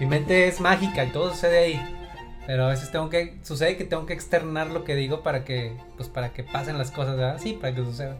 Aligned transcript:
Mi 0.00 0.06
mente 0.06 0.48
es 0.48 0.60
mágica 0.60 1.04
y 1.04 1.10
todo 1.10 1.30
sucede 1.30 1.58
ahí. 1.58 1.96
Pero 2.46 2.64
a 2.64 2.68
veces 2.68 2.90
tengo 2.90 3.10
que. 3.10 3.38
Sucede 3.42 3.76
que 3.76 3.84
tengo 3.84 4.06
que 4.06 4.14
externar 4.14 4.68
lo 4.68 4.82
que 4.82 4.94
digo 4.96 5.22
para 5.22 5.44
que. 5.44 5.76
Pues 5.96 6.08
para 6.08 6.32
que 6.32 6.42
pasen 6.42 6.78
las 6.78 6.90
cosas, 6.90 7.16
¿verdad? 7.16 7.38
Sí, 7.40 7.52
para 7.52 7.74
que 7.74 7.84
sucedan. 7.84 8.16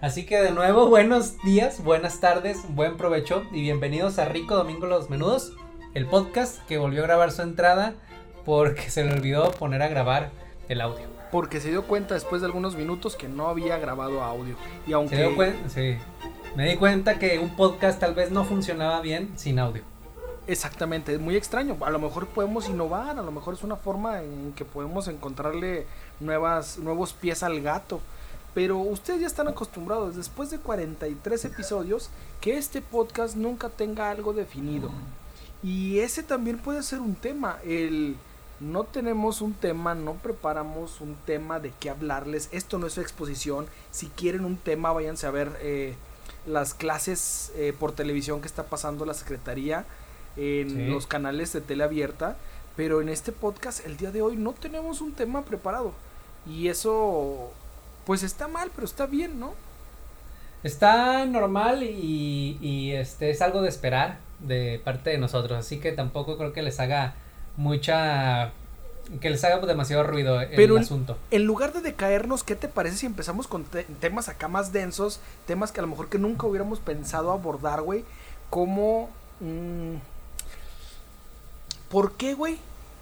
Así 0.00 0.26
que 0.26 0.36
de 0.42 0.50
nuevo, 0.50 0.86
buenos 0.90 1.40
días, 1.42 1.82
buenas 1.82 2.20
tardes, 2.20 2.58
buen 2.74 2.96
provecho 2.96 3.44
y 3.52 3.62
bienvenidos 3.62 4.18
a 4.18 4.26
Rico 4.26 4.54
Domingo 4.56 4.86
Los 4.86 5.08
Menudos, 5.08 5.54
el 5.94 6.06
podcast 6.06 6.58
que 6.66 6.76
volvió 6.76 7.02
a 7.02 7.06
grabar 7.06 7.30
su 7.32 7.40
entrada 7.42 7.94
porque 8.44 8.90
se 8.90 9.04
le 9.04 9.12
olvidó 9.14 9.50
poner 9.52 9.82
a 9.82 9.88
grabar 9.88 10.30
el 10.68 10.80
audio. 10.82 11.06
Porque 11.32 11.60
se 11.60 11.70
dio 11.70 11.84
cuenta 11.86 12.14
después 12.14 12.42
de 12.42 12.46
algunos 12.46 12.76
minutos 12.76 13.16
que 13.16 13.26
no 13.28 13.48
había 13.48 13.78
grabado 13.78 14.22
audio. 14.22 14.54
Y 14.86 14.90
Se 14.90 14.94
aunque 14.94 15.16
dio 15.16 15.34
cuen- 15.36 15.54
sí. 15.68 15.96
Me 16.56 16.68
di 16.68 16.76
cuenta 16.76 17.18
que 17.18 17.38
un 17.38 17.56
podcast 17.56 17.98
tal 17.98 18.14
vez 18.14 18.30
no 18.30 18.44
funcionaba 18.44 19.00
bien 19.00 19.30
sin 19.36 19.58
audio. 19.58 19.82
Exactamente 20.46 21.12
es 21.14 21.20
muy 21.20 21.36
extraño, 21.36 21.76
a 21.84 21.90
lo 21.90 21.98
mejor 21.98 22.26
podemos 22.26 22.68
innovar, 22.68 23.18
a 23.18 23.22
lo 23.22 23.32
mejor 23.32 23.54
es 23.54 23.62
una 23.62 23.76
forma 23.76 24.22
en 24.22 24.52
que 24.54 24.64
podemos 24.64 25.08
encontrarle 25.08 25.86
nuevas 26.20 26.78
nuevos 26.78 27.12
pies 27.12 27.42
al 27.42 27.60
gato. 27.60 28.00
Pero 28.54 28.78
ustedes 28.78 29.20
ya 29.20 29.26
están 29.26 29.48
acostumbrados 29.48 30.16
después 30.16 30.50
de 30.50 30.58
43 30.58 31.44
episodios 31.44 32.08
que 32.40 32.56
este 32.56 32.80
podcast 32.80 33.36
nunca 33.36 33.68
tenga 33.68 34.10
algo 34.10 34.32
definido. 34.32 34.90
Y 35.62 35.98
ese 35.98 36.22
también 36.22 36.56
puede 36.56 36.82
ser 36.82 37.00
un 37.00 37.16
tema, 37.16 37.58
el 37.64 38.16
no 38.58 38.84
tenemos 38.84 39.42
un 39.42 39.52
tema, 39.52 39.94
no 39.94 40.14
preparamos 40.14 41.02
un 41.02 41.16
tema 41.26 41.60
de 41.60 41.72
qué 41.78 41.90
hablarles. 41.90 42.48
Esto 42.52 42.78
no 42.78 42.86
es 42.86 42.96
exposición. 42.96 43.66
Si 43.90 44.06
quieren 44.08 44.46
un 44.46 44.56
tema, 44.56 44.92
váyanse 44.92 45.26
a 45.26 45.30
ver 45.30 45.58
eh, 45.60 45.94
las 46.46 46.72
clases 46.72 47.52
eh, 47.56 47.74
por 47.78 47.92
televisión 47.92 48.40
que 48.40 48.46
está 48.46 48.64
pasando 48.64 49.04
la 49.04 49.12
Secretaría 49.12 49.84
en 50.36 50.70
Sí. 50.70 50.86
los 50.86 51.06
canales 51.06 51.52
de 51.52 51.60
tele 51.60 51.84
abierta. 51.84 52.36
Pero 52.76 53.00
en 53.00 53.08
este 53.08 53.32
podcast, 53.32 53.84
el 53.86 53.96
día 53.96 54.10
de 54.10 54.20
hoy, 54.22 54.36
no 54.36 54.52
tenemos 54.52 55.00
un 55.00 55.12
tema 55.12 55.42
preparado. 55.44 55.92
Y 56.46 56.68
eso, 56.68 57.50
pues 58.04 58.22
está 58.22 58.48
mal, 58.48 58.70
pero 58.74 58.84
está 58.86 59.06
bien, 59.06 59.40
¿no? 59.40 59.54
Está 60.62 61.24
normal 61.26 61.82
y, 61.84 62.58
y, 62.60 62.92
este 62.92 63.30
es 63.30 63.40
algo 63.40 63.62
de 63.62 63.68
esperar 63.68 64.18
de 64.40 64.80
parte 64.84 65.10
de 65.10 65.18
nosotros, 65.18 65.58
así 65.58 65.78
que 65.78 65.92
tampoco 65.92 66.36
creo 66.36 66.52
que 66.52 66.62
les 66.62 66.80
haga 66.80 67.14
mucha 67.56 68.52
que 69.20 69.30
les 69.30 69.44
haga 69.44 69.64
demasiado 69.64 70.02
ruido 70.02 70.40
el 70.40 70.48
Pero 70.56 70.76
asunto. 70.78 71.16
En 71.30 71.44
lugar 71.44 71.72
de 71.72 71.80
decaernos, 71.80 72.42
¿qué 72.42 72.56
te 72.56 72.66
parece 72.66 72.96
si 72.96 73.06
empezamos 73.06 73.46
con 73.46 73.62
te- 73.62 73.84
temas 73.84 74.28
acá 74.28 74.48
más 74.48 74.72
densos? 74.72 75.20
Temas 75.46 75.70
que 75.70 75.78
a 75.78 75.82
lo 75.82 75.88
mejor 75.88 76.08
que 76.08 76.18
nunca 76.18 76.46
hubiéramos 76.48 76.80
pensado 76.80 77.30
abordar, 77.30 77.82
güey. 77.82 78.04
Como... 78.50 79.08
mm, 79.40 79.94
¿Por 81.90 82.12
qué, 82.14 82.34
güey? 82.34 82.58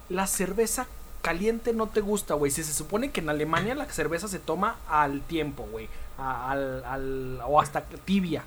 La 0.09 0.27
cerveza 0.27 0.87
caliente 1.21 1.73
no 1.73 1.87
te 1.87 2.01
gusta, 2.01 2.35
güey. 2.35 2.51
Si 2.51 2.63
se 2.63 2.73
supone 2.73 3.11
que 3.11 3.21
en 3.21 3.29
Alemania 3.29 3.73
la 3.75 3.85
cerveza 3.85 4.27
se 4.27 4.39
toma 4.39 4.77
al 4.87 5.21
tiempo, 5.21 5.67
güey. 5.71 5.89
Al, 6.17 6.83
al- 6.85 7.39
o 7.45 7.59
hasta 7.59 7.81
tibia. 7.81 8.43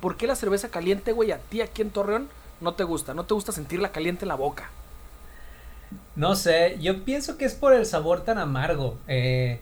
¿Por 0.00 0.16
qué 0.16 0.26
la 0.26 0.34
cerveza 0.34 0.68
caliente, 0.68 1.12
güey, 1.12 1.30
a 1.30 1.38
ti 1.38 1.60
aquí 1.60 1.82
en 1.82 1.90
Torreón 1.90 2.28
no 2.60 2.74
te 2.74 2.82
gusta? 2.84 3.14
No 3.14 3.24
te 3.24 3.34
gusta 3.34 3.52
sentirla 3.52 3.92
caliente 3.92 4.24
en 4.24 4.28
la 4.28 4.34
boca. 4.34 4.70
No 6.16 6.34
sé, 6.34 6.76
yo 6.80 7.04
pienso 7.04 7.36
que 7.38 7.44
es 7.44 7.54
por 7.54 7.72
el 7.72 7.86
sabor 7.86 8.22
tan 8.24 8.38
amargo. 8.38 8.98
eh, 9.06 9.60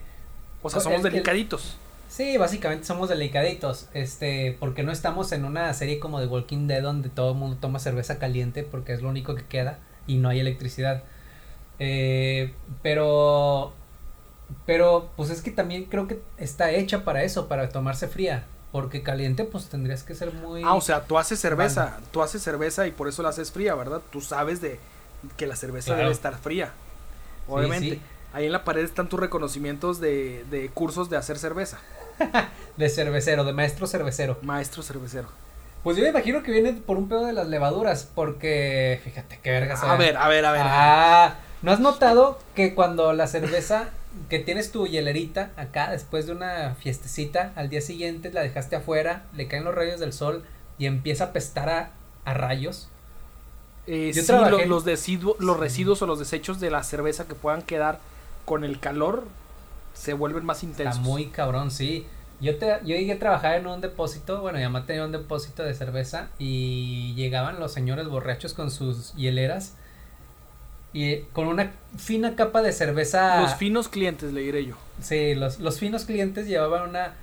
O 0.63 0.69
sea, 0.69 0.79
somos 0.81 0.97
el- 0.97 1.11
delicaditos. 1.11 1.77
sí, 2.09 2.37
básicamente 2.37 2.85
somos 2.85 3.09
delicaditos, 3.09 3.87
este, 3.93 4.57
porque 4.59 4.81
no 4.83 4.91
estamos 4.91 5.31
en 5.33 5.45
una 5.45 5.71
serie 5.75 5.99
como 5.99 6.19
de 6.19 6.25
Walking 6.27 6.65
Dead 6.67 6.81
donde 6.81 7.09
todo 7.09 7.31
el 7.33 7.37
mundo 7.37 7.57
toma 7.61 7.77
cerveza 7.79 8.17
caliente 8.17 8.63
porque 8.63 8.93
es 8.93 9.01
lo 9.03 9.09
único 9.09 9.35
que 9.35 9.43
queda 9.45 9.77
y 10.07 10.17
no 10.17 10.29
hay 10.29 10.39
electricidad. 10.39 11.03
Eh, 11.79 12.53
pero, 12.81 13.73
pero, 14.65 15.09
pues 15.15 15.29
es 15.29 15.41
que 15.41 15.51
también 15.51 15.85
creo 15.85 16.07
que 16.07 16.21
está 16.37 16.71
hecha 16.71 17.03
para 17.03 17.23
eso, 17.23 17.47
para 17.47 17.69
tomarse 17.69 18.07
fría, 18.07 18.45
porque 18.71 19.03
caliente, 19.03 19.43
pues 19.43 19.67
tendrías 19.67 20.03
que 20.03 20.15
ser 20.15 20.33
muy. 20.33 20.63
Ah, 20.63 20.75
o 20.75 20.81
sea, 20.81 21.05
tú 21.05 21.17
haces 21.17 21.39
cerveza, 21.39 21.99
tú 22.11 22.21
haces 22.21 22.41
cerveza 22.41 22.87
y 22.87 22.91
por 22.91 23.07
eso 23.07 23.23
la 23.23 23.29
haces 23.29 23.51
fría, 23.51 23.75
¿verdad? 23.75 24.01
Tú 24.11 24.21
sabes 24.21 24.61
de 24.61 24.79
que 25.37 25.47
la 25.47 25.55
cerveza 25.55 25.87
Claro. 25.87 26.01
debe 26.01 26.11
estar 26.13 26.37
fría. 26.37 26.71
Obviamente. 27.47 27.95
sí. 27.95 28.01
Ahí 28.33 28.47
en 28.47 28.51
la 28.51 28.65
pared 28.65 28.83
están 28.83 29.07
tus 29.07 29.19
reconocimientos 29.19 30.01
de, 30.01 30.43
de 30.51 30.67
cursos 30.69 31.09
de 31.09 31.15
hacer 31.15 31.37
cerveza. 31.37 31.79
de 32.77 32.89
cervecero, 32.89 33.45
de 33.45 33.53
maestro 33.53 33.87
cervecero. 33.87 34.37
Maestro 34.41 34.83
cervecero. 34.83 35.29
Pues 35.85 35.97
yo 35.97 36.03
me 36.03 36.09
imagino 36.09 36.41
que 36.41 36.51
viene 36.51 36.73
por 36.73 36.97
un 36.97 37.07
pedo 37.07 37.25
de 37.27 37.31
las 37.33 37.47
levaduras, 37.47 38.09
porque 38.15 38.99
fíjate 39.03 39.39
qué 39.41 39.51
vergas. 39.51 39.83
A 39.83 39.95
ver, 39.95 40.17
a 40.17 40.27
ver, 40.27 40.43
a 40.43 40.51
ver. 40.51 40.61
Ah, 40.65 41.35
¿no 41.61 41.71
has 41.71 41.79
notado 41.79 42.39
que 42.55 42.73
cuando 42.73 43.13
la 43.13 43.27
cerveza 43.27 43.89
que 44.27 44.39
tienes 44.39 44.71
tu 44.71 44.87
hielerita 44.87 45.51
acá 45.57 45.91
después 45.91 46.25
de 46.25 46.31
una 46.31 46.73
fiestecita, 46.73 47.53
al 47.55 47.69
día 47.69 47.81
siguiente 47.81 48.31
la 48.33 48.41
dejaste 48.41 48.75
afuera, 48.75 49.25
le 49.35 49.47
caen 49.47 49.63
los 49.63 49.75
rayos 49.75 49.99
del 49.99 50.11
sol 50.11 50.43
y 50.79 50.87
empieza 50.87 51.25
a 51.25 51.27
apestar 51.27 51.69
a, 51.69 51.91
a 52.25 52.33
rayos? 52.33 52.89
Eh, 53.87 54.11
yo 54.15 54.23
sí, 54.23 54.31
lo- 54.31 54.57
los 55.39 55.59
residuos 55.59 56.01
o 56.01 56.07
los 56.07 56.17
desechos 56.17 56.59
de 56.59 56.71
la 56.71 56.81
cerveza 56.81 57.27
que 57.27 57.35
puedan 57.35 57.61
quedar 57.61 57.99
con 58.43 58.63
el 58.63 58.79
calor 58.79 59.25
se 59.93 60.13
vuelven 60.13 60.45
más 60.45 60.63
intensos. 60.63 60.95
Está 60.97 61.07
muy 61.07 61.27
cabrón, 61.27 61.69
sí. 61.69 62.07
Yo, 62.41 62.57
te, 62.57 62.67
yo 62.67 62.95
llegué 62.95 63.13
a 63.13 63.19
trabajar 63.19 63.55
en 63.55 63.67
un 63.67 63.81
depósito, 63.81 64.41
bueno, 64.41 64.59
ya 64.59 64.85
tenía 64.85 65.05
un 65.05 65.11
depósito 65.11 65.63
de 65.63 65.73
cerveza 65.73 66.29
y 66.37 67.13
llegaban 67.15 67.59
los 67.59 67.71
señores 67.71 68.07
borrachos 68.07 68.53
con 68.53 68.71
sus 68.71 69.13
hieleras 69.15 69.75
y 70.95 71.11
eh, 71.11 71.25
con 71.33 71.47
una 71.47 71.73
fina 71.97 72.35
capa 72.35 72.61
de 72.61 72.71
cerveza. 72.71 73.41
Los 73.41 73.55
finos 73.55 73.89
clientes, 73.89 74.31
le 74.31 74.41
diré 74.41 74.65
yo. 74.65 74.75
Sí, 75.01 75.35
los, 75.35 75.59
los 75.59 75.77
finos 75.77 76.05
clientes 76.05 76.47
llevaban 76.47 76.89
una 76.89 77.13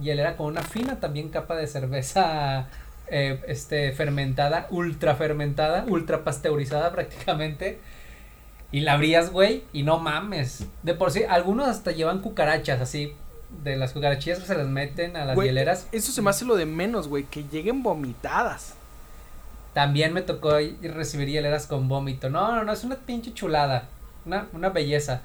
hielera 0.00 0.36
con 0.36 0.46
una 0.46 0.62
fina 0.62 0.98
también 0.98 1.28
capa 1.28 1.54
de 1.54 1.66
cerveza 1.66 2.68
eh, 3.06 3.40
este, 3.46 3.92
fermentada, 3.92 4.66
ultra 4.70 5.14
fermentada, 5.14 5.84
ultra 5.86 6.24
pasteurizada 6.24 6.90
prácticamente. 6.92 7.78
Y 8.72 8.80
la 8.80 8.94
abrías, 8.94 9.30
güey, 9.30 9.64
y 9.72 9.84
no 9.84 9.98
mames. 9.98 10.66
De 10.82 10.94
por 10.94 11.10
sí, 11.10 11.22
algunos 11.28 11.68
hasta 11.68 11.92
llevan 11.92 12.20
cucarachas 12.20 12.80
así. 12.80 13.14
De 13.64 13.76
las 13.76 13.92
cucarachillas 13.92 14.38
que 14.38 14.46
se 14.46 14.54
las 14.56 14.68
meten 14.68 15.16
a 15.16 15.24
las 15.24 15.34
Güey, 15.34 15.48
hieleras. 15.48 15.86
Eso 15.92 16.12
se 16.12 16.22
me 16.22 16.30
hace 16.30 16.44
lo 16.44 16.56
de 16.56 16.66
menos, 16.66 17.08
güey, 17.08 17.24
que 17.24 17.44
lleguen 17.44 17.82
vomitadas. 17.82 18.74
También 19.74 20.12
me 20.12 20.22
tocó 20.22 20.58
ir- 20.60 20.78
recibir 20.94 21.28
hieleras 21.28 21.66
con 21.66 21.88
vómito. 21.88 22.30
No, 22.30 22.54
no, 22.54 22.64
no, 22.64 22.72
es 22.72 22.84
una 22.84 22.96
pinche 22.96 23.32
chulada. 23.34 23.88
Una, 24.24 24.46
una 24.52 24.68
belleza. 24.70 25.22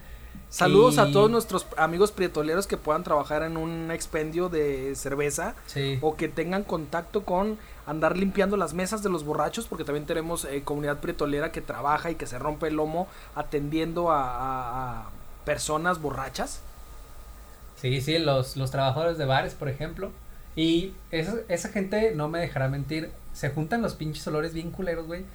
Saludos 0.50 0.98
a 1.00 1.12
todos 1.12 1.30
nuestros 1.32 1.66
amigos 1.78 2.12
prietoleros 2.12 2.68
que 2.68 2.78
puedan 2.78 3.04
trabajar 3.04 3.44
en 3.44 3.58
un 3.58 3.90
expendio 3.92 4.48
de 4.48 4.94
cerveza 4.96 5.56
Sí. 5.66 5.98
o 6.02 6.16
que 6.16 6.28
tengan 6.30 6.64
contacto 6.64 7.24
con 7.24 7.58
andar 7.88 8.18
limpiando 8.18 8.56
las 8.56 8.74
mesas 8.74 9.02
de 9.04 9.10
los 9.10 9.24
borrachos, 9.26 9.66
porque 9.68 9.84
también 9.84 10.06
tenemos 10.06 10.46
eh, 10.46 10.62
comunidad 10.64 11.00
prietolera 11.00 11.52
que 11.52 11.62
trabaja 11.62 12.12
y 12.12 12.16
que 12.16 12.28
se 12.28 12.38
rompe 12.40 12.68
el 12.68 12.76
lomo 12.76 13.08
atendiendo 13.34 14.12
a, 14.12 14.22
a- 14.24 15.00
a 15.02 15.10
personas 15.46 16.02
borrachas. 16.02 16.62
Sí, 17.76 18.02
sí, 18.02 18.18
los, 18.20 18.58
los 18.58 18.72
trabajadores 18.72 19.18
de 19.18 19.26
bares, 19.26 19.54
por 19.54 19.70
ejemplo. 19.70 20.12
Y 20.56 20.94
esa, 21.12 21.36
esa 21.50 21.70
gente, 21.70 22.14
no 22.16 22.30
me 22.30 22.40
dejará 22.40 22.70
mentir, 22.70 23.12
se 23.34 23.50
juntan 23.50 23.82
los 23.82 23.96
pinches 23.96 24.26
olores 24.28 24.54
bien 24.54 24.72
culeros, 24.72 25.06
güey. 25.08 25.26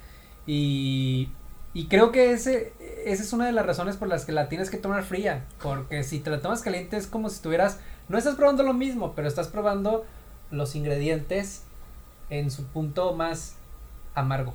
Y, 0.47 1.29
y 1.73 1.85
creo 1.85 2.11
que 2.11 2.31
ese, 2.31 2.73
esa 3.05 3.23
es 3.23 3.31
una 3.31 3.45
de 3.45 3.51
las 3.51 3.65
razones 3.65 3.97
por 3.97 4.07
las 4.07 4.25
que 4.25 4.31
la 4.31 4.49
tienes 4.49 4.69
que 4.69 4.77
tomar 4.77 5.03
fría. 5.03 5.45
Porque 5.61 6.03
si 6.03 6.19
te 6.19 6.31
la 6.31 6.41
tomas 6.41 6.61
caliente 6.61 6.97
es 6.97 7.07
como 7.07 7.29
si 7.29 7.35
estuvieras, 7.35 7.79
no 8.09 8.17
estás 8.17 8.35
probando 8.35 8.63
lo 8.63 8.73
mismo, 8.73 9.13
pero 9.15 9.27
estás 9.27 9.47
probando 9.47 10.05
los 10.49 10.75
ingredientes 10.75 11.63
en 12.29 12.49
su 12.49 12.65
punto 12.65 13.13
más 13.13 13.55
amargo. 14.15 14.53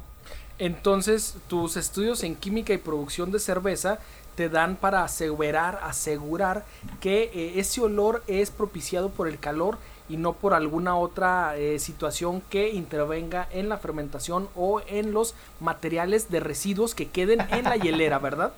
Entonces, 0.59 1.37
tus 1.49 1.77
estudios 1.77 2.25
en 2.25 2.35
química 2.35 2.73
y 2.73 2.79
producción 2.79 3.31
de 3.31 3.39
cerveza 3.39 3.99
te 4.37 4.49
dan 4.49 4.77
para 4.77 5.03
asegurar, 5.03 5.81
asegurar 5.83 6.65
que 7.01 7.31
eh, 7.35 7.55
ese 7.57 7.81
olor 7.81 8.23
es 8.29 8.51
propiciado 8.51 9.09
por 9.11 9.27
el 9.29 9.39
calor 9.39 9.79
y 10.09 10.19
no 10.19 10.35
por 10.35 10.55
alguna 10.55 10.97
otra 10.97 11.57
eh, 11.57 11.81
situación 11.81 12.41
que 12.49 12.69
intervenga 12.71 13.49
en 13.51 13.69
la 13.69 13.79
fermentación 13.79 14.49
o 14.55 14.81
en 14.87 15.13
los 15.13 15.35
materiales 15.59 16.31
de 16.31 16.39
residuos 16.39 16.95
que 16.95 17.09
queden 17.09 17.41
en 17.51 17.65
la 17.65 17.77
hielera, 17.77 18.19
¿verdad? 18.21 18.53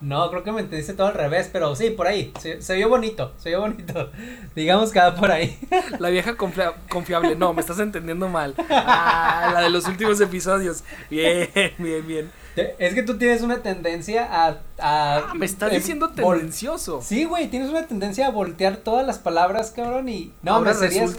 No, 0.00 0.28
creo 0.30 0.42
que 0.42 0.50
me 0.50 0.62
entendiste 0.62 0.94
todo 0.94 1.06
al 1.06 1.14
revés, 1.14 1.48
pero 1.52 1.76
sí, 1.76 1.90
por 1.90 2.08
ahí. 2.08 2.32
Se, 2.40 2.60
se 2.60 2.74
vio 2.74 2.88
bonito, 2.88 3.30
se 3.38 3.50
vio 3.50 3.60
bonito. 3.60 4.10
Digamos 4.56 4.90
que 4.90 4.98
va 4.98 5.14
por 5.14 5.30
ahí. 5.30 5.56
La 6.00 6.08
vieja 6.08 6.36
confia- 6.36 6.74
confiable. 6.90 7.36
No, 7.36 7.54
me 7.54 7.60
estás 7.60 7.78
entendiendo 7.78 8.28
mal. 8.28 8.56
Ah, 8.68 9.50
la 9.54 9.60
de 9.60 9.70
los 9.70 9.86
últimos 9.86 10.20
episodios. 10.20 10.82
Bien, 11.08 11.48
bien, 11.78 12.04
bien. 12.04 12.30
Es 12.56 12.94
que 12.94 13.02
tú 13.02 13.16
tienes 13.16 13.42
una 13.42 13.62
tendencia 13.62 14.26
a. 14.30 14.48
a 14.78 15.22
Ah, 15.32 15.34
me 15.34 15.46
estás 15.46 15.70
em, 15.72 15.78
diciendo 15.78 16.10
tendencioso. 16.10 17.00
Sí, 17.02 17.24
güey, 17.24 17.48
tienes 17.48 17.70
una 17.70 17.86
tendencia 17.86 18.26
a 18.26 18.30
voltear 18.30 18.78
todas 18.78 19.06
las 19.06 19.18
palabras, 19.18 19.70
cabrón, 19.70 20.08
y... 20.08 20.32
No, 20.42 20.56
Ahora 20.56 20.72
hombre, 20.72 20.88
serías, 20.88 21.16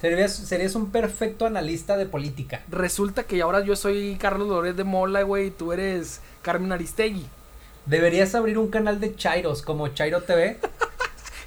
serías, 0.00 0.34
serías 0.34 0.74
un 0.74 0.90
perfecto 0.90 1.46
analista 1.46 1.96
de 1.96 2.06
política. 2.06 2.62
Resulta 2.70 3.24
que 3.24 3.40
ahora 3.42 3.64
yo 3.64 3.74
soy 3.74 4.16
Carlos 4.20 4.48
Loret 4.48 4.76
de 4.76 4.84
Mola, 4.84 5.22
güey, 5.22 5.48
y 5.48 5.50
tú 5.50 5.72
eres 5.72 6.20
Carmen 6.42 6.72
Aristegui. 6.72 7.26
Deberías 7.86 8.34
abrir 8.34 8.58
un 8.58 8.68
canal 8.68 9.00
de 9.00 9.14
Chairos, 9.14 9.62
como 9.62 9.88
Chairo 9.88 10.22
TV. 10.22 10.58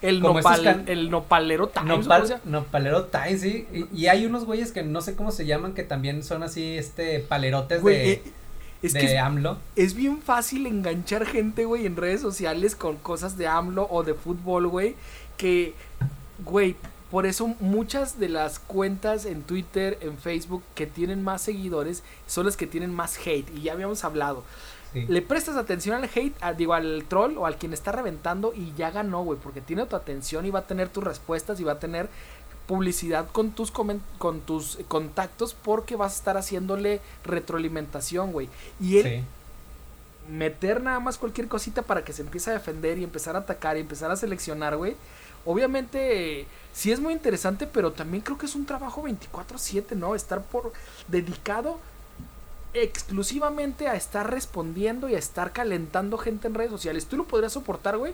El, 0.02 0.22
nopal, 0.22 0.86
el 0.88 1.12
nopalero 1.12 1.68
Times. 1.68 2.08
Nopalero 2.46 3.04
Times, 3.08 3.42
sí. 3.42 3.68
Y, 3.74 4.04
y 4.04 4.08
hay 4.08 4.26
unos 4.26 4.46
güeyes 4.46 4.72
que 4.72 4.82
no 4.82 5.02
sé 5.02 5.14
cómo 5.14 5.34
se 5.34 5.46
llaman, 5.46 5.74
que 5.74 5.84
también 5.84 6.24
son 6.24 6.42
así, 6.42 6.78
este, 6.78 7.20
palerotes 7.20 7.84
de, 7.84 8.14
eh, 8.14 8.24
es 8.82 8.94
de 8.94 9.00
que 9.00 9.14
es, 9.16 9.20
AMLO. 9.20 9.58
es 9.76 9.94
bien 9.94 10.22
fácil 10.22 10.66
enganchar 10.68 11.26
gente, 11.26 11.66
güey, 11.66 11.86
en 11.86 11.96
redes 11.96 12.22
sociales 12.22 12.76
con 12.76 12.96
cosas 12.98 13.38
de 13.38 13.48
AMLO 13.48 13.88
o 13.90 14.04
de 14.04 14.14
fútbol, 14.14 14.68
güey, 14.68 14.96
que, 15.38 15.74
güey, 16.46 16.76
por 17.12 17.26
eso 17.26 17.48
muchas 17.60 18.20
de 18.20 18.30
las 18.30 18.60
cuentas 18.60 19.26
en 19.26 19.42
Twitter, 19.42 19.98
en 20.02 20.18
Facebook, 20.18 20.64
que 20.76 20.86
tienen 20.86 21.24
más 21.24 21.42
seguidores, 21.42 22.04
son 22.28 22.46
las 22.46 22.56
que 22.56 22.68
tienen 22.68 22.94
más 22.94 23.18
hate, 23.26 23.50
y 23.56 23.62
ya 23.64 23.74
habíamos 23.74 24.04
hablado. 24.04 24.44
Sí. 24.94 25.06
Le 25.08 25.22
prestas 25.22 25.56
atención 25.56 25.96
al 25.96 26.10
hate, 26.14 26.36
a- 26.42 26.54
digo, 26.54 26.74
al 26.74 27.04
troll 27.08 27.38
o 27.38 27.46
al 27.46 27.58
quien 27.58 27.74
está 27.74 27.92
reventando 27.92 28.54
y 28.56 28.74
ya 28.76 28.90
ganó, 28.92 29.24
güey, 29.24 29.40
porque 29.40 29.62
tiene 29.62 29.86
tu 29.86 29.96
atención 29.96 30.46
y 30.46 30.50
va 30.52 30.60
a 30.60 30.68
tener 30.68 30.90
tus 30.90 31.04
respuestas 31.04 31.60
y 31.60 31.64
va 31.64 31.74
a 31.74 31.80
tener 31.80 32.10
publicidad 32.70 33.28
con 33.32 33.50
tus 33.50 33.72
con 33.72 34.42
tus 34.42 34.78
contactos 34.88 35.56
porque 35.56 35.96
vas 35.96 36.14
a 36.14 36.16
estar 36.18 36.38
haciéndole 36.38 37.02
retroalimentación, 37.24 38.32
güey. 38.32 38.48
Y 38.80 39.00
él 39.00 39.04
Sí. 39.08 39.24
meter 40.32 40.84
nada 40.84 41.00
más 41.00 41.18
cualquier 41.18 41.48
cosita 41.48 41.82
para 41.82 42.04
que 42.06 42.14
se 42.14 42.22
empiece 42.22 42.52
a 42.52 42.54
defender 42.54 43.00
y 43.00 43.04
empezar 43.04 43.36
a 43.36 43.40
atacar 43.40 43.76
y 43.76 43.80
empezar 43.80 44.12
a 44.12 44.16
seleccionar, 44.16 44.78
güey. 44.78 44.96
Obviamente 45.46 46.46
sí 46.72 46.92
es 46.92 47.00
muy 47.00 47.14
interesante, 47.14 47.66
pero 47.66 47.92
también 47.92 48.22
creo 48.22 48.38
que 48.38 48.46
es 48.46 48.54
un 48.54 48.68
trabajo 48.68 49.02
24/7, 49.02 49.96
¿no? 49.96 50.14
Estar 50.14 50.44
por 50.44 50.72
dedicado 51.08 51.80
exclusivamente 52.76 53.88
a 53.88 53.96
estar 53.96 54.30
respondiendo 54.30 55.10
y 55.10 55.16
a 55.16 55.18
estar 55.18 55.54
calentando 55.54 56.20
gente 56.20 56.48
en 56.48 56.54
redes 56.54 56.70
sociales. 56.70 57.08
¿Tú 57.08 57.18
lo 57.18 57.24
podrías 57.24 57.54
soportar, 57.54 57.98
güey? 57.98 58.14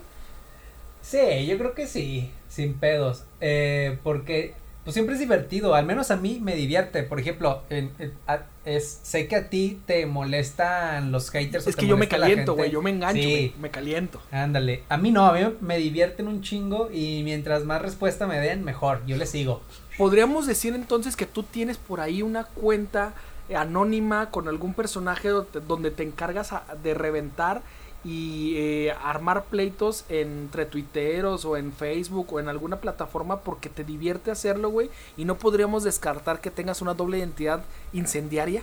Sí, 1.08 1.46
yo 1.46 1.56
creo 1.58 1.74
que 1.74 1.86
sí, 1.86 2.30
sin 2.48 2.74
pedos. 2.74 3.24
Eh, 3.40 3.98
porque 4.02 4.54
pues 4.82 4.94
siempre 4.94 5.14
es 5.14 5.20
divertido, 5.20 5.74
al 5.74 5.84
menos 5.84 6.10
a 6.12 6.16
mí 6.16 6.38
me 6.42 6.54
divierte. 6.54 7.02
Por 7.02 7.18
ejemplo, 7.20 7.62
en- 7.70 7.90
en- 7.98 8.12
a- 8.28 8.42
es, 8.64 9.00
sé 9.02 9.26
que 9.26 9.34
a 9.36 9.48
ti 9.48 9.80
te 9.86 10.06
molestan 10.06 11.10
los 11.12 11.30
haters. 11.30 11.66
o 11.66 11.70
Es 11.70 11.76
te 11.76 11.82
que 11.82 11.88
yo 11.88 11.96
me 11.96 12.06
caliento, 12.08 12.54
güey, 12.54 12.70
yo 12.70 12.82
me 12.82 12.90
engancho, 12.90 13.20
Sí. 13.22 13.52
me 13.60 13.70
caliento. 13.70 14.20
Ándale, 14.30 14.82
a 14.88 14.96
mí 14.96 15.10
no, 15.10 15.26
a 15.26 15.32
mí 15.32 15.40
me 15.60 15.78
divierten 15.78 16.28
un 16.28 16.40
chingo 16.42 16.88
y 16.92 17.22
mientras 17.24 17.64
más 17.64 17.82
respuesta 17.82 18.26
me 18.28 18.38
den, 18.40 18.64
mejor, 18.64 19.00
yo 19.06 19.16
le 19.16 19.26
sigo. 19.26 19.60
Podríamos 19.98 20.46
decir 20.46 20.74
entonces 20.74 21.16
que 21.16 21.26
tú 21.26 21.42
tienes 21.42 21.78
por 21.78 22.00
ahí 22.00 22.22
una 22.22 22.44
cuenta 22.44 23.14
anónima 23.56 24.30
con 24.30 24.48
algún 24.48 24.74
personaje 24.74 25.28
do- 25.28 25.46
donde 25.68 25.90
te 25.90 26.02
encargas 26.02 26.52
a- 26.52 26.64
de 26.82 26.94
reventar 26.94 27.62
y 28.06 28.54
eh, 28.56 28.94
armar 29.02 29.44
pleitos 29.44 30.04
entre 30.08 30.64
tuiteros 30.64 31.44
o 31.44 31.56
en 31.56 31.72
Facebook 31.72 32.32
o 32.32 32.38
en 32.38 32.48
alguna 32.48 32.76
plataforma 32.76 33.40
porque 33.40 33.68
te 33.68 33.82
divierte 33.82 34.30
hacerlo, 34.30 34.70
güey. 34.70 34.90
Y 35.16 35.24
no 35.24 35.36
podríamos 35.38 35.82
descartar 35.82 36.40
que 36.40 36.52
tengas 36.52 36.80
una 36.82 36.94
doble 36.94 37.18
identidad 37.18 37.62
incendiaria. 37.92 38.62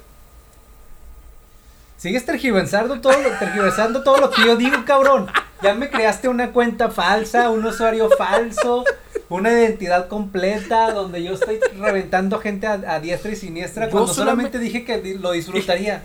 Sigues 1.97 2.25
tergiversando 2.25 3.01
todo, 3.01 3.17
lo, 3.21 3.29
tergiversando 3.37 4.03
todo 4.03 4.17
lo 4.17 4.29
que 4.31 4.45
yo 4.45 4.55
digo, 4.55 4.77
cabrón. 4.85 5.27
Ya 5.61 5.73
me 5.73 5.89
creaste 5.89 6.27
una 6.29 6.51
cuenta 6.51 6.89
falsa, 6.89 7.49
un 7.49 7.65
usuario 7.65 8.09
falso, 8.17 8.83
una 9.29 9.51
identidad 9.51 10.07
completa 10.07 10.91
donde 10.91 11.21
yo 11.23 11.33
estoy 11.33 11.59
reventando 11.79 12.39
gente 12.39 12.67
a, 12.67 12.73
a 12.73 12.99
diestra 12.99 13.31
y 13.31 13.35
siniestra 13.35 13.85
Yo 13.85 13.91
cuando 13.91 14.13
solamente- 14.13 14.57
solamente 14.57 14.59
dije 14.59 14.85
que 14.85 15.17
lo 15.19 15.31
disfrutaría. 15.31 16.03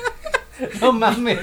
no 0.80 0.92
mames. 0.92 1.38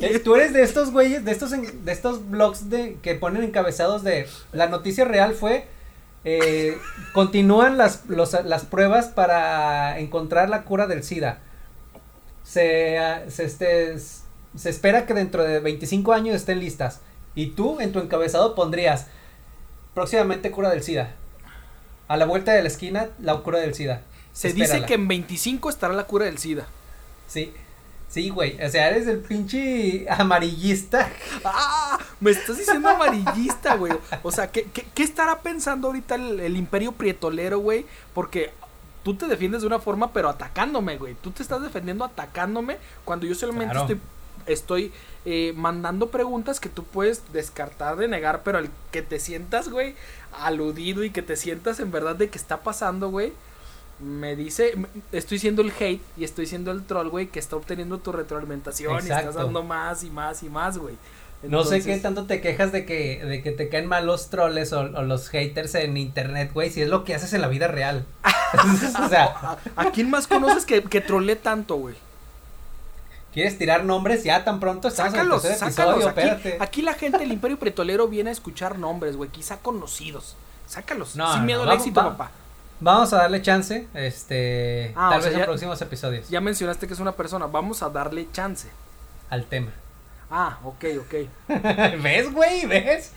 Eh, 0.00 0.18
Tú 0.20 0.34
eres 0.36 0.52
de 0.52 0.62
estos 0.62 0.90
güeyes, 0.92 1.24
de 1.24 1.32
estos, 1.32 1.50
de 1.50 1.92
estos 1.92 2.28
blogs 2.30 2.70
de, 2.70 2.96
que 3.02 3.14
ponen 3.14 3.42
encabezados 3.42 4.02
de 4.04 4.26
la 4.52 4.66
noticia 4.68 5.04
real 5.04 5.34
fue 5.34 5.66
eh, 6.24 6.76
continúan 7.12 7.76
las, 7.78 8.06
los- 8.06 8.32
las 8.44 8.64
pruebas 8.64 9.06
para 9.06 9.98
encontrar 10.00 10.48
la 10.48 10.62
cura 10.64 10.86
del 10.86 11.04
SIDA. 11.04 11.38
Se, 12.42 12.98
ah, 12.98 13.22
se, 13.28 13.44
este, 13.44 13.96
se 13.98 14.70
espera 14.70 15.06
que 15.06 15.14
dentro 15.14 15.44
de 15.44 15.60
25 15.60 16.12
años 16.12 16.34
estén 16.36 16.60
listas. 16.60 17.00
Y 17.34 17.48
tú 17.48 17.80
en 17.80 17.92
tu 17.92 17.98
encabezado 18.00 18.54
pondrías 18.54 19.06
próximamente 19.94 20.50
cura 20.50 20.70
del 20.70 20.82
SIDA. 20.82 21.10
A 22.08 22.16
la 22.16 22.24
vuelta 22.26 22.52
de 22.52 22.62
la 22.62 22.68
esquina, 22.68 23.08
la 23.20 23.36
cura 23.38 23.58
del 23.58 23.74
SIDA. 23.74 24.02
Se 24.32 24.48
dice 24.52 24.72
que 24.86 24.94
en 24.94 25.08
25 25.08 25.70
estará 25.70 25.94
la 25.94 26.04
cura 26.04 26.24
del 26.26 26.38
SIDA. 26.38 26.66
Sí. 27.26 27.52
Sí, 28.08 28.30
güey. 28.30 28.62
O 28.64 28.68
sea, 28.70 28.88
eres 28.88 29.06
el 29.08 29.18
pinche 29.18 30.06
amarillista. 30.08 31.10
¡Ah! 31.44 31.98
Me 32.20 32.30
estás 32.30 32.56
diciendo 32.56 32.88
amarillista, 32.88 33.74
güey. 33.76 33.92
O 34.22 34.30
sea, 34.32 34.50
¿qué, 34.50 34.64
qué, 34.72 34.86
qué 34.94 35.02
estará 35.02 35.40
pensando 35.40 35.88
ahorita 35.88 36.14
el, 36.14 36.40
el 36.40 36.56
imperio 36.56 36.92
prietolero, 36.92 37.58
güey? 37.58 37.84
Porque 38.14 38.52
tú 39.02 39.14
te 39.16 39.26
defiendes 39.26 39.60
de 39.60 39.66
una 39.66 39.80
forma, 39.80 40.12
pero 40.12 40.28
atacándome, 40.28 40.96
güey. 40.96 41.14
Tú 41.20 41.30
te 41.30 41.42
estás 41.42 41.60
defendiendo 41.62 42.04
atacándome 42.04 42.78
cuando 43.04 43.26
yo 43.26 43.34
solamente 43.34 43.72
Claro. 43.74 43.80
estoy, 43.92 44.00
estoy 44.46 44.92
eh, 45.26 45.52
mandando 45.56 46.08
preguntas 46.10 46.58
que 46.60 46.68
tú 46.68 46.84
puedes 46.84 47.32
descartar, 47.32 47.96
de 47.96 48.08
negar, 48.08 48.42
pero 48.44 48.58
el 48.58 48.70
que 48.92 49.02
te 49.02 49.18
sientas, 49.20 49.68
güey, 49.68 49.94
aludido 50.32 51.04
y 51.04 51.10
que 51.10 51.22
te 51.22 51.36
sientas 51.36 51.80
en 51.80 51.90
verdad 51.90 52.16
de 52.16 52.30
que 52.30 52.38
está 52.38 52.60
pasando, 52.60 53.10
güey. 53.10 53.32
Me 53.98 54.36
dice, 54.36 54.74
estoy 55.12 55.38
siendo 55.38 55.62
el 55.62 55.72
hate 55.78 56.02
y 56.18 56.24
estoy 56.24 56.46
siendo 56.46 56.70
el 56.70 56.84
troll, 56.84 57.08
güey, 57.08 57.28
que 57.28 57.38
está 57.38 57.56
obteniendo 57.56 57.98
tu 57.98 58.12
retroalimentación 58.12 58.94
y 58.96 59.10
estás 59.10 59.34
dando 59.34 59.62
más 59.62 60.02
y 60.04 60.10
más 60.10 60.42
y 60.42 60.48
más, 60.50 60.76
güey. 60.78 60.96
No 61.42 61.64
sé 61.64 61.82
qué 61.82 61.96
tanto 61.98 62.24
te 62.26 62.40
quejas 62.40 62.72
de 62.72 62.84
que, 62.84 63.24
de 63.24 63.42
que 63.42 63.52
te 63.52 63.68
caen 63.68 63.86
mal 63.86 64.06
los 64.06 64.28
troles 64.30 64.72
o, 64.72 64.80
o 64.80 65.02
los 65.02 65.28
haters 65.28 65.74
en 65.76 65.96
internet, 65.96 66.50
güey, 66.52 66.70
si 66.70 66.82
es 66.82 66.88
lo 66.88 67.04
que 67.04 67.14
haces 67.14 67.32
en 67.32 67.40
la 67.40 67.48
vida 67.48 67.68
real. 67.68 68.04
o 69.04 69.08
sea, 69.08 69.24
¿A, 69.26 69.58
a 69.76 69.90
quién 69.92 70.10
más 70.10 70.26
conoces 70.26 70.64
que, 70.66 70.82
que 70.82 71.00
trolé 71.00 71.36
tanto, 71.36 71.76
güey? 71.76 71.94
¿quieres 73.32 73.58
tirar 73.58 73.84
nombres 73.84 74.24
ya 74.24 74.44
tan 74.44 74.60
pronto? 74.60 74.88
Estamos 74.88 75.12
Sácalos, 75.12 75.44
en 75.44 75.52
el 75.52 75.58
tercer 75.58 75.74
sácalos. 75.74 76.04
episodio, 76.06 76.32
Aquí, 76.32 76.48
aquí 76.58 76.82
la 76.82 76.94
gente 76.94 77.18
del 77.18 77.32
Imperio 77.32 77.58
Pretolero 77.58 78.08
viene 78.08 78.30
a 78.30 78.32
escuchar 78.32 78.78
nombres, 78.78 79.16
güey, 79.16 79.28
quizá 79.30 79.58
conocidos. 79.58 80.36
Sácalos, 80.66 81.16
No, 81.16 81.30
sin 81.32 81.40
no, 81.40 81.46
miedo 81.46 81.62
al 81.62 81.68
vamos, 81.68 81.82
éxito, 81.82 82.00
va- 82.02 82.10
papá. 82.16 82.30
Vamos 82.80 83.12
a 83.12 83.16
darle 83.18 83.40
chance, 83.42 83.88
este, 83.94 84.92
Ah, 84.96 85.10
tal 85.12 85.20
sea, 85.22 85.28
vez 85.30 85.34
en 85.34 85.38
ya- 85.40 85.46
próximos 85.46 85.80
episodios, 85.80 86.28
Ya 86.28 86.40
mencionaste 86.40 86.86
que 86.86 86.92
es 86.92 87.00
una 87.00 87.12
persona, 87.12 87.46
vamos 87.46 87.82
a 87.82 87.88
darle 87.90 88.28
chance. 88.32 88.68
al 89.30 89.44
tema. 89.46 89.72
Ah, 90.30 90.58
ok, 90.64 90.84
ok. 91.00 91.14
¿Ves, 92.02 92.32
güey? 92.32 92.66
¿Ves? 92.66 93.12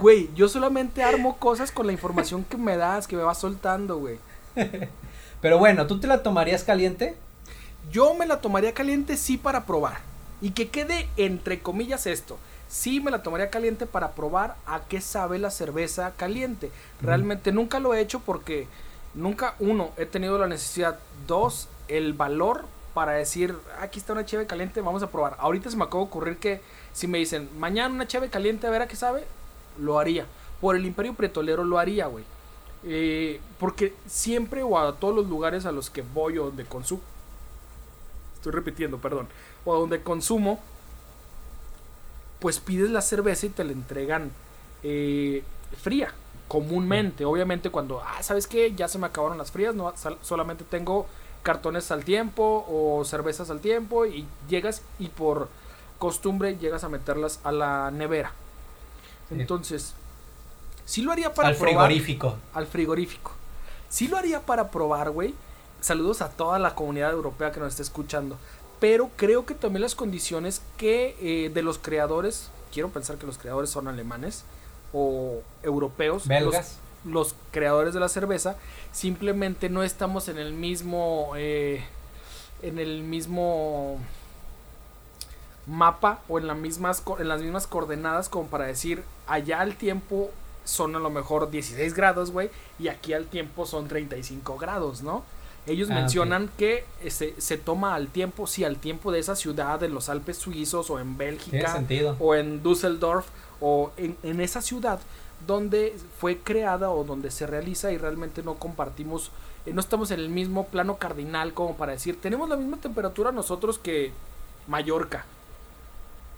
Güey, 0.00 0.28
yo 0.34 0.48
solamente 0.48 1.02
armo 1.02 1.36
cosas 1.38 1.72
con 1.72 1.86
la 1.86 1.92
información 1.92 2.44
que 2.44 2.56
me 2.56 2.76
das, 2.76 3.06
que 3.06 3.16
me 3.16 3.22
vas 3.22 3.38
soltando, 3.38 3.98
güey. 3.98 4.18
Pero 5.40 5.58
bueno, 5.58 5.86
¿tú 5.86 5.98
te 6.00 6.06
la 6.06 6.22
tomarías 6.22 6.64
caliente? 6.64 7.16
Yo 7.90 8.14
me 8.14 8.26
la 8.26 8.40
tomaría 8.40 8.72
caliente 8.74 9.16
sí 9.16 9.36
para 9.38 9.64
probar. 9.64 9.98
Y 10.42 10.50
que 10.50 10.68
quede 10.68 11.08
entre 11.16 11.60
comillas 11.60 12.06
esto. 12.06 12.38
Sí 12.68 13.00
me 13.00 13.10
la 13.10 13.22
tomaría 13.22 13.50
caliente 13.50 13.86
para 13.86 14.12
probar 14.12 14.56
a 14.66 14.80
qué 14.88 15.00
sabe 15.00 15.38
la 15.38 15.50
cerveza 15.50 16.12
caliente. 16.16 16.70
Realmente 17.00 17.52
nunca 17.52 17.78
lo 17.78 17.94
he 17.94 18.00
hecho 18.00 18.20
porque 18.20 18.66
nunca, 19.14 19.54
uno, 19.58 19.90
he 19.96 20.06
tenido 20.06 20.38
la 20.38 20.46
necesidad. 20.46 20.98
Dos, 21.26 21.68
el 21.88 22.12
valor 22.12 22.64
para 22.94 23.12
decir, 23.12 23.54
aquí 23.80 23.98
está 23.98 24.14
una 24.14 24.24
cheve 24.24 24.46
caliente, 24.46 24.80
vamos 24.80 25.02
a 25.02 25.10
probar. 25.10 25.36
Ahorita 25.38 25.70
se 25.70 25.76
me 25.76 25.84
acaba 25.84 26.02
de 26.02 26.08
ocurrir 26.08 26.38
que 26.38 26.60
si 26.92 27.06
me 27.06 27.18
dicen, 27.18 27.48
mañana 27.58 27.94
una 27.94 28.06
cheve 28.06 28.30
caliente, 28.30 28.66
a 28.66 28.70
ver 28.70 28.82
a 28.82 28.88
qué 28.88 28.96
sabe, 28.96 29.24
lo 29.78 29.98
haría. 29.98 30.26
Por 30.60 30.76
el 30.76 30.86
imperio 30.86 31.14
pretolero 31.14 31.62
lo 31.62 31.78
haría, 31.78 32.06
güey. 32.06 32.24
Eh, 32.84 33.40
porque 33.58 33.94
siempre 34.06 34.62
o 34.62 34.78
a 34.78 34.96
todos 34.96 35.14
los 35.14 35.26
lugares 35.26 35.66
a 35.66 35.72
los 35.72 35.90
que 35.90 36.02
voy 36.02 36.38
o 36.38 36.46
donde 36.46 36.64
consumo, 36.64 37.02
estoy 38.34 38.52
repitiendo, 38.52 38.98
perdón, 38.98 39.28
o 39.64 39.74
a 39.74 39.78
donde 39.78 40.02
consumo, 40.02 40.60
pues 42.40 42.60
pides 42.60 42.90
la 42.90 43.00
cerveza 43.02 43.46
y 43.46 43.50
te 43.50 43.64
la 43.64 43.72
entregan 43.72 44.30
eh, 44.82 45.42
fría, 45.82 46.12
comúnmente. 46.48 47.24
Obviamente 47.24 47.70
cuando, 47.70 48.00
ah, 48.02 48.22
¿sabes 48.22 48.46
qué? 48.46 48.72
Ya 48.74 48.88
se 48.88 48.98
me 48.98 49.06
acabaron 49.06 49.38
las 49.38 49.50
frías, 49.50 49.74
no, 49.74 49.92
sal- 49.96 50.18
solamente 50.22 50.64
tengo 50.64 51.06
cartones 51.42 51.90
al 51.90 52.04
tiempo 52.04 52.66
o 52.68 53.04
cervezas 53.04 53.50
al 53.50 53.60
tiempo 53.60 54.04
y 54.06 54.26
llegas 54.48 54.82
y 54.98 55.08
por 55.08 55.48
costumbre 55.98 56.56
llegas 56.58 56.84
a 56.84 56.88
meterlas 56.88 57.40
a 57.44 57.52
la 57.52 57.90
nevera. 57.90 58.32
Sí. 59.28 59.36
Entonces, 59.40 59.94
sí 60.84 61.02
lo 61.02 61.12
haría 61.12 61.32
para 61.34 61.48
Al 61.48 61.56
probar 61.56 61.86
frigorífico. 61.86 62.36
al 62.54 62.66
frigorífico. 62.66 63.32
Sí 63.88 64.08
lo 64.08 64.16
haría 64.18 64.40
para 64.40 64.70
probar, 64.70 65.10
güey. 65.10 65.34
Saludos 65.80 66.20
a 66.20 66.28
toda 66.30 66.58
la 66.58 66.74
comunidad 66.74 67.12
europea 67.12 67.52
que 67.52 67.60
nos 67.60 67.70
está 67.70 67.82
escuchando. 67.82 68.36
Pero 68.80 69.10
creo 69.16 69.46
que 69.46 69.54
también 69.54 69.82
las 69.82 69.94
condiciones 69.94 70.60
que 70.76 71.16
eh, 71.20 71.50
de 71.50 71.62
los 71.62 71.78
creadores, 71.78 72.50
quiero 72.72 72.90
pensar 72.90 73.16
que 73.16 73.26
los 73.26 73.38
creadores 73.38 73.70
son 73.70 73.88
alemanes 73.88 74.44
o 74.92 75.40
europeos, 75.62 76.26
Belgas. 76.26 76.78
Los, 77.04 77.32
los 77.32 77.34
creadores 77.52 77.94
de 77.94 78.00
la 78.00 78.08
cerveza, 78.08 78.56
simplemente 78.92 79.68
no 79.68 79.82
estamos 79.82 80.28
en 80.28 80.38
el 80.38 80.52
mismo, 80.52 81.32
eh, 81.36 81.84
en 82.62 82.78
el 82.78 83.02
mismo 83.02 83.98
mapa 85.66 86.20
o 86.28 86.38
en, 86.38 86.46
las 86.46 86.56
mismas, 86.56 87.02
en 87.18 87.28
las 87.28 87.42
mismas 87.42 87.66
coordenadas 87.66 88.28
como 88.28 88.48
para 88.48 88.66
decir, 88.66 89.02
allá 89.26 89.62
el 89.62 89.76
tiempo 89.76 90.30
son 90.64 90.96
a 90.96 90.98
lo 90.98 91.10
mejor 91.10 91.50
16 91.50 91.94
grados, 91.94 92.30
güey, 92.30 92.50
y 92.78 92.88
aquí 92.88 93.12
al 93.12 93.26
tiempo 93.26 93.66
son 93.66 93.88
35 93.88 94.58
grados, 94.58 95.02
¿no? 95.02 95.24
Ellos 95.66 95.90
Ah, 95.90 95.94
mencionan 95.94 96.48
que 96.56 96.84
eh, 97.02 97.10
se, 97.10 97.40
se 97.40 97.58
toma 97.58 97.94
al 97.94 98.08
tiempo, 98.08 98.46
sí, 98.46 98.64
al 98.64 98.76
tiempo 98.76 99.10
de 99.12 99.18
esa 99.18 99.34
ciudad, 99.36 99.82
en 99.82 99.94
los 99.94 100.08
Alpes 100.08 100.36
suizos 100.38 100.90
o 100.90 101.00
en 101.00 101.16
Bélgica 101.18 101.56
o 102.20 102.34
en 102.34 102.62
Düsseldorf 102.62 103.26
o 103.60 103.90
en, 103.96 104.16
en 104.22 104.40
esa 104.40 104.62
ciudad 104.62 105.00
donde 105.46 105.96
fue 106.18 106.38
creada 106.38 106.90
o 106.90 107.04
donde 107.04 107.30
se 107.30 107.46
realiza 107.46 107.92
y 107.92 107.98
realmente 107.98 108.42
no 108.42 108.54
compartimos, 108.54 109.30
eh, 109.66 109.72
no 109.72 109.80
estamos 109.80 110.10
en 110.10 110.20
el 110.20 110.28
mismo 110.28 110.66
plano 110.66 110.96
cardinal 110.96 111.52
como 111.52 111.76
para 111.76 111.92
decir, 111.92 112.20
tenemos 112.20 112.48
la 112.48 112.56
misma 112.56 112.76
temperatura 112.78 113.32
nosotros 113.32 113.78
que 113.78 114.12
Mallorca. 114.66 115.24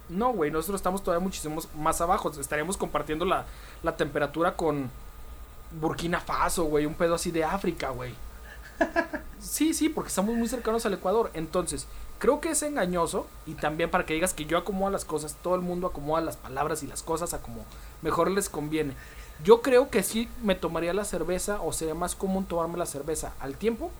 No, 0.09 0.33
güey, 0.33 0.49
nosotros 0.49 0.79
estamos 0.79 1.03
todavía 1.03 1.23
muchísimo 1.23 1.61
más 1.77 2.01
abajo, 2.01 2.31
estaríamos 2.39 2.77
compartiendo 2.77 3.25
la, 3.25 3.45
la 3.83 3.95
temperatura 3.95 4.55
con 4.55 4.89
Burkina 5.79 6.19
Faso, 6.19 6.63
güey, 6.65 6.85
un 6.87 6.95
pedo 6.95 7.13
así 7.13 7.29
de 7.31 7.43
África, 7.43 7.91
güey. 7.91 8.13
Sí, 9.39 9.73
sí, 9.73 9.89
porque 9.89 10.09
estamos 10.09 10.35
muy 10.35 10.47
cercanos 10.47 10.85
al 10.85 10.93
Ecuador. 10.93 11.31
Entonces, 11.33 11.87
creo 12.19 12.41
que 12.41 12.49
es 12.49 12.61
engañoso 12.61 13.25
y 13.45 13.53
también 13.53 13.89
para 13.89 14.05
que 14.05 14.13
digas 14.13 14.33
que 14.33 14.45
yo 14.45 14.57
acomodo 14.57 14.91
las 14.91 15.05
cosas, 15.05 15.37
todo 15.41 15.55
el 15.55 15.61
mundo 15.61 15.87
acomoda 15.87 16.21
las 16.21 16.37
palabras 16.37 16.83
y 16.83 16.87
las 16.87 17.03
cosas 17.03 17.33
a 17.33 17.41
como 17.41 17.65
mejor 18.01 18.29
les 18.31 18.49
conviene. 18.49 18.93
Yo 19.43 19.61
creo 19.61 19.89
que 19.89 20.03
sí 20.03 20.27
me 20.43 20.55
tomaría 20.55 20.93
la 20.93 21.05
cerveza 21.05 21.61
o 21.61 21.71
sería 21.71 21.95
más 21.95 22.15
común 22.15 22.45
tomarme 22.45 22.77
la 22.77 22.85
cerveza 22.85 23.33
al 23.39 23.55
tiempo 23.55 23.91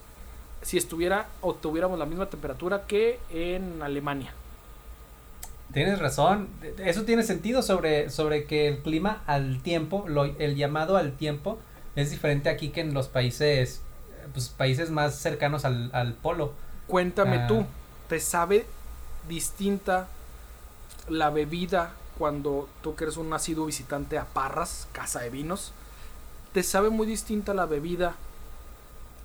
si 0.62 0.78
estuviera 0.78 1.28
o 1.42 1.54
tuviéramos 1.54 1.98
la 1.98 2.06
misma 2.06 2.26
temperatura 2.28 2.86
que 2.86 3.20
en 3.30 3.82
Alemania. 3.82 4.34
Tienes 5.74 6.00
razón. 6.00 6.50
Eso 6.80 7.04
tiene 7.04 7.24
sentido 7.24 7.62
sobre, 7.62 8.10
sobre 8.10 8.46
que 8.46 8.68
el 8.68 8.80
clima 8.80 9.22
al 9.28 9.62
tiempo, 9.62 10.06
el 10.40 10.56
llamado 10.56 10.98
al 10.98 11.14
tiempo, 11.14 11.60
es 11.96 12.10
diferente 12.12 12.50
aquí 12.50 12.70
que 12.70 12.82
en 12.82 12.94
los 12.94 13.08
países, 13.08 13.82
pues, 14.34 14.50
países 14.50 14.92
más 14.92 15.16
cercanos 15.16 15.66
al, 15.66 15.90
al 15.94 16.14
polo. 16.14 16.54
Cuéntame 16.88 17.38
Ah. 17.38 17.48
tú, 17.48 17.66
¿te 18.08 18.20
sabe 18.20 18.66
distinta 19.28 20.08
la 21.08 21.30
bebida 21.30 21.94
cuando 22.18 22.68
tú 22.82 22.96
que 22.96 23.06
eres 23.06 23.18
un 23.18 23.30
nacido 23.30 23.66
visitante 23.66 24.18
a 24.18 24.26
Parras, 24.26 24.88
casa 24.92 25.20
de 25.22 25.30
vinos? 25.30 25.72
¿Te 26.54 26.64
sabe 26.64 26.90
muy 26.90 27.06
distinta 27.08 27.54
la 27.54 27.66
bebida 27.66 28.16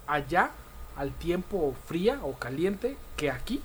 allá, 0.07 0.51
al 0.97 1.13
tiempo 1.13 1.75
fría 1.87 2.21
o 2.23 2.35
caliente, 2.35 2.97
que 3.17 3.31
aquí? 3.31 3.63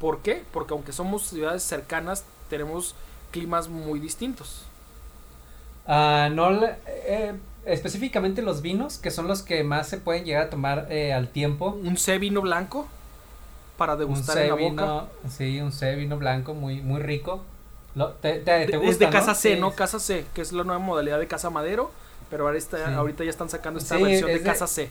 ¿Por 0.00 0.20
qué? 0.20 0.44
Porque 0.52 0.74
aunque 0.74 0.92
somos 0.92 1.22
ciudades 1.28 1.62
cercanas, 1.62 2.24
tenemos 2.50 2.94
climas 3.32 3.68
muy 3.68 3.98
distintos. 4.00 4.64
Ah, 5.86 6.28
no, 6.32 6.50
le- 6.50 6.76
eh, 6.86 7.34
específicamente 7.66 8.42
los 8.42 8.62
vinos, 8.62 8.98
que 8.98 9.10
son 9.10 9.28
los 9.28 9.42
que 9.42 9.64
más 9.64 9.88
se 9.88 9.98
pueden 9.98 10.24
llegar 10.24 10.44
a 10.44 10.50
tomar 10.50 10.86
eh, 10.90 11.12
al 11.12 11.28
tiempo. 11.28 11.78
Un 11.82 11.96
C 11.96 12.18
vino 12.18 12.40
blanco 12.42 12.86
para 13.76 13.94
Un 13.94 13.98
degustar 14.00 14.38
en 14.38 14.48
la 14.48 14.54
boca. 14.54 14.66
vino, 14.68 15.08
sí, 15.30 15.60
un 15.60 15.72
C 15.72 15.94
vino 15.96 16.16
blanco 16.18 16.54
muy, 16.54 16.80
muy 16.80 17.00
rico. 17.02 17.42
Lo- 17.94 18.10
te, 18.12 18.34
te, 18.40 18.66
te 18.66 18.72
De- 18.72 18.76
gusta, 18.78 18.90
es 18.90 18.98
de 18.98 19.06
¿no? 19.06 19.12
Casa 19.12 19.34
C, 19.34 19.54
Sí, 19.54 19.60
¿no? 19.60 19.70
Casa 19.72 19.98
C, 20.00 20.24
que 20.34 20.40
es 20.42 20.52
la 20.52 20.64
nueva 20.64 20.78
modalidad 20.80 21.18
de 21.18 21.26
Casa 21.28 21.50
Madero, 21.50 21.90
pero 22.30 22.46
ahora 22.46 22.58
está, 22.58 22.78
Sí. 22.88 22.92
ahorita 22.92 23.24
ya 23.24 23.30
están 23.30 23.48
sacando 23.50 23.78
esta 23.78 23.96
Sí, 23.96 24.02
versión 24.02 24.26
de 24.28 24.34
es 24.36 24.42
de- 24.44 24.50
Casa 24.50 24.66
C. 24.66 24.90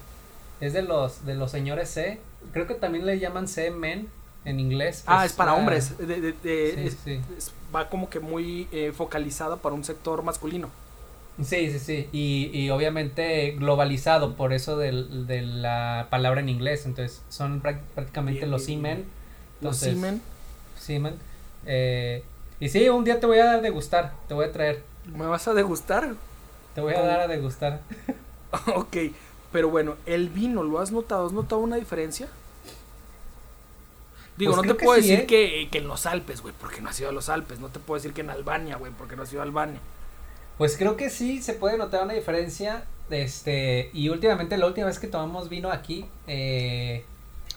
Es 0.62 0.74
de 0.74 0.82
los, 0.84 1.26
de 1.26 1.36
los 1.36 1.52
señores 1.52 1.90
C. 1.90 2.20
Creo 2.54 2.68
que 2.68 2.76
también 2.76 3.06
le 3.06 3.20
llaman 3.20 3.48
C 3.48 3.72
men 3.72 4.10
en 4.46 4.60
inglés. 4.60 5.04
Ah, 5.06 5.26
es 5.26 5.34
para 5.34 5.54
hombres. 5.54 5.98
de- 5.98 6.34
de- 6.44 6.86
es- 6.88 6.98
va 7.76 7.90
como 7.90 8.10
que 8.10 8.20
muy 8.20 8.68
eh, 8.72 8.94
focalizada 8.96 9.56
para 9.58 9.76
un 9.76 9.84
sector 9.84 10.22
masculino. 10.24 10.70
Sí, 11.42 11.72
sí, 11.72 11.80
sí. 11.80 12.10
Y, 12.12 12.52
y 12.54 12.70
obviamente 12.70 13.52
globalizado 13.58 14.36
por 14.36 14.54
eso 14.54 14.78
del- 14.78 15.26
de 15.26 15.42
la 15.42 16.08
palabra 16.12 16.42
en 16.42 16.50
inglés. 16.50 16.86
Entonces 16.86 17.24
son 17.30 17.62
prácticamente 17.62 18.46
Bien, 18.46 18.52
los 18.52 18.66
bien, 18.66 18.82
seamen. 18.84 19.06
Los 19.62 19.78
semen. 19.78 20.22
Seamen. 20.78 21.16
Eh, 21.66 22.24
y 22.60 22.70
sí, 22.70 22.88
un 22.90 23.04
día 23.04 23.20
te 23.20 23.26
voy 23.26 23.40
a 23.40 23.46
dar 23.46 23.56
a 23.58 23.62
degustar. 23.62 24.14
Te 24.28 24.34
voy 24.34 24.46
a 24.46 24.52
traer. 24.52 24.84
¿Me 25.06 25.26
vas 25.26 25.48
a 25.48 25.54
degustar? 25.54 26.16
Te 26.76 26.82
voy 26.82 26.94
a 26.94 27.02
¿Cómo? 27.02 27.08
dar 27.08 27.22
a 27.22 27.28
degustar. 27.28 27.82
ok, 28.76 28.98
pero 29.52 29.70
bueno, 29.70 29.96
el 30.06 30.30
vino, 30.30 30.64
¿lo 30.64 30.80
has 30.80 30.92
notado? 30.92 31.26
¿Has 31.26 31.34
notado 31.34 31.62
una 31.62 31.76
diferencia? 31.78 32.28
Digo, 34.38 34.54
Pues 34.54 34.58
no 34.58 34.66
te 34.66 34.76
que 34.78 34.86
puedo 34.86 35.00
sí, 35.02 35.02
decir 35.02 35.20
¿eh? 35.22 35.26
que, 35.28 35.70
que 35.72 35.78
en 35.80 35.88
los 35.88 36.06
Alpes, 36.06 36.42
güey, 36.42 36.54
porque 36.60 36.82
no 36.82 36.90
has 36.90 37.00
ido 37.00 37.10
a 37.10 37.14
los 37.14 37.30
Alpes. 37.30 37.60
No 37.60 37.70
te 37.70 37.80
puedo 37.80 37.98
decir 38.00 38.14
que 38.14 38.22
en 38.22 38.30
Albania, 38.32 38.78
güey, 38.78 38.92
porque 38.98 39.16
no 39.16 39.24
has 39.24 39.32
ido 39.32 39.42
a 39.42 39.46
Albania. 39.46 39.80
Pues 40.58 40.78
creo 40.78 40.98
que 40.98 41.10
sí 41.10 41.42
se 41.42 41.54
puede 41.54 41.78
notar 41.78 42.04
una 42.04 42.14
diferencia. 42.14 42.86
Este, 43.10 43.90
y 43.94 44.10
últimamente, 44.10 44.58
la 44.58 44.68
última 44.68 44.88
vez 44.88 45.00
que 45.00 45.08
tomamos 45.08 45.50
vino 45.50 45.72
aquí, 45.72 46.06
eh, 46.28 47.04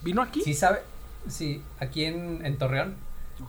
¿Vino 0.03 0.23
aquí? 0.23 0.43
sí 0.43 0.55
sabe, 0.55 0.81
sí, 1.29 1.63
aquí 1.79 2.05
en, 2.05 2.45
en 2.45 2.59
Torreón, 2.59 2.97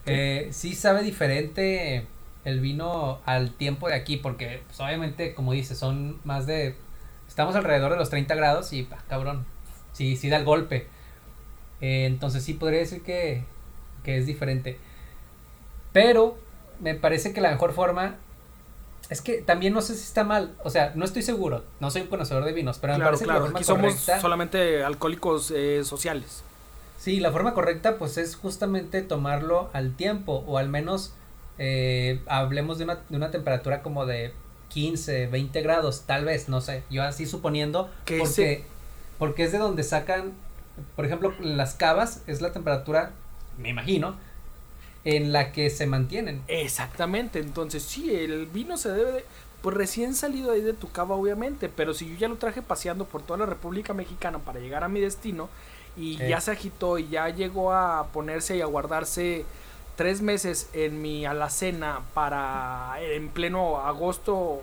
eh, 0.06 0.48
sí 0.52 0.74
sabe 0.74 1.02
diferente 1.02 2.06
el 2.44 2.60
vino 2.60 3.20
al 3.26 3.52
tiempo 3.52 3.88
de 3.88 3.94
aquí, 3.94 4.16
porque 4.16 4.62
pues, 4.66 4.80
obviamente, 4.80 5.34
como 5.34 5.52
dices, 5.52 5.78
son 5.78 6.20
más 6.24 6.46
de, 6.46 6.76
estamos 7.26 7.54
alrededor 7.56 7.92
de 7.92 7.98
los 7.98 8.10
30 8.10 8.34
grados 8.34 8.72
y, 8.72 8.84
pa, 8.84 8.98
cabrón, 9.08 9.44
sí, 9.92 10.16
sí 10.16 10.28
da 10.28 10.38
el 10.38 10.44
golpe. 10.44 10.86
Eh, 11.80 12.06
entonces 12.06 12.42
sí 12.42 12.54
podría 12.54 12.80
decir 12.80 13.02
que, 13.02 13.44
que 14.04 14.16
es 14.18 14.26
diferente. 14.26 14.78
Pero 15.92 16.38
me 16.80 16.94
parece 16.94 17.32
que 17.32 17.40
la 17.40 17.50
mejor 17.50 17.72
forma 17.72 18.16
es 19.10 19.20
que 19.22 19.40
también 19.42 19.72
no 19.72 19.80
sé 19.80 19.94
si 19.94 20.02
está 20.02 20.24
mal, 20.24 20.54
o 20.64 20.70
sea, 20.70 20.92
no 20.94 21.04
estoy 21.04 21.22
seguro, 21.22 21.64
no 21.80 21.90
soy 21.90 22.02
un 22.02 22.08
conocedor 22.08 22.44
de 22.44 22.52
vinos, 22.52 22.78
pero 22.78 22.92
me 22.94 22.98
claro, 22.98 23.10
parece 23.12 23.24
claro. 23.24 23.44
que 23.46 23.52
la 23.52 23.58
Aquí 23.58 23.64
forma 23.64 23.82
somos 23.82 23.94
correcta, 23.94 24.20
solamente 24.20 24.84
alcohólicos 24.84 25.50
eh, 25.54 25.82
sociales. 25.84 26.42
sí, 26.98 27.20
la 27.20 27.32
forma 27.32 27.54
correcta 27.54 27.96
pues 27.98 28.18
es 28.18 28.36
justamente 28.36 29.02
tomarlo 29.02 29.70
al 29.72 29.94
tiempo 29.96 30.44
o 30.46 30.58
al 30.58 30.68
menos 30.68 31.14
eh, 31.58 32.20
hablemos 32.26 32.78
de 32.78 32.84
una, 32.84 32.96
de 33.08 33.16
una 33.16 33.30
temperatura 33.30 33.82
como 33.82 34.04
de 34.06 34.32
15, 34.68 35.26
20 35.28 35.62
grados, 35.62 36.02
tal 36.06 36.24
vez, 36.26 36.48
no 36.48 36.60
sé, 36.60 36.82
yo 36.90 37.02
así 37.02 37.24
suponiendo, 37.26 37.90
Que 38.04 38.18
porque, 38.18 38.52
ese- 38.52 38.64
porque 39.18 39.44
es 39.44 39.52
de 39.52 39.58
donde 39.58 39.82
sacan, 39.82 40.34
por 40.94 41.06
ejemplo, 41.06 41.32
las 41.40 41.74
cavas 41.74 42.22
es 42.26 42.40
la 42.42 42.52
temperatura, 42.52 43.12
me 43.56 43.70
imagino, 43.70 44.16
en 45.16 45.32
la 45.32 45.52
que 45.52 45.70
se 45.70 45.86
mantienen. 45.86 46.42
Exactamente, 46.48 47.38
entonces 47.38 47.82
sí, 47.82 48.14
el 48.14 48.44
vino 48.44 48.76
se 48.76 48.90
debe 48.90 49.10
de, 49.10 49.24
pues 49.62 49.74
recién 49.74 50.14
salido 50.14 50.52
ahí 50.52 50.60
de 50.60 50.74
tu 50.74 50.90
cava 50.90 51.14
obviamente, 51.14 51.70
pero 51.70 51.94
si 51.94 52.06
yo 52.10 52.16
ya 52.16 52.28
lo 52.28 52.36
traje 52.36 52.60
paseando 52.60 53.06
por 53.06 53.22
toda 53.22 53.38
la 53.38 53.46
República 53.46 53.94
Mexicana 53.94 54.38
para 54.38 54.60
llegar 54.60 54.84
a 54.84 54.88
mi 54.88 55.00
destino 55.00 55.48
y 55.96 56.18
ya 56.18 56.42
se 56.42 56.50
agitó 56.50 56.98
y 56.98 57.08
ya 57.08 57.30
llegó 57.30 57.72
a 57.72 58.08
ponerse 58.12 58.58
y 58.58 58.60
a 58.60 58.66
guardarse 58.66 59.46
tres 59.96 60.20
meses 60.20 60.68
en 60.74 61.00
mi 61.00 61.24
alacena 61.24 62.02
para 62.12 62.96
en 63.00 63.30
pleno 63.30 63.78
agosto, 63.78 64.60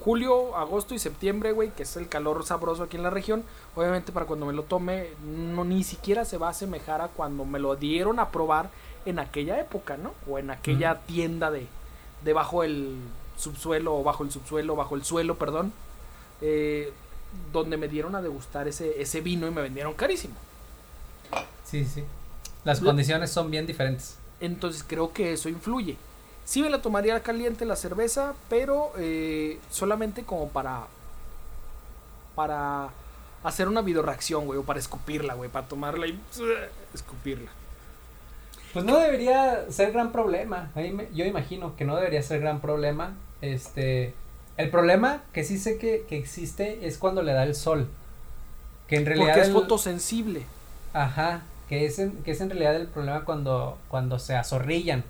julio, 0.00 0.56
agosto 0.56 0.94
y 0.94 0.98
septiembre, 0.98 1.52
güey, 1.52 1.70
que 1.70 1.84
es 1.84 1.96
el 1.96 2.08
calor 2.08 2.44
sabroso 2.44 2.82
aquí 2.82 2.96
en 2.96 3.04
la 3.04 3.10
región, 3.10 3.44
obviamente 3.76 4.10
para 4.10 4.26
cuando 4.26 4.46
me 4.46 4.52
lo 4.52 4.64
tome 4.64 5.10
no 5.24 5.64
ni 5.64 5.84
siquiera 5.84 6.24
se 6.24 6.38
va 6.38 6.48
a 6.48 6.50
asemejar 6.50 7.00
a 7.00 7.08
cuando 7.08 7.44
me 7.44 7.60
lo 7.60 7.76
dieron 7.76 8.18
a 8.18 8.30
probar 8.32 8.68
en 9.06 9.18
aquella 9.18 9.58
época, 9.60 9.96
¿no? 9.96 10.12
O 10.28 10.38
en 10.38 10.50
aquella 10.50 11.00
tienda 11.06 11.50
de 11.50 11.66
debajo 12.24 12.62
el 12.64 12.96
subsuelo 13.36 13.96
o 13.96 14.02
bajo 14.02 14.24
el 14.24 14.30
subsuelo, 14.30 14.76
bajo 14.76 14.94
el 14.96 15.04
suelo, 15.04 15.36
perdón, 15.36 15.72
eh, 16.40 16.92
donde 17.52 17.76
me 17.76 17.88
dieron 17.88 18.14
a 18.14 18.22
degustar 18.22 18.68
ese, 18.68 19.00
ese 19.00 19.20
vino 19.20 19.46
y 19.46 19.50
me 19.50 19.62
vendieron 19.62 19.94
carísimo. 19.94 20.34
Sí, 21.64 21.84
sí. 21.84 22.04
Las 22.64 22.80
La- 22.82 22.86
condiciones 22.90 23.30
son 23.30 23.50
bien 23.50 23.66
diferentes. 23.66 24.16
Entonces 24.40 24.84
creo 24.86 25.12
que 25.12 25.32
eso 25.32 25.48
influye. 25.48 25.96
Sí 26.44 26.62
me 26.62 26.70
la 26.70 26.80
tomaría 26.82 27.20
caliente 27.22 27.64
la 27.64 27.74
cerveza, 27.76 28.34
pero 28.48 28.92
eh, 28.98 29.58
solamente 29.70 30.22
como 30.24 30.48
para 30.48 30.86
para 32.34 32.90
hacer 33.42 33.68
una 33.68 33.80
videoreacción, 33.80 34.44
güey, 34.46 34.58
o 34.58 34.62
para 34.62 34.78
escupirla, 34.78 35.34
güey, 35.34 35.50
para 35.50 35.66
tomarla 35.66 36.06
y 36.06 36.20
escupirla. 36.94 37.50
Pues 38.76 38.84
no 38.84 38.98
debería 38.98 39.64
ser 39.70 39.92
gran 39.92 40.12
problema. 40.12 40.70
Me- 40.74 41.08
yo 41.14 41.24
imagino 41.24 41.74
que 41.76 41.86
no 41.86 41.96
debería 41.96 42.22
ser 42.22 42.40
gran 42.40 42.60
problema. 42.60 43.14
Este, 43.40 44.12
el 44.58 44.68
problema 44.68 45.22
que 45.32 45.44
sí 45.44 45.58
sé 45.58 45.78
que, 45.78 46.04
que 46.06 46.18
existe 46.18 46.86
es 46.86 46.98
cuando 46.98 47.22
le 47.22 47.32
da 47.32 47.44
el 47.44 47.54
sol. 47.54 47.88
Que 48.86 48.96
en 48.96 49.06
realidad 49.06 49.28
Porque 49.28 49.40
es 49.40 49.46
el- 49.48 49.52
fotosensible. 49.54 50.42
Ajá, 50.92 51.42
que 51.70 51.86
es 51.86 51.98
en, 51.98 52.12
que 52.22 52.32
es 52.32 52.40
en 52.42 52.50
realidad 52.50 52.76
el 52.76 52.86
problema 52.88 53.24
cuando, 53.24 53.78
cuando 53.88 54.18
se 54.18 54.36
azorrillan. 54.36 55.04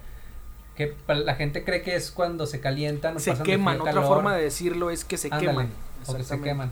Que 0.76 0.94
la 1.08 1.34
gente 1.34 1.64
cree 1.64 1.82
que 1.82 1.96
es 1.96 2.12
cuando 2.12 2.46
se 2.46 2.60
calientan 2.60 3.16
o 3.16 3.18
Se 3.18 3.32
pasan 3.32 3.46
queman. 3.46 3.80
Otra 3.80 3.94
calor. 3.94 4.06
forma 4.08 4.36
de 4.36 4.44
decirlo 4.44 4.90
es 4.90 5.04
que 5.04 5.16
se 5.18 5.26
Ándale, 5.26 5.46
queman. 5.46 5.70
O 6.06 6.14
que 6.14 6.22
se 6.22 6.40
queman. 6.40 6.70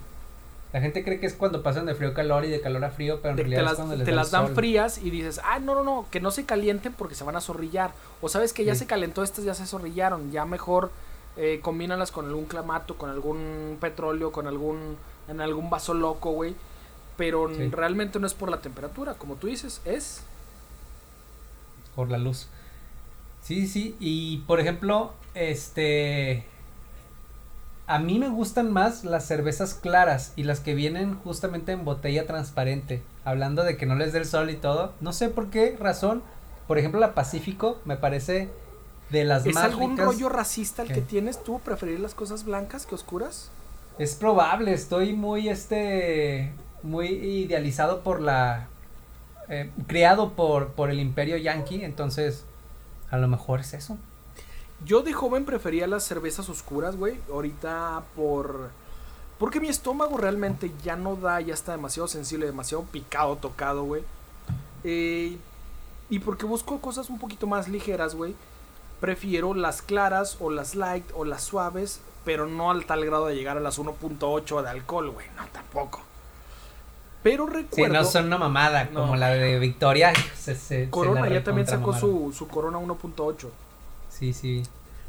La 0.75 0.81
gente 0.81 1.05
cree 1.05 1.21
que 1.21 1.27
es 1.27 1.35
cuando 1.35 1.63
pasan 1.63 1.87
de 1.87 1.95
frío 1.95 2.09
a 2.11 2.15
calor 2.15 2.45
y 2.45 2.49
de 2.51 2.61
calor 2.61 2.85
a 2.85 2.91
frío, 2.91 3.21
pero 3.23 3.31
en 3.31 3.37
realidad 3.39 3.61
te 3.61 3.63
es 3.63 3.71
las, 3.71 3.77
cuando 3.77 3.95
les 3.97 4.05
te 4.05 4.11
da 4.11 4.17
las 4.17 4.31
dan 4.33 4.47
sol. 4.47 4.55
frías 4.57 4.99
y 4.99 5.11
dices, 5.11 5.41
ah, 5.45 5.61
no, 5.61 5.77
no, 5.77 5.85
no, 5.85 6.07
que 6.11 6.19
no 6.21 6.33
se 6.33 6.45
calienten 6.45 6.93
porque 6.95 7.15
se 7.15 7.23
van 7.23 7.37
a 7.37 7.41
zorrillar. 7.41 7.93
O 8.21 8.29
sabes 8.29 8.53
que 8.53 8.65
ya 8.65 8.75
Sí. 8.75 8.81
se 8.81 8.87
calentó 8.87 9.23
estas, 9.23 9.45
ya 9.45 9.55
se 9.55 9.67
zorrillaron. 9.67 10.33
Ya 10.33 10.45
mejor 10.45 10.91
eh, 11.37 11.61
combínalas 11.63 12.11
con 12.11 12.27
algún 12.27 12.47
clamato, 12.47 12.97
con 12.99 13.09
algún 13.11 13.79
petróleo, 13.81 14.33
con 14.33 14.47
algún, 14.49 14.97
en 15.29 15.41
algún 15.41 15.71
vaso 15.71 15.95
loco, 15.95 16.33
güey. 16.33 16.57
Pero 17.17 17.49
Sí. 17.55 17.69
realmente 17.71 18.19
no 18.19 18.27
es 18.27 18.35
por 18.35 18.51
la 18.51 18.61
temperatura, 18.61 19.15
como 19.15 19.37
tú 19.37 19.47
dices, 19.47 19.81
es 19.85 20.23
por 21.95 22.11
la 22.11 22.19
luz. 22.19 22.49
Sí, 23.43 23.69
sí, 23.69 23.95
y 24.01 24.39
por 24.47 24.59
ejemplo, 24.59 25.13
este 25.35 26.45
a 27.87 27.99
mí 27.99 28.19
me 28.19 28.29
gustan 28.29 28.73
más 28.73 29.05
las 29.05 29.27
cervezas 29.27 29.75
claras 29.75 30.33
y 30.37 30.45
las 30.45 30.61
que 30.61 30.75
vienen 30.75 31.17
justamente 31.17 31.73
en 31.73 31.85
botella 31.85 32.27
transparente, 32.27 33.03
hablando 33.25 33.63
de 33.63 33.77
que 33.77 33.87
no 33.87 33.95
les 33.95 34.13
dé 34.13 34.21
el 34.21 34.27
sol 34.27 34.51
y 34.51 34.57
todo. 34.57 34.95
No 35.01 35.13
sé 35.13 35.29
por 35.29 35.51
qué 35.51 35.77
razón, 35.79 36.23
por 36.67 36.79
ejemplo, 36.79 36.99
la 36.99 37.15
Pacífico 37.15 37.79
me 37.85 37.97
parece 37.97 38.49
de 39.11 39.25
las 39.25 39.45
¿Es 39.45 39.55
más 39.55 39.65
algún 39.65 39.93
ricas. 39.93 40.07
rollo 40.07 40.29
racista 40.31 40.83
el 40.83 40.93
que 40.93 41.03
tienes 41.03 41.43
tú? 41.45 41.61
¿Preferir 41.61 42.01
las 42.01 42.15
cosas 42.15 42.45
blancas 42.45 42.87
que 42.87 42.95
oscuras? 42.95 43.51
Es 43.99 44.15
probable, 44.15 44.73
estoy 44.73 45.13
muy 45.13 45.49
este 45.49 46.53
muy 46.83 47.09
idealizado 47.09 48.01
por 48.03 48.21
la 48.21 48.69
eh, 49.49 49.71
criado 49.87 50.33
por 50.33 50.73
por 50.73 50.91
el 50.91 51.01
Imperio 51.01 51.37
Yankee, 51.37 51.85
entonces 51.85 52.45
a 53.11 53.19
lo 53.19 53.29
mejor 53.29 53.61
es 53.61 53.75
eso. 53.75 53.99
Yo 54.85 55.03
de 55.03 55.13
joven 55.13 55.45
prefería 55.45 55.87
las 55.87 56.05
cervezas 56.05 56.49
oscuras, 56.49 56.97
güey. 56.97 57.19
Ahorita 57.33 58.03
por... 58.17 58.71
Porque 59.39 59.61
mi 59.61 59.69
estómago 59.69 60.17
realmente 60.17 60.73
ya 60.85 60.95
no 60.97 61.17
da, 61.17 61.41
ya 61.41 61.55
está 61.55 61.73
demasiado 61.73 62.07
sensible, 62.09 62.47
demasiado 62.47 62.85
picado, 62.85 63.37
tocado, 63.37 63.85
güey. 63.85 64.03
Eh, 64.85 65.37
y 66.11 66.19
porque 66.21 66.47
busco 66.47 66.79
cosas 66.81 67.09
un 67.11 67.19
poquito 67.19 67.47
más 67.47 67.69
ligeras, 67.69 68.15
güey. 68.15 68.35
Prefiero 69.01 69.55
las 69.55 69.83
claras 69.83 70.37
o 70.41 70.51
las 70.51 70.75
light 70.77 71.05
o 71.15 71.25
las 71.25 71.43
suaves, 71.43 72.01
pero 72.25 72.47
no 72.47 72.71
al 72.71 72.87
tal 72.87 73.05
grado 73.05 73.27
de 73.27 73.35
llegar 73.35 73.57
a 73.57 73.61
las 73.61 73.79
1.8 73.79 74.63
de 74.63 74.71
alcohol, 74.71 75.11
güey. 75.11 75.27
No, 75.37 75.47
tampoco. 75.53 76.01
Pero 77.23 77.47
Sí, 77.47 77.53
recuerdo... 77.55 77.95
no 77.95 78.05
son 78.05 78.27
una 78.27 78.39
mamada 78.39 78.85
No. 78.93 79.01
como 79.03 79.17
la 79.17 79.29
de 79.31 79.59
Victoria. 79.59 80.13
Se, 80.37 80.55
se- 80.55 80.85
se 80.85 80.91
Corona 80.91 81.23
la 81.23 81.29
ya 81.31 81.45
también 81.45 81.67
sacó 81.67 81.93
su, 81.93 82.33
su 82.37 82.47
Corona 82.49 82.79
1.8. 82.79 83.49
Sí, 84.19 84.33
sí. 84.33 84.63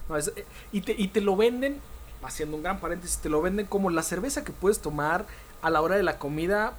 No, 0.09 0.17
es- 0.17 0.31
eh, 0.35 0.45
y, 0.71 0.81
te, 0.81 0.93
y 0.97 1.07
te 1.09 1.21
lo 1.21 1.35
venden, 1.35 1.79
haciendo 2.23 2.57
un 2.57 2.63
gran 2.63 2.79
paréntesis, 2.79 3.17
te 3.19 3.29
lo 3.29 3.41
venden 3.41 3.65
como 3.67 3.89
la 3.89 4.03
cerveza 4.03 4.43
que 4.43 4.51
puedes 4.51 4.79
tomar 4.79 5.25
a 5.61 5.69
la 5.69 5.81
hora 5.81 5.95
de 5.95 6.03
la 6.03 6.17
comida 6.19 6.73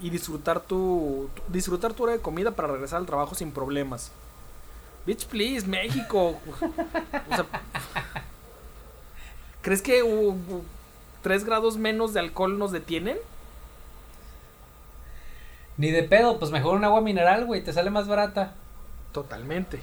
y 0.00 0.10
disfrutar 0.10 0.60
tu, 0.60 1.28
tu- 1.34 1.42
disfrutar 1.52 1.92
tu 1.94 2.04
hora 2.04 2.12
de 2.12 2.20
comida 2.20 2.52
para 2.52 2.68
regresar 2.68 2.98
al 3.00 3.06
trabajo 3.06 3.34
sin 3.34 3.50
problemas. 3.52 4.10
Bitch, 5.06 5.26
please, 5.26 5.66
México. 5.66 6.38
O 7.30 7.34
sea, 7.34 7.46
¿Crees 9.62 9.82
que 9.82 10.02
uh, 10.02 10.30
uh, 10.30 10.62
tres 11.22 11.44
grados 11.44 11.76
menos 11.76 12.14
de 12.14 12.20
alcohol 12.20 12.58
nos 12.58 12.72
detienen? 12.72 13.18
Ni 15.76 15.90
de 15.90 16.02
pedo, 16.02 16.38
pues 16.38 16.50
mejor 16.50 16.76
un 16.76 16.84
agua 16.84 17.00
mineral, 17.00 17.46
güey, 17.46 17.62
te 17.62 17.72
sale 17.72 17.90
más 17.90 18.08
barata. 18.08 18.54
Totalmente. 19.12 19.80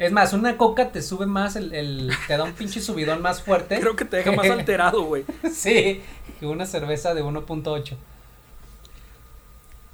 Es 0.00 0.10
más, 0.12 0.32
una 0.32 0.56
coca 0.56 0.92
te 0.92 1.02
sube 1.02 1.26
más 1.26 1.56
el, 1.56 1.74
el 1.74 2.10
te 2.26 2.34
da 2.38 2.44
un 2.44 2.54
pinche 2.54 2.80
subidón 2.80 3.20
más 3.20 3.42
fuerte. 3.42 3.78
Creo 3.78 3.96
que 3.96 4.06
te 4.06 4.16
deja 4.16 4.32
más 4.32 4.48
alterado, 4.48 5.02
güey. 5.02 5.26
sí, 5.52 6.02
que 6.40 6.46
una 6.46 6.64
cerveza 6.64 7.12
de 7.12 7.22
1.8. 7.22 7.96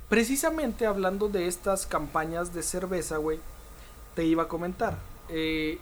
Precisamente 0.08 0.86
hablando 0.86 1.28
de 1.28 1.48
estas 1.48 1.86
campañas 1.86 2.54
de 2.54 2.62
cerveza, 2.62 3.16
güey, 3.16 3.40
te 4.14 4.24
iba 4.24 4.44
a 4.44 4.48
comentar. 4.48 4.96
eh, 5.28 5.80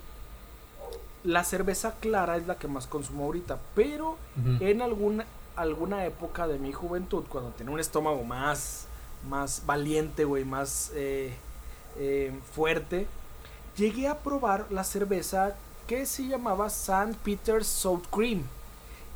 la 1.23 1.43
cerveza 1.45 1.95
clara 2.01 2.37
es 2.39 2.47
la 2.47 2.57
que 2.57 2.69
más 2.69 2.87
consumo 2.87 3.25
ahorita, 3.25 3.59
pero 3.75 4.19
en 4.61 4.83
alguna, 4.83 5.25
alguna 5.57 6.05
época 6.05 6.47
de 6.47 6.59
mi 6.59 6.73
juventud, 6.73 7.25
cuando 7.29 7.51
tenía 7.51 7.73
un 7.73 7.81
estómago 7.81 8.23
más, 8.25 8.87
más 9.29 9.63
valiente, 9.65 10.25
güey, 10.25 10.45
más 10.45 10.93
eh, 10.95 11.33
eh, 11.99 12.33
fuerte, 12.55 13.07
llegué 13.77 14.09
a 14.09 14.19
probar 14.19 14.67
la 14.71 14.85
cerveza 14.85 15.55
que 15.87 16.07
se 16.07 16.27
llamaba 16.27 16.67
St. 16.69 17.17
Peter's 17.23 17.67
Sour 17.67 18.03
Cream, 18.11 18.43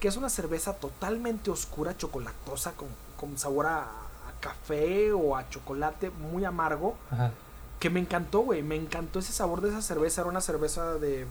que 0.01 0.09
es 0.09 0.17
una 0.17 0.29
cerveza 0.29 0.75
totalmente 0.75 1.51
oscura, 1.51 1.97
chocolatosa, 1.97 2.73
con, 2.73 2.89
con 3.19 3.39
sabor 3.39 3.67
a, 3.67 3.83
a 3.83 4.41
café 4.41 5.13
o 5.13 5.37
a 5.37 5.49
chocolate 5.49 6.11
muy 6.11 6.45
amargo, 6.45 6.95
Ajá. 7.11 7.33
que 7.81 7.91
me 7.91 8.01
encantó, 8.01 8.41
güey, 8.41 8.63
me 8.63 8.77
encantó 8.77 9.19
ese 9.19 9.33
sabor 9.33 9.61
de 9.61 9.71
esa 9.71 9.83
cerveza, 9.83 10.21
era 10.21 10.31
una 10.31 10.41
cerveza 10.41 10.95
de 10.95 11.27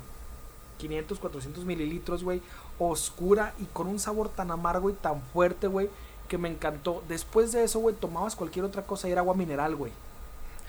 500, 0.79 1.19
400 1.19 1.65
mililitros, 1.65 2.23
güey, 2.23 2.41
oscura 2.79 3.53
y 3.59 3.65
con 3.65 3.87
un 3.87 3.99
sabor 3.99 4.29
tan 4.29 4.51
amargo 4.51 4.89
y 4.89 4.93
tan 4.93 5.21
fuerte, 5.33 5.67
güey, 5.67 5.89
que 6.27 6.37
me 6.37 6.49
encantó. 6.49 7.03
Después 7.07 7.51
de 7.51 7.63
eso, 7.63 7.79
güey, 7.79 7.95
tomabas 7.95 8.35
cualquier 8.35 8.65
otra 8.65 8.83
cosa 8.83 9.07
y 9.07 9.11
era 9.11 9.21
agua 9.21 9.35
mineral, 9.35 9.75
güey. 9.75 9.91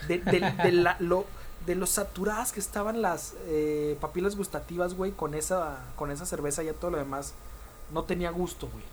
De, 0.07 0.19
de, 0.19 0.39
de 0.63 0.71
la, 0.71 0.95
lo, 0.99 1.25
de 1.65 1.75
lo 1.75 1.85
saturadas 1.85 2.51
que 2.51 2.59
estaban 2.59 3.01
las 3.01 3.33
eh, 3.47 3.97
papilas 4.01 4.35
gustativas, 4.35 4.93
güey, 4.95 5.11
con 5.11 5.33
esa, 5.33 5.77
con 5.95 6.11
esa 6.11 6.25
cerveza, 6.25 6.63
ya 6.63 6.73
todo 6.73 6.91
lo 6.91 6.97
demás 6.97 7.33
no 7.93 8.03
tenía 8.03 8.31
gusto, 8.31 8.67
güey. 8.71 8.83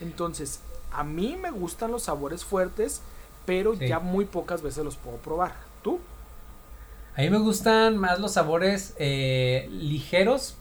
Entonces, 0.00 0.60
a 0.92 1.04
mí 1.04 1.36
me 1.40 1.50
gustan 1.50 1.90
los 1.90 2.04
sabores 2.04 2.44
fuertes, 2.44 3.00
pero 3.46 3.74
Sí. 3.76 3.88
ya 3.88 3.98
muy 3.98 4.24
pocas 4.24 4.62
veces 4.62 4.84
los 4.84 4.96
puedo 4.96 5.16
probar. 5.18 5.54
¿Tú? 5.82 6.00
A 7.16 7.22
mí 7.22 7.30
me 7.30 7.38
gustan 7.38 7.96
más 7.96 8.20
los 8.20 8.32
sabores 8.32 8.94
eh, 8.98 9.68
ligeros. 9.70 10.56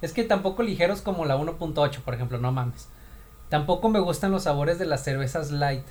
Es 0.00 0.12
que 0.12 0.22
tampoco 0.24 0.62
ligeros 0.62 1.00
como 1.00 1.24
la 1.24 1.36
1.8, 1.36 2.02
por 2.02 2.14
ejemplo, 2.14 2.38
no 2.38 2.52
mames. 2.52 2.88
Tampoco 3.48 3.88
me 3.88 4.00
gustan 4.00 4.30
los 4.32 4.44
sabores 4.44 4.78
de 4.78 4.84
las 4.86 5.02
cervezas 5.04 5.50
light. 5.50 5.84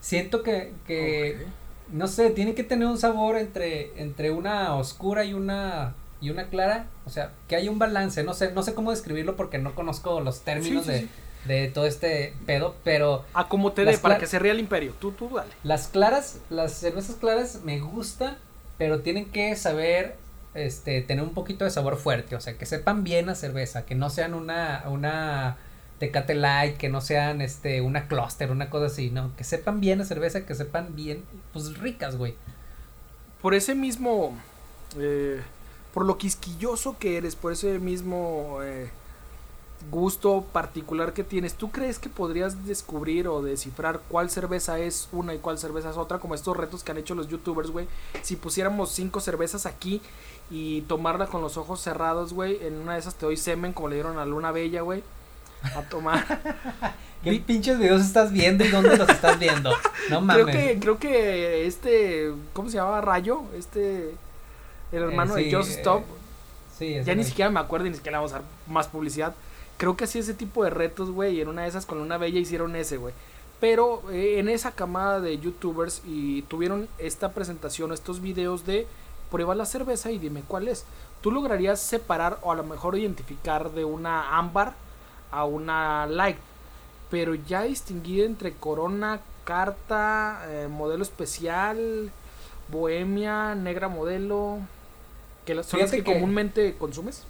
Siento 0.00 0.42
que, 0.42 0.74
que. 0.86 1.46
No 1.92 2.06
sé, 2.08 2.30
tiene 2.30 2.54
que 2.54 2.64
tener 2.64 2.88
un 2.88 2.98
sabor 2.98 3.36
entre, 3.36 3.92
entre 4.00 4.30
una 4.30 4.74
oscura 4.74 5.24
y 5.24 5.34
una 5.34 5.94
y 6.20 6.30
una 6.30 6.48
clara, 6.48 6.86
o 7.04 7.10
sea, 7.10 7.32
que 7.46 7.56
haya 7.56 7.70
un 7.70 7.78
balance, 7.78 8.22
no 8.24 8.32
sé, 8.32 8.50
no 8.52 8.62
sé 8.62 8.72
cómo 8.74 8.90
describirlo 8.90 9.36
porque 9.36 9.58
no 9.58 9.74
conozco 9.74 10.20
los 10.20 10.40
términos 10.40 10.86
Sí, 10.86 10.90
sí, 10.90 10.92
de, 10.92 11.00
sí. 11.00 11.08
de 11.44 11.68
todo 11.68 11.86
este 11.86 12.34
pedo, 12.46 12.74
pero 12.84 13.24
A 13.34 13.48
como 13.48 13.72
te 13.72 13.84
dé, 13.84 13.98
para 13.98 14.16
que 14.18 14.26
se 14.26 14.38
ría 14.38 14.52
el 14.52 14.58
imperio. 14.60 14.94
Tú, 14.98 15.12
tú, 15.12 15.28
dale. 15.34 15.50
las 15.62 15.88
claras, 15.88 16.38
las 16.48 16.72
cervezas 16.72 17.16
claras 17.16 17.60
me 17.64 17.80
gustan, 17.80 18.38
pero 18.78 19.00
tienen 19.00 19.26
que 19.30 19.54
saber 19.56 20.16
este 20.54 21.02
tener 21.02 21.22
un 21.22 21.34
poquito 21.34 21.64
de 21.66 21.70
sabor 21.70 21.96
fuerte, 21.96 22.34
o 22.34 22.40
sea, 22.40 22.56
que 22.56 22.64
sepan 22.64 23.04
bien 23.04 23.28
a 23.28 23.34
cerveza, 23.34 23.84
que 23.84 23.94
no 23.94 24.08
sean 24.08 24.32
una 24.32 24.84
una 24.88 25.58
Tecate 25.98 26.34
Light, 26.34 26.76
que 26.76 26.88
no 26.88 27.00
sean 27.00 27.40
este 27.40 27.80
una 27.80 28.08
Cluster, 28.08 28.50
una 28.50 28.70
cosa 28.70 28.86
así, 28.86 29.10
no, 29.10 29.34
que 29.36 29.44
sepan 29.44 29.80
bien 29.80 30.00
a 30.00 30.04
cerveza, 30.04 30.44
que 30.44 30.54
sepan 30.54 30.94
bien 30.94 31.24
pues 31.52 31.78
ricas, 31.78 32.16
güey. 32.16 32.34
Por 33.40 33.54
ese 33.54 33.74
mismo. 33.74 34.36
eh, 34.98 35.40
por 35.96 36.04
lo 36.04 36.18
quisquilloso 36.18 36.98
que 36.98 37.16
eres, 37.16 37.36
por 37.36 37.52
ese 37.52 37.78
mismo 37.78 38.58
eh, 38.62 38.90
gusto 39.90 40.44
particular 40.52 41.14
que 41.14 41.24
tienes, 41.24 41.54
¿tú 41.54 41.70
crees 41.70 41.98
que 41.98 42.10
podrías 42.10 42.66
descubrir 42.66 43.28
o 43.28 43.40
descifrar 43.40 44.00
cuál 44.10 44.28
cerveza 44.28 44.78
es 44.78 45.08
una 45.10 45.34
y 45.34 45.38
cuál 45.38 45.58
cerveza 45.58 45.88
es 45.88 45.96
otra? 45.96 46.18
Como 46.18 46.34
estos 46.34 46.54
retos 46.54 46.84
que 46.84 46.92
han 46.92 46.98
hecho 46.98 47.14
los 47.14 47.28
youtubers, 47.28 47.70
güey. 47.70 47.88
Si 48.20 48.36
pusiéramos 48.36 48.90
cinco 48.90 49.20
cervezas 49.20 49.64
aquí 49.64 50.02
y 50.50 50.82
tomarla 50.82 51.28
con 51.28 51.40
los 51.40 51.56
ojos 51.56 51.80
cerrados, 51.80 52.34
güey, 52.34 52.62
en 52.66 52.74
una 52.74 52.92
de 52.92 52.98
esas 52.98 53.14
te 53.14 53.24
doy 53.24 53.38
semen, 53.38 53.72
como 53.72 53.88
le 53.88 53.94
dieron 53.94 54.18
a 54.18 54.26
Luna 54.26 54.52
Bella, 54.52 54.82
güey. 54.82 55.02
A 55.74 55.82
tomar. 55.82 56.24
¿Qué 57.24 57.32
pinches 57.44 57.78
videos 57.78 58.02
estás 58.02 58.30
viendo 58.32 58.64
y 58.64 58.68
dónde 58.68 58.96
los 58.96 59.08
estás 59.08 59.38
viendo? 59.38 59.72
No 60.10 60.20
mames. 60.20 60.44
Creo 60.44 60.56
que, 60.56 60.78
creo 60.78 60.98
que 60.98 61.66
este, 61.66 62.32
¿cómo 62.52 62.70
se 62.70 62.76
llamaba? 62.76 63.00
Rayo, 63.00 63.42
este, 63.58 64.14
el 64.92 65.02
hermano 65.02 65.36
Eh, 65.36 65.44
de 65.44 65.50
sí, 65.50 65.56
Just 65.56 65.70
eh, 65.70 65.78
Stop. 65.78 66.04
Sí, 66.78 66.94
ese 66.94 67.04
ya 67.04 67.14
ni 67.14 67.24
siquiera 67.24 67.50
me 67.50 67.58
acuerdo 67.58 67.86
y 67.86 67.90
ni 67.90 67.96
siquiera 67.96 68.18
vamos 68.18 68.32
a 68.32 68.36
dar 68.36 68.44
más 68.68 68.86
publicidad. 68.86 69.34
Creo 69.76 69.96
que 69.96 70.04
hacía 70.04 70.20
ese 70.20 70.34
tipo 70.34 70.62
de 70.62 70.70
retos, 70.70 71.10
güey, 71.10 71.36
y 71.36 71.40
en 71.40 71.48
una 71.48 71.62
de 71.62 71.68
esas 71.68 71.84
con 71.84 71.98
una 71.98 72.16
bella 72.16 72.38
hicieron 72.38 72.76
ese, 72.76 72.96
güey. 72.96 73.12
Pero 73.60 74.02
eh, 74.12 74.38
en 74.38 74.48
esa 74.48 74.70
camada 74.70 75.20
de 75.20 75.38
youtubers 75.38 76.02
y 76.06 76.42
tuvieron 76.42 76.88
esta 76.98 77.32
presentación, 77.32 77.92
estos 77.92 78.20
videos 78.20 78.66
de 78.66 78.86
prueba 79.30 79.54
la 79.54 79.66
cerveza 79.66 80.10
y 80.12 80.18
dime 80.18 80.42
cuál 80.46 80.68
es. 80.68 80.84
Tú 81.22 81.32
lograrías 81.32 81.80
separar 81.80 82.38
o 82.42 82.52
a 82.52 82.54
lo 82.54 82.62
mejor 82.62 82.96
identificar 82.96 83.70
de 83.72 83.84
una 83.84 84.38
ámbar 84.38 84.74
a 85.36 85.44
una 85.44 86.06
light, 86.06 86.36
pero 87.10 87.34
ya 87.34 87.62
distinguir 87.62 88.24
entre 88.24 88.52
corona, 88.52 89.20
carta, 89.44 90.44
eh, 90.48 90.68
modelo 90.68 91.02
especial, 91.02 92.10
bohemia, 92.68 93.54
negra 93.54 93.88
modelo, 93.88 94.58
que 95.44 95.54
las- 95.54 95.66
son 95.66 95.80
las 95.80 95.90
que, 95.90 96.02
que- 96.02 96.12
comúnmente 96.14 96.74
consumes. 96.78 97.22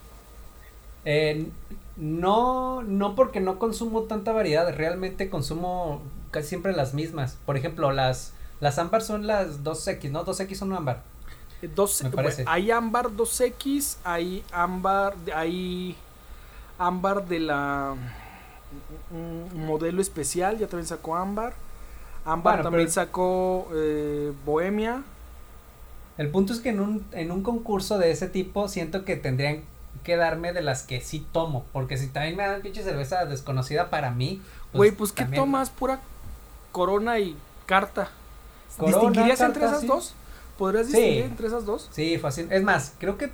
Eh, 1.04 1.48
no, 1.96 2.82
no 2.82 3.14
porque 3.14 3.40
no 3.40 3.58
consumo 3.58 4.02
tanta 4.02 4.32
variedad, 4.32 4.74
realmente 4.74 5.30
consumo 5.30 6.02
casi 6.30 6.48
siempre 6.48 6.72
las 6.72 6.94
mismas. 6.94 7.38
Por 7.46 7.56
ejemplo, 7.56 7.92
las, 7.92 8.32
las 8.60 8.78
ámbar 8.78 9.02
son 9.02 9.26
las 9.26 9.62
2X, 9.62 10.10
¿no? 10.10 10.24
2X 10.24 10.54
son 10.56 10.72
ámbar. 10.72 11.02
Eh, 11.62 11.70
Dos, 11.74 12.02
Me 12.02 12.10
parece. 12.10 12.44
bueno, 12.44 12.50
hay 12.50 12.70
ámbar 12.70 13.10
2X, 13.10 13.96
hay 14.04 14.44
ámbar, 14.52 15.14
hay 15.34 15.96
ámbar 16.78 17.26
de 17.26 17.40
la 17.40 17.94
mm, 19.10 19.64
modelo 19.66 20.00
especial, 20.00 20.58
ya 20.58 20.66
también 20.66 20.86
sacó 20.86 21.16
ámbar. 21.16 21.54
Ámbar 22.24 22.56
Bueno, 22.56 22.70
también 22.70 22.90
sacó 22.90 23.68
eh, 23.74 24.32
Bohemia. 24.44 25.02
El 26.18 26.30
punto 26.30 26.52
es 26.52 26.60
que 26.60 26.70
en 26.70 26.80
un, 26.80 27.06
en 27.12 27.30
un 27.30 27.42
concurso 27.42 27.98
de 27.98 28.10
ese 28.10 28.28
tipo 28.28 28.68
siento 28.68 29.04
que 29.04 29.16
tendrían 29.16 29.62
que 30.02 30.16
darme 30.16 30.52
de 30.52 30.62
las 30.62 30.82
que 30.82 31.00
sí 31.00 31.24
tomo. 31.32 31.64
Porque 31.72 31.96
si 31.98 32.08
también 32.08 32.36
me 32.36 32.46
dan 32.46 32.62
pinche 32.62 32.82
cerveza 32.82 33.24
desconocida 33.26 33.90
para 33.90 34.10
mí. 34.10 34.40
Güey, 34.72 34.90
pues 34.92 35.12
¿qué 35.12 35.22
también- 35.22 35.42
tomas? 35.42 35.70
Pura 35.70 36.00
corona 36.72 37.18
y 37.18 37.36
carta. 37.66 38.10
Corona, 38.76 38.98
¿Distinguirías 38.98 39.40
entre 39.40 39.66
esas 39.66 39.80
sí. 39.82 39.86
dos? 39.86 40.14
¿Podrías 40.58 40.86
Sí. 40.86 40.92
distinguir 40.92 41.24
entre 41.24 41.46
esas 41.46 41.64
dos? 41.64 41.88
Sí, 41.92 42.18
fácil. 42.18 42.50
Es 42.50 42.62
más, 42.62 42.92
creo 42.98 43.16
que 43.18 43.30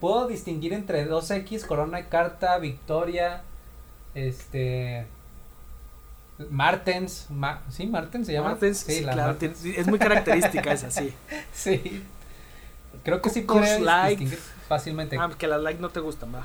puedo 0.00 0.26
distinguir 0.28 0.72
entre 0.72 1.08
2X, 1.08 1.66
Corona 1.66 2.08
Carta, 2.08 2.58
Victoria, 2.58 3.42
este... 4.14 5.06
Martens, 6.50 7.26
Ma- 7.30 7.62
¿sí? 7.70 7.86
Martens 7.86 8.26
se 8.26 8.34
llama. 8.34 8.50
Martens, 8.50 8.78
sí, 8.78 9.00
la 9.00 9.12
claro, 9.14 9.28
Martens. 9.32 9.64
es 9.64 9.86
muy 9.86 9.98
característica 9.98 10.70
esa, 10.72 10.90
sí. 10.90 11.14
Sí. 11.52 12.04
Creo 13.04 13.22
que 13.22 13.30
sí 13.30 13.44
Light. 13.80 14.18
distinguir 14.18 14.38
fácilmente. 14.68 15.16
Ah, 15.18 15.30
que 15.38 15.46
las 15.46 15.62
like 15.62 15.80
no 15.80 15.88
te 15.88 16.00
gustan, 16.00 16.34
va. 16.34 16.44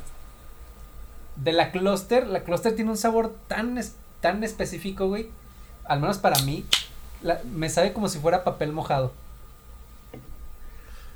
De 1.36 1.52
la 1.52 1.72
Cluster, 1.72 2.28
la 2.28 2.44
Cluster 2.44 2.74
tiene 2.76 2.92
un 2.92 2.98
sabor 2.98 3.36
tan, 3.48 3.78
es- 3.78 3.96
tan 4.22 4.44
específico, 4.46 5.08
güey. 5.08 5.30
Al 5.86 6.00
menos 6.00 6.20
para 6.20 6.40
mí, 6.44 6.66
la- 7.22 7.42
me 7.52 7.68
sabe 7.70 7.92
como 7.92 8.08
si 8.08 8.18
fuera 8.20 8.44
papel 8.46 8.72
mojado. 8.72 9.12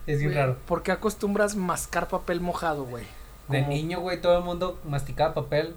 Es 0.07 0.19
bien 0.19 0.33
raro. 0.35 0.57
¿Por 0.67 0.83
qué 0.83 0.91
acostumbras 0.91 1.55
mascar 1.55 2.07
papel 2.07 2.39
mojado, 2.41 2.83
güey? 2.85 3.05
De 3.47 3.61
niño, 3.61 3.99
güey, 3.99 4.21
todo 4.21 4.37
el 4.37 4.43
mundo 4.43 4.79
masticaba 4.85 5.33
papel. 5.33 5.75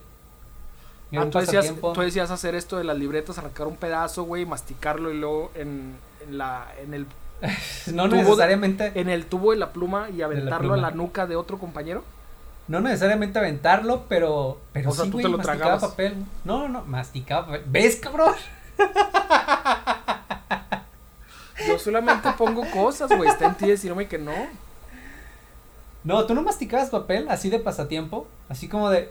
Ah, 1.17 1.25
tú 1.31 1.39
decías, 1.39 1.65
pasatiempo. 1.65 1.93
tú 1.95 2.01
decías 2.03 2.31
hacer 2.31 2.55
esto 2.55 2.77
de 2.77 2.85
las 2.85 2.99
libretas, 2.99 3.39
arrancar 3.39 3.67
un 3.67 3.77
pedazo, 3.77 4.25
güey, 4.25 4.45
masticarlo 4.45 5.11
y 5.11 5.19
luego 5.19 5.51
en, 5.55 5.97
en 6.27 6.37
la, 6.39 6.67
en, 6.83 6.93
el, 6.95 7.07
No 7.95 8.05
tubo 8.09 8.17
de- 8.17 8.23
necesariamente, 8.25 8.93
en 9.01 9.09
el 9.09 9.25
tubo 9.27 9.53
de 9.53 9.57
la 9.59 9.73
pluma 9.73 10.11
y 10.11 10.21
aventarlo 10.23 10.73
a 10.75 10.77
pluma. 10.77 10.91
la 10.91 10.91
nuca 10.91 11.27
de 11.27 11.37
otro 11.37 11.59
compañero. 11.59 12.05
no 12.69 12.81
necesariamente 12.81 13.39
aventarlo, 13.39 14.05
pero, 14.09 14.61
pero 14.75 14.91
O 14.91 14.93
sea, 14.95 15.05
sí, 15.07 15.11
tú 15.11 15.17
güey, 15.17 15.25
te 15.25 15.31
lo 15.31 15.39
masticaba 15.39 15.59
tragabas. 15.61 15.91
papel. 15.91 16.17
No, 16.45 16.69
no, 16.69 16.83
masticaba 16.85 17.47
papel. 17.47 17.63
¿Ves, 17.67 17.97
cabrón? 17.97 18.35
Yo 21.67 21.79
solamente 21.79 22.29
pongo 22.39 22.63
cosas, 22.71 23.11
güey, 23.17 23.29
está 23.29 23.47
en 23.47 23.55
ti 23.57 23.67
decirme 23.67 24.07
que 24.07 24.19
no. 24.19 24.33
No, 26.05 26.25
tú 26.27 26.35
no 26.35 26.43
masticabas 26.43 26.91
papel 26.91 27.29
así 27.29 27.51
de 27.51 27.59
pasatiempo, 27.59 28.27
así 28.49 28.69
como 28.69 28.89
de... 28.91 29.11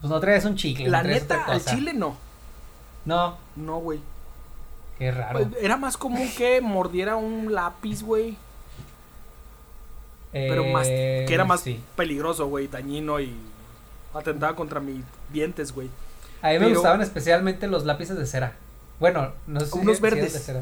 Pues 0.00 0.10
no 0.10 0.20
traes 0.20 0.44
un 0.44 0.56
chicle. 0.56 0.88
La 0.88 1.02
no 1.02 1.08
neta, 1.08 1.44
al 1.44 1.64
chile 1.64 1.92
no. 1.94 2.16
No, 3.04 3.36
No, 3.56 3.78
güey. 3.78 4.00
qué 4.98 5.10
raro. 5.10 5.40
Era 5.60 5.76
más 5.76 5.96
común 5.96 6.30
que 6.36 6.60
mordiera 6.60 7.16
un 7.16 7.52
lápiz, 7.54 8.02
güey. 8.02 8.36
Pero 10.32 10.64
más, 10.66 10.86
Eh, 10.88 11.24
que 11.26 11.34
era 11.34 11.44
más 11.44 11.60
sí. 11.62 11.82
peligroso, 11.96 12.46
güey, 12.46 12.68
dañino 12.68 13.18
y 13.20 13.34
atentaba 14.14 14.54
contra 14.54 14.78
mis 14.80 15.02
dientes, 15.32 15.72
güey. 15.72 15.90
A 16.42 16.50
mí 16.50 16.58
me 16.58 16.68
gustaban 16.72 17.02
especialmente 17.02 17.66
los 17.66 17.84
lápices 17.84 18.16
de 18.16 18.26
cera. 18.26 18.54
Bueno, 19.00 19.32
no 19.46 19.60
sé 19.60 19.78
Unos 19.78 19.96
si 19.96 20.02
verdes. 20.02 20.52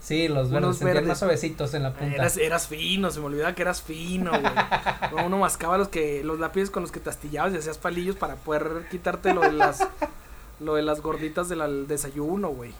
Sí, 0.00 0.26
los 0.26 0.50
verdes, 0.50 1.06
más 1.06 1.20
suavecitos 1.20 1.74
en 1.74 1.84
la 1.84 1.92
punta. 1.92 2.16
Eras, 2.16 2.36
eras 2.36 2.66
fino, 2.66 3.12
se 3.12 3.20
me 3.20 3.26
olvidaba 3.26 3.54
que 3.54 3.62
eras 3.62 3.82
fino, 3.82 4.32
güey. 4.32 5.24
Uno 5.24 5.38
mascaba 5.38 5.78
los 5.78 5.88
que 5.88 6.24
los 6.24 6.40
lápices 6.40 6.70
con 6.70 6.82
los 6.82 6.90
que 6.90 6.98
te 6.98 7.08
astillabas 7.08 7.52
y 7.54 7.58
hacías 7.58 7.78
palillos 7.78 8.16
para 8.16 8.34
poder 8.34 8.88
quitarte 8.90 9.32
lo 9.32 9.42
de 9.42 9.52
las 9.52 9.86
lo 10.60 10.74
de 10.74 10.82
las 10.82 11.02
gorditas 11.02 11.48
del 11.48 11.86
desayuno, 11.86 12.48
güey. 12.48 12.72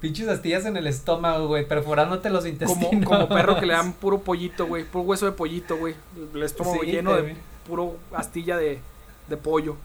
Pinches 0.00 0.28
astillas 0.28 0.64
en 0.64 0.76
el 0.76 0.86
estómago, 0.86 1.46
güey, 1.46 1.68
perforándote 1.68 2.30
los 2.30 2.46
intestinos. 2.46 3.04
Como, 3.04 3.04
como 3.04 3.28
perro 3.28 3.60
que 3.60 3.66
le 3.66 3.74
dan 3.74 3.92
puro 4.00 4.20
pollito, 4.20 4.66
güey, 4.66 4.84
puro 4.84 5.04
hueso 5.04 5.26
de 5.26 5.32
pollito, 5.32 5.76
güey. 5.76 5.94
El 6.34 6.42
estómago 6.42 6.80
Sí, 6.82 6.90
lleno 6.90 7.14
de 7.14 7.36
puro 7.68 7.96
astilla 8.14 8.56
de, 8.56 8.80
de 9.28 9.36
pollo. 9.36 9.76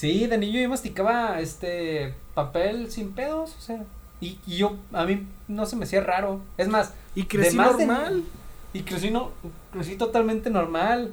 Sí, 0.00 0.26
de 0.26 0.38
niño 0.38 0.60
yo 0.62 0.68
masticaba 0.70 1.40
este 1.40 2.14
papel 2.34 2.90
sin 2.90 3.12
pedos, 3.12 3.54
o 3.58 3.60
sea. 3.60 3.82
Y, 4.22 4.38
y 4.46 4.56
yo, 4.56 4.76
a 4.94 5.04
mí 5.04 5.26
no 5.46 5.66
se 5.66 5.76
me 5.76 5.84
hacía 5.84 6.00
raro. 6.02 6.40
Es 6.56 6.68
más, 6.68 6.94
Y 7.14 7.24
crecí 7.24 7.54
más 7.56 7.76
de- 7.76 7.84
normal. 7.86 8.22
y 8.72 8.80
crecí, 8.82 9.10
no, 9.10 9.30
crecí 9.72 9.96
totalmente 9.96 10.48
normal. 10.48 11.12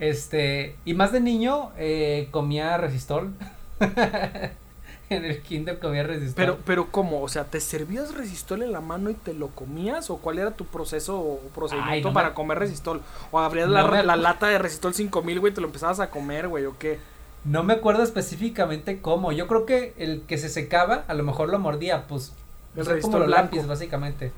Este, 0.00 0.74
y 0.84 0.94
más 0.94 1.12
de 1.12 1.20
niño 1.20 1.70
eh, 1.76 2.28
comía 2.32 2.76
resistol. 2.76 3.32
en 5.10 5.24
el 5.24 5.42
kinder 5.42 5.78
comía 5.78 6.02
resistol. 6.04 6.34
Pero, 6.36 6.58
pero 6.64 6.90
¿cómo? 6.90 7.22
O 7.22 7.28
sea, 7.28 7.44
¿te 7.44 7.60
servías 7.60 8.14
resistol 8.14 8.62
en 8.62 8.72
la 8.72 8.80
mano 8.80 9.10
y 9.10 9.14
te 9.14 9.32
lo 9.34 9.48
comías? 9.48 10.10
¿O 10.10 10.16
cuál 10.18 10.38
era 10.38 10.52
tu 10.52 10.64
proceso 10.64 11.18
o 11.20 11.38
procedimiento 11.54 11.92
Ay, 11.92 12.02
no 12.02 12.12
para 12.12 12.28
me- 12.30 12.34
comer 12.34 12.58
resistol? 12.58 13.00
¿O 13.30 13.38
abrías 13.38 13.68
No 13.68 13.74
la, 13.74 13.86
me- 13.86 14.02
la 14.02 14.16
lata 14.16 14.46
de 14.48 14.58
resistol 14.58 14.94
5000, 14.94 15.38
güey, 15.40 15.52
y 15.52 15.54
te 15.54 15.60
lo 15.60 15.66
empezabas 15.66 16.00
a 16.00 16.10
comer, 16.10 16.48
güey, 16.48 16.64
o 16.66 16.76
qué? 16.78 16.98
No 17.44 17.62
me 17.62 17.72
acuerdo 17.74 18.02
específicamente 18.02 19.00
cómo. 19.00 19.32
Yo 19.32 19.46
creo 19.46 19.64
que 19.66 19.94
el 19.96 20.22
que 20.22 20.36
se 20.38 20.48
secaba, 20.48 21.04
a 21.08 21.14
lo 21.14 21.22
mejor 21.24 21.48
lo 21.48 21.58
mordía, 21.58 22.06
pues. 22.06 22.32
El 22.76 22.84
son 22.84 22.84
como 22.84 22.94
resistol 22.94 23.20
los 23.22 23.30
lápices, 23.30 23.66
básicamente. 23.66 24.32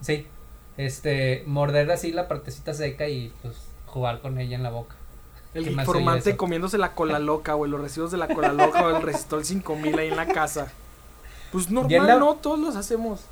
Sí. 0.00 0.26
Este, 0.76 1.42
morder 1.46 1.90
así 1.90 2.12
la 2.12 2.28
partecita 2.28 2.74
seca 2.74 3.08
y 3.08 3.32
pues 3.42 3.56
jugar 3.86 4.20
con 4.20 4.38
ella 4.38 4.56
en 4.56 4.62
la 4.62 4.70
boca. 4.70 4.94
El 5.54 5.64
¿Qué 5.64 5.70
más 5.70 5.88
oye 5.88 5.98
informante 6.00 6.36
comiéndose 6.36 6.76
la 6.76 6.92
cola 6.92 7.18
loca, 7.18 7.54
güey, 7.54 7.70
los 7.70 7.80
residuos 7.80 8.10
de 8.10 8.18
la 8.18 8.28
cola 8.28 8.52
loca 8.52 8.84
o 8.84 8.94
el 8.94 9.00
resistol 9.02 9.42
5000 9.44 9.98
ahí 9.98 10.08
en 10.08 10.16
la 10.16 10.26
casa. 10.26 10.70
Pues 11.50 11.70
normal, 11.70 12.06
la- 12.06 12.16
¿no? 12.18 12.34
Todos 12.34 12.58
los 12.58 12.76
hacemos. 12.76 13.22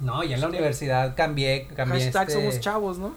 No, 0.00 0.22
ya 0.24 0.36
en 0.36 0.40
la 0.40 0.46
universidad 0.48 1.14
cambié, 1.14 1.66
cambié 1.76 2.04
Hashtag 2.04 2.28
este- 2.28 2.40
somos 2.40 2.60
chavos, 2.60 2.98
¿no? 2.98 3.12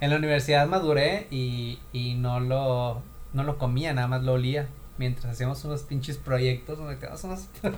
En 0.00 0.10
la 0.10 0.16
universidad 0.16 0.66
maduré 0.66 1.28
y, 1.30 1.78
y 1.92 2.14
no 2.14 2.40
lo, 2.40 3.00
no 3.32 3.42
lo 3.42 3.58
comía, 3.58 3.92
nada 3.92 4.08
más 4.08 4.22
lo 4.22 4.32
olía. 4.32 4.68
Mientras 4.98 5.32
hacíamos 5.32 5.64
unos 5.64 5.82
pinches 5.82 6.18
proyectos 6.18 6.78
donde 6.78 6.98
unos... 7.24 7.48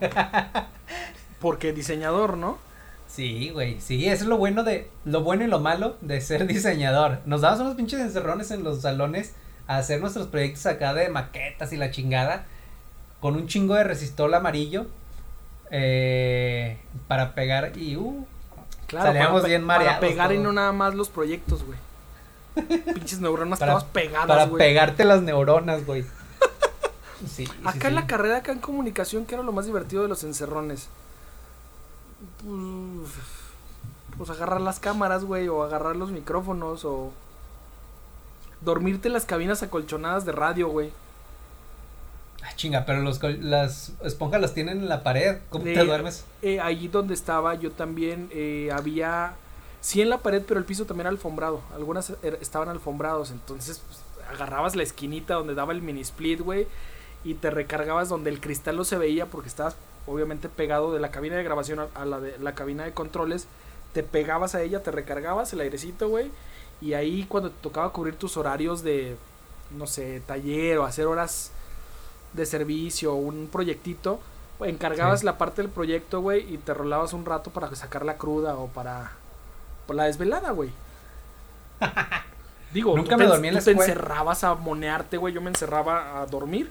Porque 1.41 1.73
diseñador, 1.73 2.37
¿no? 2.37 2.59
Sí, 3.07 3.51
güey, 3.51 3.81
sí, 3.81 4.07
eso 4.07 4.25
es 4.25 4.29
lo 4.29 4.39
bueno 4.39 4.65
de, 4.65 4.91
lo 5.05 5.23
bueno 5.23 5.45
y 5.45 5.47
lo 5.47 5.61
malo 5.61 5.97
de 6.01 6.21
ser 6.21 6.47
diseñador. 6.47 7.21
Nos 7.27 7.43
damos 7.43 7.61
unos 7.61 7.75
pinches 7.77 8.01
encerrones 8.01 8.51
en 8.51 8.65
los 8.65 8.83
salones 8.83 9.35
a 9.67 9.77
hacer 9.77 10.01
nuestros 10.01 10.27
proyectos 10.27 10.67
acá 10.67 10.95
de 10.95 11.09
maquetas 11.09 11.73
y 11.73 11.77
la 11.77 11.91
chingada, 11.91 12.47
con 13.21 13.37
un 13.37 13.47
chingo 13.47 13.75
de 13.75 13.85
resistol 13.85 14.35
amarillo, 14.35 14.87
eh, 15.71 16.79
para 17.07 17.35
pegar 17.35 17.77
y, 17.77 17.97
uh, 17.97 18.27
Claro, 18.87 19.07
Salíamos 19.07 19.43
para, 19.43 19.49
bien 19.49 19.67
para 19.67 19.79
mareados 19.79 20.01
pegar 20.01 20.33
y 20.33 20.39
no 20.39 20.53
nada 20.53 20.73
más 20.73 20.95
los 20.95 21.09
proyectos, 21.09 21.65
güey. 21.65 21.79
Pinches 22.55 23.21
neuronas 23.21 23.59
Para- 23.59 23.73
todas 23.73 23.85
pegadas, 23.85 24.27
para 24.27 24.51
pegarte 24.51 25.05
las 25.05 25.23
neuronas, 25.23 25.85
güey. 25.87 26.05
Sí, 27.27 27.47
sí, 27.47 27.53
Acá 27.65 27.89
en 27.89 27.95
sí. 27.95 28.01
la 28.01 28.07
carrera, 28.07 28.37
acá 28.39 28.53
en 28.53 28.59
comunicación, 28.59 29.25
que 29.25 29.35
era 29.35 29.43
lo 29.43 29.53
más 29.53 29.65
divertido 29.65 30.03
de 30.03 30.09
los 30.09 30.25
encerrones? 30.25 30.89
Pues, 32.45 33.11
pues 34.19 34.31
agarrar 34.31 34.61
las 34.61 34.79
cámaras, 34.79 35.25
güey, 35.25 35.49
o 35.49 35.63
agarrar 35.63 35.97
los 35.97 36.11
micrófonos, 36.11 36.85
o 36.85 37.13
dormirte 38.61 39.09
en 39.09 39.15
las 39.15 39.25
cabinas 39.25 39.63
acolchonadas 39.63 40.25
de 40.27 40.33
radio, 40.33 40.69
güey. 40.69 40.93
Ah, 42.43 42.55
chinga, 42.57 42.85
pero 42.85 43.01
los, 43.01 43.23
las 43.23 43.93
esponjas 44.03 44.41
las 44.41 44.53
tienen 44.53 44.79
en 44.79 44.89
la 44.89 45.03
pared. 45.03 45.39
¿Cómo 45.49 45.65
te 45.65 45.83
duermes? 45.83 46.25
Eh, 46.43 46.61
allí 46.61 46.89
donde 46.89 47.15
estaba 47.15 47.55
yo 47.55 47.71
también 47.73 48.29
eh, 48.33 48.71
había, 48.71 49.35
sí 49.85 50.01
en 50.01 50.09
la 50.09 50.19
pared, 50.19 50.43
pero 50.49 50.59
el 50.59 50.65
piso 50.65 50.87
también 50.87 51.03
era 51.07 51.11
alfombrado. 51.11 51.61
Algunas 51.75 52.11
er- 52.23 52.39
estaban 52.41 52.71
alfombrados, 52.71 53.31
entonces 53.31 53.83
pues, 53.87 54.01
agarrabas 54.33 54.77
la 54.77 54.83
esquinita 54.83 55.35
donde 55.35 55.55
daba 55.55 55.75
el 55.75 55.83
mini 55.83 56.01
split, 56.01 56.41
güey, 56.41 56.67
y 57.23 57.35
te 57.35 57.51
recargabas 57.51 58.09
donde 58.09 58.31
el 58.31 58.41
cristal 58.41 58.77
no 58.77 58.85
se 58.85 58.97
veía 58.97 59.27
porque 59.27 59.49
estabas 59.49 59.77
obviamente 60.07 60.49
pegado 60.49 60.93
de 60.95 61.01
la 61.01 61.11
cabina 61.11 61.37
de 61.37 61.43
grabación 61.45 61.81
a, 61.81 61.89
a 61.95 62.07
la 62.07 62.19
de 62.21 62.39
la 62.39 62.55
cabina 62.55 62.85
de 62.85 62.93
controles. 62.93 63.47
Te 63.93 64.03
pegabas 64.03 64.55
a 64.55 64.63
ella, 64.63 64.83
te 64.83 64.91
recargabas 64.91 65.53
el 65.53 65.61
airecito, 65.61 66.09
güey, 66.09 66.31
y 66.81 66.95
ahí 66.95 67.25
cuando 67.29 67.51
te 67.51 67.61
tocaba 67.63 67.93
cubrir 67.93 68.17
tus 68.17 68.37
horarios 68.39 68.83
de, 68.83 69.17
no 69.71 69.87
sé, 69.87 70.23
taller 70.27 70.79
o 70.79 70.85
hacer 70.85 71.07
horas 71.07 71.51
de 72.33 72.47
servicio 72.47 73.13
o 73.13 73.17
un 73.17 73.49
proyectito, 73.53 74.19
encargabas 74.61 75.21
Sí. 75.21 75.27
la 75.27 75.37
parte 75.39 75.61
del 75.63 75.71
proyecto, 75.71 76.21
güey, 76.23 76.53
y 76.53 76.59
te 76.59 76.73
rolabas 76.75 77.13
un 77.13 77.25
rato 77.27 77.51
para 77.51 77.75
sacar 77.77 78.05
la 78.05 78.17
cruda 78.17 78.57
o 78.57 78.67
para, 78.69 79.13
para 79.87 79.99
la 79.99 80.05
desvelada, 80.05 80.51
güey. 80.51 80.71
Digo, 82.73 82.95
Nunca 82.97 83.17
me 83.17 83.25
te, 83.25 83.31
dormí 83.31 83.49
en 83.49 83.55
la 83.55 83.61
tú 83.61 83.65
te 83.67 83.71
escuela. 83.73 83.93
encerrabas 83.93 84.45
a 84.45 84.55
monearte, 84.55 85.17
güey, 85.17 85.35
yo 85.35 85.41
me 85.41 85.51
encerraba 85.51 86.21
a 86.21 86.27
dormir. 86.27 86.71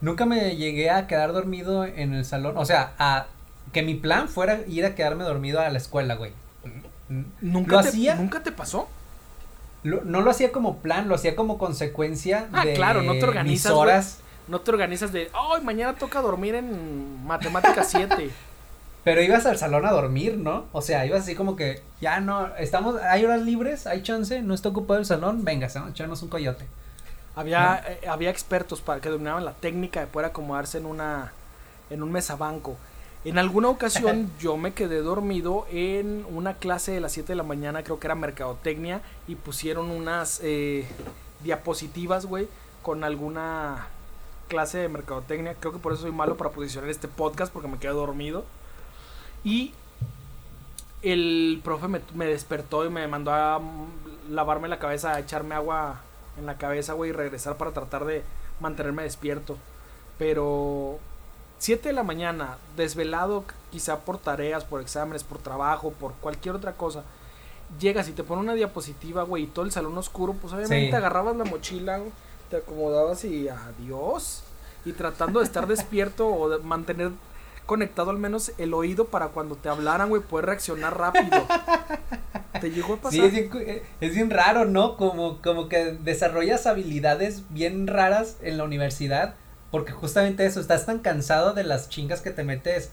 Nunca 0.00 0.26
me 0.26 0.56
llegué 0.56 0.90
a 0.90 1.06
quedar 1.06 1.32
dormido 1.32 1.84
en 1.84 2.14
el 2.14 2.24
salón. 2.24 2.56
O 2.56 2.64
sea, 2.64 2.94
a 2.98 3.26
que 3.72 3.82
mi 3.82 3.94
plan 3.94 4.28
fuera 4.28 4.60
ir 4.68 4.84
a 4.86 4.94
quedarme 4.94 5.24
dormido 5.24 5.60
a 5.60 5.68
la 5.70 5.78
escuela, 5.78 6.14
güey. 6.14 6.32
¿Nunca, 7.40 7.76
¿Lo 7.76 7.82
te, 7.82 7.88
hacía? 7.88 8.14
¿Nunca 8.14 8.42
te 8.42 8.52
pasó? 8.52 8.88
Lo- 9.82 10.02
no 10.04 10.20
lo 10.20 10.30
hacía 10.30 10.52
como 10.52 10.78
plan, 10.78 11.08
lo 11.08 11.14
hacía 11.14 11.34
como 11.36 11.56
consecuencia 11.58 12.48
Ah, 12.52 12.64
de 12.64 12.74
claro, 12.74 13.02
no 13.02 13.12
te 13.14 13.24
organizas, 13.24 13.70
mis 13.72 13.78
horas. 13.78 14.18
No 14.46 14.60
te 14.60 14.70
organizas 14.70 15.12
de, 15.12 15.30
ay, 15.32 15.62
mañana 15.62 15.94
toca 15.94 16.20
dormir 16.20 16.54
en 16.54 17.24
matemáticas 17.26 17.88
7. 17.90 18.30
Pero 19.04 19.22
ibas 19.22 19.46
al 19.46 19.56
salón 19.56 19.86
a 19.86 19.92
dormir, 19.92 20.36
¿no? 20.36 20.66
O 20.72 20.82
sea, 20.82 21.06
ibas 21.06 21.22
así 21.22 21.34
como 21.34 21.56
que, 21.56 21.82
ya 22.00 22.20
no, 22.20 22.54
estamos, 22.56 23.00
hay 23.00 23.24
horas 23.24 23.42
libres, 23.42 23.86
hay 23.86 24.02
chance, 24.02 24.42
no 24.42 24.54
está 24.54 24.68
ocupado 24.68 25.00
el 25.00 25.06
salón, 25.06 25.44
venga, 25.44 25.68
¿no? 25.74 25.88
echarnos 25.88 26.22
un 26.22 26.28
coyote. 26.28 26.66
Había, 27.36 27.82
eh, 27.86 28.08
había 28.08 28.30
expertos 28.30 28.80
para 28.80 29.00
que 29.00 29.08
dominaban 29.08 29.44
la 29.44 29.52
técnica 29.52 30.00
de 30.00 30.08
poder 30.08 30.26
acomodarse 30.26 30.78
en 30.78 30.86
una 30.86 31.32
en 31.90 32.02
un 32.02 32.12
mesabanco. 32.12 32.76
En 33.24 33.38
alguna 33.38 33.68
ocasión 33.68 34.30
yo 34.40 34.56
me 34.56 34.72
quedé 34.72 35.00
dormido 35.00 35.66
en 35.70 36.24
una 36.30 36.54
clase 36.54 36.92
de 36.92 37.00
las 37.00 37.12
7 37.12 37.32
de 37.32 37.36
la 37.36 37.42
mañana, 37.42 37.82
creo 37.82 37.98
que 37.98 38.06
era 38.06 38.14
mercadotecnia, 38.14 39.02
y 39.26 39.34
pusieron 39.34 39.90
unas 39.90 40.40
eh, 40.42 40.86
diapositivas, 41.42 42.26
güey, 42.26 42.48
con 42.82 43.04
alguna 43.04 43.88
clase 44.48 44.78
de 44.78 44.88
mercadotecnia. 44.88 45.54
Creo 45.58 45.72
que 45.72 45.78
por 45.78 45.92
eso 45.92 46.02
soy 46.02 46.12
malo 46.12 46.36
para 46.36 46.50
posicionar 46.50 46.90
este 46.90 47.08
podcast, 47.08 47.52
porque 47.52 47.68
me 47.68 47.78
quedé 47.78 47.92
dormido. 47.92 48.44
Y 49.44 49.72
el 51.02 51.60
profe 51.62 51.88
me, 51.88 52.00
me 52.14 52.26
despertó 52.26 52.84
y 52.84 52.90
me 52.90 53.06
mandó 53.06 53.32
a 53.32 53.60
lavarme 54.30 54.68
la 54.68 54.78
cabeza, 54.78 55.14
a 55.14 55.20
echarme 55.20 55.54
agua 55.54 56.00
en 56.38 56.46
la 56.46 56.56
cabeza, 56.58 56.92
güey, 56.94 57.10
y 57.10 57.12
regresar 57.12 57.56
para 57.56 57.72
tratar 57.72 58.04
de 58.04 58.22
mantenerme 58.60 59.04
despierto. 59.04 59.56
Pero 60.18 60.98
7 61.58 61.88
de 61.88 61.92
la 61.94 62.02
mañana, 62.02 62.58
desvelado 62.76 63.44
quizá 63.70 64.00
por 64.00 64.18
tareas, 64.18 64.64
por 64.64 64.80
exámenes, 64.80 65.22
por 65.24 65.38
trabajo, 65.38 65.92
por 65.92 66.12
cualquier 66.14 66.56
otra 66.56 66.72
cosa. 66.72 67.04
Llegas 67.78 68.08
y 68.08 68.12
te 68.12 68.24
pone 68.24 68.40
una 68.42 68.54
diapositiva, 68.54 69.22
güey, 69.22 69.44
y 69.44 69.46
todo 69.46 69.64
el 69.64 69.72
salón 69.72 69.96
oscuro, 69.98 70.32
pues 70.34 70.52
obviamente 70.52 70.86
Sí. 70.86 70.90
te 70.90 70.96
agarrabas 70.96 71.36
la 71.36 71.44
mochila, 71.44 72.00
te 72.50 72.56
acomodabas 72.56 73.24
y 73.24 73.48
adiós. 73.48 74.42
Y 74.84 74.92
tratando 74.92 75.40
de 75.40 75.44
estar 75.44 75.66
despierto 75.68 76.26
o 76.28 76.48
de 76.48 76.58
mantener 76.58 77.10
conectado 77.68 78.10
al 78.10 78.16
menos 78.18 78.52
el 78.56 78.72
oído 78.72 79.08
para 79.08 79.28
cuando 79.28 79.54
te 79.54 79.68
hablaran, 79.68 80.08
güey, 80.08 80.22
poder 80.22 80.46
reaccionar 80.46 80.96
rápido. 80.96 81.46
¿Te 82.62 82.70
llegó 82.70 82.94
a 82.94 82.96
pasar? 82.96 83.12
Sí, 83.12 83.20
es 83.20 83.32
bien, 83.32 83.50
eh, 83.60 83.82
es 84.00 84.14
bien 84.14 84.30
raro, 84.30 84.64
¿no? 84.64 84.96
Como, 84.96 85.42
como 85.42 85.68
que 85.68 85.92
desarrollas 85.92 86.66
habilidades 86.66 87.42
bien 87.50 87.86
raras 87.86 88.38
en 88.40 88.56
la 88.56 88.64
universidad, 88.64 89.34
porque 89.70 89.92
justamente 89.92 90.46
eso, 90.46 90.60
estás 90.60 90.86
tan 90.86 91.00
cansado 91.00 91.52
de 91.52 91.62
las 91.62 91.90
chingas 91.90 92.22
que 92.22 92.30
te 92.30 92.42
metes 92.42 92.90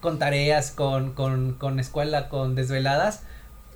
con 0.00 0.18
tareas, 0.18 0.70
con, 0.70 1.12
con, 1.12 1.52
con 1.52 1.78
escuela, 1.78 2.30
con 2.30 2.54
desveladas, 2.54 3.24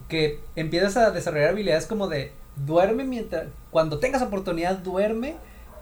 que 0.09 0.41
empiezas 0.57 0.97
a 0.97 1.11
desarrollar 1.11 1.51
habilidades 1.51 1.87
como 1.87 2.09
de 2.09 2.33
duerme 2.57 3.05
mientras, 3.05 3.49
cuando 3.71 3.99
tengas 3.99 4.23
oportunidad, 4.23 4.79
duerme, 4.79 5.37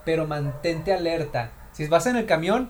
pero 0.05 0.27
mantente 0.27 0.93
alerta. 0.93 1.53
Si 1.71 1.87
vas 1.87 2.07
en 2.07 2.17
el 2.17 2.27
camión, 2.27 2.69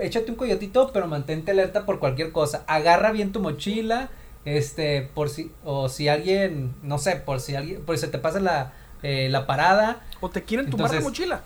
échate 0.00 0.30
un 0.30 0.36
coyotito, 0.36 0.90
pero 0.92 1.06
mantente 1.06 1.50
alerta 1.50 1.84
por 1.84 1.98
cualquier 1.98 2.32
cosa. 2.32 2.64
Agarra 2.66 3.12
bien 3.12 3.32
tu 3.32 3.40
mochila, 3.40 4.08
este, 4.44 5.02
por 5.14 5.30
si, 5.30 5.50
o 5.64 5.88
si 5.88 6.08
alguien, 6.08 6.74
no 6.82 6.98
sé, 6.98 7.16
por 7.16 7.40
si 7.40 7.56
alguien, 7.56 7.82
por 7.82 7.96
si 7.96 8.02
se 8.02 8.08
te 8.08 8.18
pasa 8.18 8.40
la, 8.40 8.72
eh, 9.02 9.28
la 9.30 9.46
parada. 9.46 10.00
¿O 10.20 10.30
te 10.30 10.42
quieren 10.42 10.70
tumbar 10.70 10.94
la 10.94 11.00
mochila? 11.00 11.40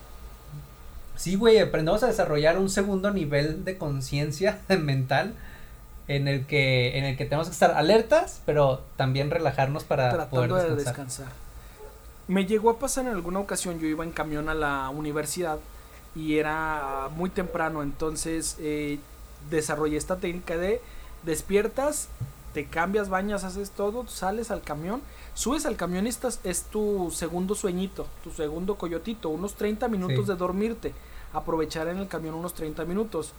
Sí, 1.15 1.35
güey, 1.35 1.59
aprendemos 1.59 2.01
a 2.03 2.07
desarrollar 2.07 2.57
un 2.57 2.69
segundo 2.69 3.11
nivel 3.11 3.65
de 3.65 3.77
conciencia 3.77 4.59
mental 4.69 5.33
en 6.07 6.27
el 6.27 6.45
que, 6.45 6.97
en 6.97 7.05
el 7.05 7.17
que 7.17 7.25
tenemos 7.25 7.47
que 7.47 7.53
estar 7.53 7.71
alertas, 7.71 8.41
pero 8.45 8.81
también 8.95 9.29
relajarnos 9.29 9.83
para 9.83 10.29
poder 10.29 10.53
de 10.53 10.75
descansar. 10.75 11.27
Me 12.27 12.45
llegó 12.45 12.69
a 12.69 12.79
pasar 12.79 13.05
en 13.05 13.11
alguna 13.11 13.39
ocasión, 13.39 13.79
yo 13.79 13.87
iba 13.87 14.03
en 14.03 14.11
camión 14.11 14.49
a 14.49 14.53
la 14.53 14.89
universidad 14.89 15.59
y 16.19 16.37
era 16.37 17.09
muy 17.15 17.29
temprano, 17.29 17.81
entonces 17.81 18.57
eh, 18.59 18.99
desarrollé 19.49 19.95
esta 19.97 20.17
técnica 20.17 20.57
de 20.57 20.81
despiertas, 21.23 22.09
te 22.53 22.65
cambias, 22.65 23.09
bañas, 23.09 23.43
haces 23.43 23.71
todo, 23.71 24.07
sales 24.07 24.51
al 24.51 24.61
camión, 24.61 25.01
subes 25.33 25.65
al 25.65 25.75
camión 25.75 26.05
y 26.07 26.09
estás, 26.09 26.39
es 26.43 26.63
tu 26.63 27.11
segundo 27.13 27.55
sueñito, 27.55 28.07
tu 28.23 28.31
segundo 28.31 28.75
coyotito, 28.75 29.29
unos 29.29 29.53
30 29.53 29.87
minutos 29.87 30.25
Sí. 30.25 30.31
de 30.31 30.35
dormirte, 30.35 30.93
aprovechar 31.31 31.87
en 31.87 31.97
el 31.99 32.07
camión 32.07 32.35
unos 32.35 32.53
30 32.53 32.83
minutos. 32.85 33.31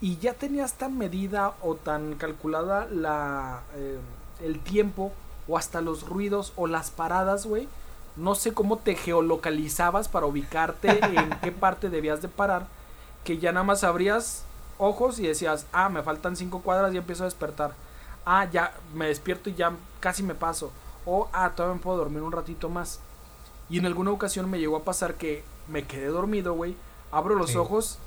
Y 0.00 0.18
ya 0.18 0.34
tenías 0.34 0.74
tan 0.74 0.96
medida 0.98 1.54
o 1.62 1.74
tan 1.76 2.14
calculada 2.16 2.86
la, 2.90 3.62
eh, 3.76 3.98
el 4.44 4.60
tiempo 4.60 5.12
o 5.48 5.56
hasta 5.56 5.80
los 5.80 6.06
ruidos 6.06 6.52
o 6.56 6.66
las 6.66 6.90
paradas, 6.90 7.46
güey. 7.46 7.68
No 8.18 8.34
sé 8.34 8.52
cómo 8.52 8.78
te 8.78 8.94
geolocalizabas 8.94 10.08
para 10.08 10.26
ubicarte 10.26 10.90
en 11.16 11.30
qué 11.42 11.52
parte 11.52 11.88
debías 11.88 12.20
de 12.22 12.28
parar. 12.28 12.66
Que 13.24 13.38
ya 13.38 13.52
nada 13.52 13.64
más 13.64 13.84
abrías 13.84 14.44
ojos 14.78 15.18
y 15.18 15.26
decías, 15.26 15.66
ah, 15.72 15.88
me 15.88 16.02
faltan 16.02 16.36
cinco 16.36 16.60
cuadras 16.60 16.92
y 16.94 16.98
empiezo 16.98 17.22
a 17.24 17.26
despertar. 17.26 17.72
Ah, 18.26 18.46
ya 18.50 18.74
me 18.94 19.06
despierto 19.06 19.50
y 19.50 19.54
ya 19.54 19.72
casi 20.00 20.22
me 20.22 20.34
paso. 20.34 20.70
O, 21.06 21.28
ah, 21.32 21.50
todavía 21.54 21.76
me 21.76 21.80
puedo 21.82 21.96
dormir 21.98 22.22
un 22.22 22.32
ratito 22.32 22.68
más. 22.68 23.00
Y 23.70 23.78
en 23.78 23.86
alguna 23.86 24.10
ocasión 24.10 24.50
me 24.50 24.58
llegó 24.58 24.76
a 24.76 24.84
pasar 24.84 25.14
que 25.14 25.42
me 25.68 25.84
quedé 25.84 26.06
dormido, 26.06 26.54
güey. 26.54 26.76
Abro 27.12 27.34
los 27.34 27.50
Sí. 27.50 27.56
ojos 27.56 27.98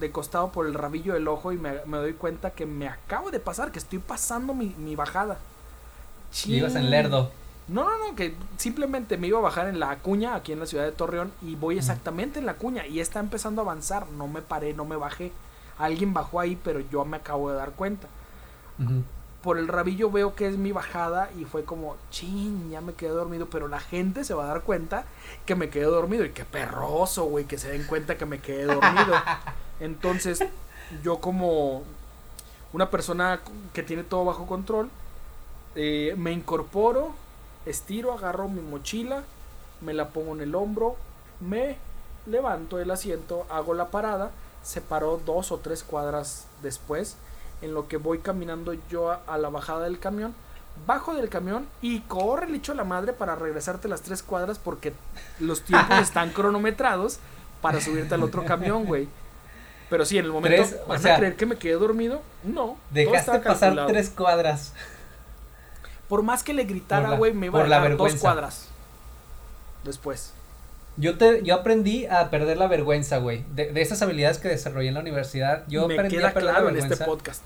de 0.00 0.10
costado 0.12 0.50
por 0.52 0.66
el 0.66 0.74
rabillo 0.74 1.14
del 1.14 1.26
ojo 1.28 1.52
y 1.52 1.58
me, 1.58 1.80
me 1.86 1.96
doy 1.98 2.12
cuenta 2.14 2.50
que 2.50 2.66
me 2.66 2.88
acabo 2.88 3.30
de 3.30 3.40
pasar, 3.40 3.72
que 3.72 3.78
estoy 3.80 3.98
pasando 3.98 4.54
mi, 4.54 4.74
mi 4.78 4.94
bajada. 4.96 5.38
Ibas 6.46 6.74
en 6.76 6.90
lerdo. 6.90 7.30
No, 7.68 7.84
no, 7.84 7.98
no, 7.98 8.14
que 8.16 8.34
simplemente 8.56 9.18
me 9.18 9.26
iba 9.26 9.38
a 9.38 9.42
bajar 9.42 9.68
en 9.68 9.78
la 9.78 9.96
cuña 9.98 10.34
aquí 10.34 10.52
en 10.52 10.60
la 10.60 10.66
ciudad 10.66 10.84
de 10.84 10.92
Torreón 10.92 11.32
y 11.42 11.54
voy 11.54 11.76
exactamente 11.76 12.38
en 12.38 12.46
la 12.46 12.54
cuña 12.54 12.86
y 12.86 13.00
está 13.00 13.20
empezando 13.20 13.60
a 13.60 13.64
avanzar. 13.64 14.08
No 14.10 14.26
me 14.26 14.40
paré, 14.40 14.72
no 14.72 14.86
me 14.86 14.96
bajé. 14.96 15.32
Alguien 15.78 16.14
bajó 16.14 16.40
ahí, 16.40 16.58
pero 16.62 16.80
yo 16.80 17.04
me 17.04 17.18
acabo 17.18 17.50
de 17.50 17.56
dar 17.56 17.72
cuenta. 17.72 18.08
Por 19.42 19.58
el 19.58 19.68
rabillo 19.68 20.10
veo 20.10 20.34
que 20.34 20.48
es 20.48 20.56
mi 20.56 20.72
bajada 20.72 21.30
y 21.38 21.44
fue 21.44 21.64
como, 21.64 21.96
chin, 22.10 22.70
ya 22.70 22.80
me 22.80 22.94
quedé 22.94 23.10
dormido, 23.10 23.46
pero 23.46 23.68
la 23.68 23.80
gente 23.80 24.24
se 24.24 24.34
va 24.34 24.44
a 24.44 24.48
dar 24.48 24.62
cuenta 24.62 25.04
que 25.44 25.54
me 25.54 25.68
quedé 25.68 25.84
dormido 25.84 26.24
y 26.24 26.30
qué 26.30 26.44
perroso, 26.44 27.24
güey, 27.24 27.44
que 27.44 27.58
se 27.58 27.70
den 27.70 27.86
cuenta 27.86 28.16
que 28.16 28.26
me 28.26 28.40
quedé 28.40 28.64
dormido. 28.64 29.14
Entonces, 29.80 30.42
yo 31.02 31.20
como 31.20 31.84
una 32.72 32.90
persona 32.90 33.40
que 33.72 33.82
tiene 33.82 34.04
todo 34.04 34.24
bajo 34.24 34.46
control, 34.46 34.90
eh, 35.74 36.14
me 36.16 36.32
incorporo, 36.32 37.14
estiro, 37.68 38.12
agarro 38.12 38.48
mi 38.48 38.60
mochila, 38.60 39.22
me 39.80 39.94
la 39.94 40.08
pongo 40.08 40.34
en 40.34 40.40
el 40.40 40.54
hombro, 40.54 40.96
me 41.40 41.76
levanto 42.26 42.76
del 42.76 42.90
asiento, 42.90 43.46
hago 43.50 43.74
la 43.74 43.88
parada, 43.88 44.30
se 44.62 44.80
paró 44.80 45.20
dos 45.24 45.52
o 45.52 45.58
tres 45.58 45.82
cuadras 45.82 46.46
después, 46.62 47.16
en 47.62 47.74
lo 47.74 47.88
que 47.88 47.96
voy 47.96 48.18
caminando 48.18 48.74
yo 48.90 49.10
a, 49.10 49.22
a 49.26 49.38
la 49.38 49.48
bajada 49.48 49.84
del 49.84 49.98
camión, 49.98 50.34
bajo 50.86 51.14
del 51.14 51.28
camión 51.28 51.66
y 51.82 52.00
corre 52.00 52.46
el 52.46 52.54
hecho 52.54 52.72
a 52.72 52.76
la 52.76 52.84
madre 52.84 53.12
para 53.12 53.34
regresarte 53.34 53.88
las 53.88 54.02
tres 54.02 54.22
cuadras 54.22 54.58
porque 54.58 54.92
los 55.40 55.62
tiempos 55.62 55.98
están 56.02 56.30
cronometrados 56.30 57.18
para 57.60 57.80
subirte 57.80 58.14
al 58.14 58.22
otro 58.22 58.44
camión, 58.44 58.84
güey. 58.84 59.08
Pero 59.90 60.04
sí, 60.04 60.18
en 60.18 60.26
el 60.26 60.32
momento, 60.32 60.62
Tres, 60.62 60.80
o 60.84 60.88
¿van 60.88 61.00
sea, 61.00 61.14
a 61.14 61.18
creer 61.18 61.36
que 61.36 61.46
me 61.46 61.56
quedé 61.56 61.72
dormido? 61.72 62.20
No. 62.44 62.76
Dejaste 62.90 63.38
pasar 63.40 63.86
tres 63.86 64.10
cuadras. 64.10 64.74
Por 66.08 66.22
más 66.22 66.42
que 66.42 66.54
le 66.54 66.64
gritara, 66.64 67.12
güey, 67.16 67.32
me 67.34 67.46
iba 67.46 67.52
por 67.58 67.66
a 67.66 67.68
la 67.68 67.76
dejar 67.76 67.90
dos 67.92 67.98
vergüenza. 68.06 68.20
cuadras. 68.22 68.68
Después. 69.84 70.32
Yo, 70.96 71.16
te, 71.16 71.42
yo 71.44 71.54
aprendí 71.54 72.06
a 72.06 72.28
perder 72.30 72.56
la 72.58 72.66
vergüenza, 72.66 73.18
güey. 73.18 73.44
De, 73.54 73.72
de 73.72 73.80
esas 73.82 74.02
habilidades 74.02 74.38
que 74.38 74.48
desarrollé 74.48 74.88
en 74.88 74.94
la 74.94 75.00
universidad, 75.00 75.62
yo 75.68 75.86
Me 75.86 75.94
aprendí 75.94 76.16
queda 76.16 76.28
a 76.28 76.32
perder 76.32 76.50
claro 76.50 76.64
la 76.64 76.70
en 76.70 76.74
vergüenza. 76.76 76.94
este 76.94 77.04
podcast. 77.04 77.42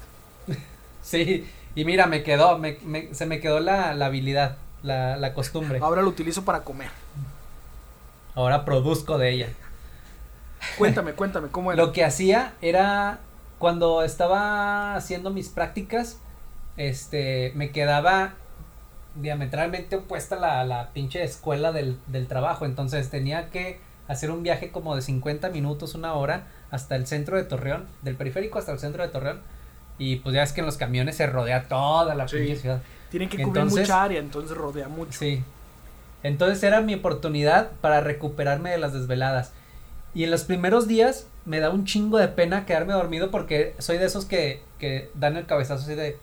Sí, 1.02 1.50
y 1.74 1.84
mira, 1.84 2.06
me 2.06 2.22
quedó, 2.22 2.58
me, 2.58 2.78
me- 2.84 3.12
se 3.12 3.26
me 3.26 3.40
quedó 3.40 3.58
la, 3.58 3.92
la 3.94 4.06
habilidad, 4.06 4.56
la, 4.84 5.16
la 5.16 5.34
costumbre. 5.34 5.80
Ahora 5.82 6.00
lo 6.00 6.08
utilizo 6.08 6.44
para 6.44 6.60
comer. 6.62 6.90
Ahora 8.36 8.64
produzco 8.64 9.18
de 9.18 9.30
ella. 9.30 9.48
Cuéntame, 10.78 11.12
cuéntame, 11.14 11.48
¿cómo 11.48 11.72
era? 11.72 11.82
Lo 11.82 11.92
que 11.92 12.04
hacía 12.04 12.54
era 12.62 13.18
cuando 13.58 14.02
estaba 14.04 14.94
haciendo 14.94 15.30
mis 15.30 15.48
prácticas, 15.48 16.18
este, 16.76 17.52
me 17.56 17.70
quedaba 17.72 18.34
diametralmente 19.14 19.96
opuesta 19.96 20.36
a 20.36 20.38
la, 20.40 20.64
la 20.64 20.90
pinche 20.92 21.22
escuela 21.22 21.72
del, 21.72 21.98
del 22.06 22.26
trabajo. 22.26 22.64
Entonces 22.66 23.10
tenía 23.10 23.50
que 23.50 23.78
hacer 24.08 24.30
un 24.30 24.42
viaje 24.42 24.70
como 24.70 24.94
de 24.96 25.02
50 25.02 25.50
minutos, 25.50 25.94
una 25.94 26.14
hora, 26.14 26.46
hasta 26.70 26.96
el 26.96 27.06
centro 27.06 27.36
de 27.36 27.44
Torreón, 27.44 27.86
del 28.02 28.16
periférico 28.16 28.58
hasta 28.58 28.72
el 28.72 28.78
centro 28.78 29.02
de 29.02 29.08
Torreón. 29.08 29.40
Y 29.98 30.16
pues 30.16 30.34
ya 30.34 30.42
es 30.42 30.52
que 30.52 30.60
en 30.60 30.66
los 30.66 30.76
camiones 30.78 31.16
se 31.16 31.26
rodea 31.26 31.68
toda 31.68 32.14
la 32.14 32.26
Sí. 32.26 32.38
pinche 32.38 32.56
ciudad. 32.56 32.82
Tienen 33.10 33.28
que 33.28 33.36
cubrir 33.36 33.48
Entonces- 33.62 33.80
mucha 33.88 34.02
área, 34.02 34.18
entonces 34.18 34.56
rodea 34.56 34.88
mucho. 34.88 35.18
Sí. 35.18 35.42
Entonces 36.22 36.62
era 36.62 36.80
mi 36.80 36.94
oportunidad 36.94 37.70
para 37.80 38.00
recuperarme 38.00 38.70
de 38.70 38.78
las 38.78 38.92
desveladas. 38.92 39.52
Y 40.14 40.24
en 40.24 40.30
los 40.30 40.44
primeros 40.44 40.86
días 40.88 41.26
me 41.44 41.58
da 41.60 41.70
un 41.70 41.84
chingo 41.84 42.18
de 42.18 42.28
pena 42.28 42.64
quedarme 42.66 42.92
dormido 42.92 43.30
porque 43.30 43.74
soy 43.78 43.98
de 43.98 44.06
esos 44.06 44.24
que, 44.24 44.62
que 44.78 45.10
dan 45.14 45.36
el 45.36 45.46
cabezazo 45.46 45.82
así 45.84 45.94
de... 45.94 46.16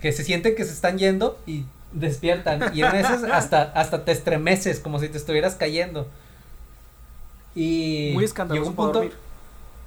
que 0.00 0.12
se 0.12 0.24
sienten 0.24 0.54
que 0.54 0.64
se 0.64 0.72
están 0.72 0.98
yendo 0.98 1.38
y 1.46 1.64
despiertan. 1.92 2.74
Y 2.74 2.82
en 2.82 2.94
esas 2.94 3.24
hasta, 3.32 3.62
hasta 3.74 4.04
te 4.04 4.12
estremeces 4.12 4.80
como 4.80 4.98
si 4.98 5.08
te 5.08 5.18
estuvieras 5.18 5.54
cayendo. 5.54 6.06
Y... 7.54 8.10
Muy 8.14 8.22
llegó 8.22 8.24
escandaloso 8.24 8.70
un 8.70 8.76
punto, 8.76 8.92
dormir. 9.00 9.14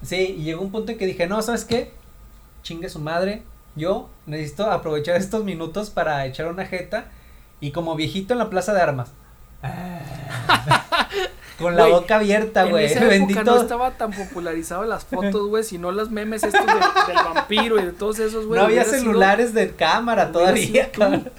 Sí, 0.03 0.35
y 0.39 0.43
llegó 0.43 0.61
un 0.61 0.71
punto 0.71 0.91
en 0.91 0.97
que 0.97 1.05
dije, 1.05 1.27
no, 1.27 1.41
¿sabes 1.41 1.65
qué? 1.65 1.91
Chingue 2.63 2.89
su 2.89 2.99
madre. 2.99 3.43
Yo 3.75 4.09
necesito 4.25 4.69
aprovechar 4.69 5.15
estos 5.15 5.43
minutos 5.43 5.89
para 5.89 6.25
echar 6.25 6.47
una 6.47 6.65
jeta. 6.65 7.05
Y 7.59 7.71
como 7.71 7.95
viejito 7.95 8.33
en 8.33 8.39
la 8.39 8.49
plaza 8.49 8.73
de 8.73 8.81
armas. 8.81 9.11
Con 11.61 11.75
la 11.75 11.83
Güey, 11.83 11.93
boca 11.93 12.15
abierta, 12.17 12.63
En 12.63 12.69
güey. 12.71 12.85
esa 12.85 12.95
época 12.99 13.09
Bendito. 13.09 13.43
no 13.43 13.61
estaba 13.61 13.91
tan 13.91 14.11
popularizado 14.11 14.83
las 14.85 15.05
fotos, 15.05 15.47
güey, 15.47 15.63
sino 15.63 15.91
los 15.91 16.09
memes 16.11 16.43
estos 16.43 16.65
de- 16.65 16.73
del 16.73 17.23
vampiro 17.33 17.79
y 17.79 17.85
de 17.85 17.91
todos 17.91 18.19
esos, 18.19 18.45
güey. 18.47 18.59
no 18.59 18.65
había 18.65 18.81
hubiera 18.81 18.89
sido- 18.97 19.03
celulares 19.11 19.53
de 19.53 19.71
cámara 19.71 20.31
todavía, 20.31 20.91
cabrón. 20.91 21.29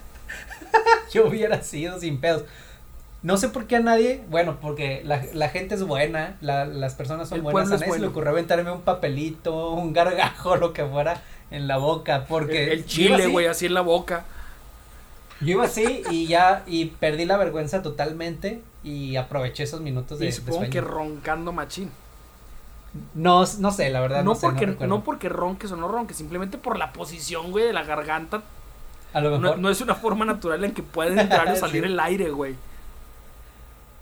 Yo 1.12 1.26
hubiera 1.26 1.62
sido 1.62 1.98
sin 2.00 2.18
pedos. 2.20 2.44
No 3.22 3.36
sé 3.36 3.48
por 3.48 3.66
qué 3.66 3.76
a 3.76 3.80
nadie, 3.80 4.22
bueno, 4.30 4.56
porque 4.60 5.02
la, 5.04 5.22
la 5.32 5.48
gente 5.48 5.76
es 5.76 5.84
buena, 5.84 6.36
la- 6.40 6.64
las 6.64 6.94
personas 6.94 7.28
son 7.28 7.36
El 7.36 7.42
buenas, 7.42 7.68
a 7.68 7.74
nadie 7.74 7.78
se 7.84 7.84
le 7.84 7.90
bueno. 7.90 8.08
ocurrió 8.08 8.30
aventarme 8.30 8.70
un 8.72 8.80
papelito, 8.80 9.70
un 9.72 9.92
gargajo, 9.92 10.56
lo 10.56 10.72
que 10.72 10.84
fuera 10.84 11.22
en 11.52 11.68
la 11.68 11.76
boca, 11.76 12.24
porque 12.28 12.64
El, 12.64 12.70
el 12.78 12.86
chile, 12.86 13.14
así, 13.22 13.30
güey, 13.30 13.46
así 13.46 13.66
en 13.66 13.74
la 13.74 13.82
boca. 13.82 14.24
Yo 15.40 15.48
iba 15.52 15.64
así 15.64 16.02
y 16.10 16.26
ya, 16.26 16.62
y 16.66 16.86
perdí 16.86 17.24
la 17.24 17.36
vergüenza 17.36 17.82
totalmente 17.82 18.60
y 18.84 19.16
aproveché 19.16 19.62
esos 19.64 19.80
minutos 19.80 20.18
de, 20.18 20.26
Y 20.26 20.28
de 20.28 20.32
supongo 20.32 20.58
sueño. 20.58 20.72
que 20.72 20.80
roncando 20.80 21.52
machín. 21.52 21.90
No, 23.14 23.44
no 23.58 23.70
sé, 23.70 23.88
la 23.90 24.00
verdad. 24.00 24.22
No, 24.22 24.30
No, 24.30 24.34
sé, 24.34 24.46
porque, 24.46 24.66
no, 24.66 25.02
porque 25.04 25.28
ronques 25.28 25.72
o 25.72 25.76
no 25.76 25.88
ronques, 25.88 26.16
simplemente 26.16 26.58
por 26.58 26.78
la 26.78 26.92
posición, 26.92 27.50
güey, 27.50 27.66
de 27.66 27.72
la 27.72 27.84
garganta. 27.84 28.42
A 29.14 29.20
lo 29.20 29.30
No, 29.30 29.38
mejor. 29.38 29.58
no 29.58 29.70
es 29.70 29.80
una 29.80 29.94
forma 29.94 30.24
natural 30.24 30.62
en 30.64 30.72
que 30.74 30.82
puede 30.82 31.20
entrar 31.20 31.48
o 31.48 31.56
salir 31.56 31.84
Sí. 31.84 31.90
el 31.92 32.00
aire, 32.00 32.30
güey. 32.30 32.54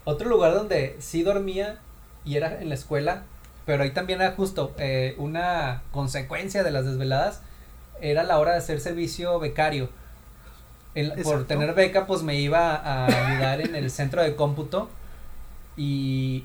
Otro 0.05 0.29
lugar 0.29 0.55
donde 0.55 0.97
sí 0.99 1.23
dormía 1.23 1.79
y 2.25 2.37
era 2.37 2.61
en 2.61 2.69
la 2.69 2.75
escuela, 2.75 3.23
pero 3.67 3.83
ahí 3.83 3.91
también 3.93 4.21
era 4.21 4.33
justo 4.33 4.73
eh, 4.79 5.15
una 5.19 5.83
consecuencia 5.93 6.63
de 6.65 6.71
las 6.71 6.85
desveladas, 6.87 7.43
era 8.01 8.23
la 8.25 8.39
hora 8.39 8.53
de 8.53 8.59
hacer 8.59 8.81
servicio 8.81 9.39
becario. 9.39 9.89
En- 10.95 11.23
por 11.23 11.47
tener 11.47 11.75
beca, 11.75 12.07
pues 12.07 12.23
me 12.23 12.41
iba 12.41 12.75
a 12.75 13.07
ayudar 13.07 13.61
en 13.61 13.75
el 13.77 13.91
centro 13.91 14.23
de 14.23 14.35
cómputo 14.37 14.89
y 15.77 16.45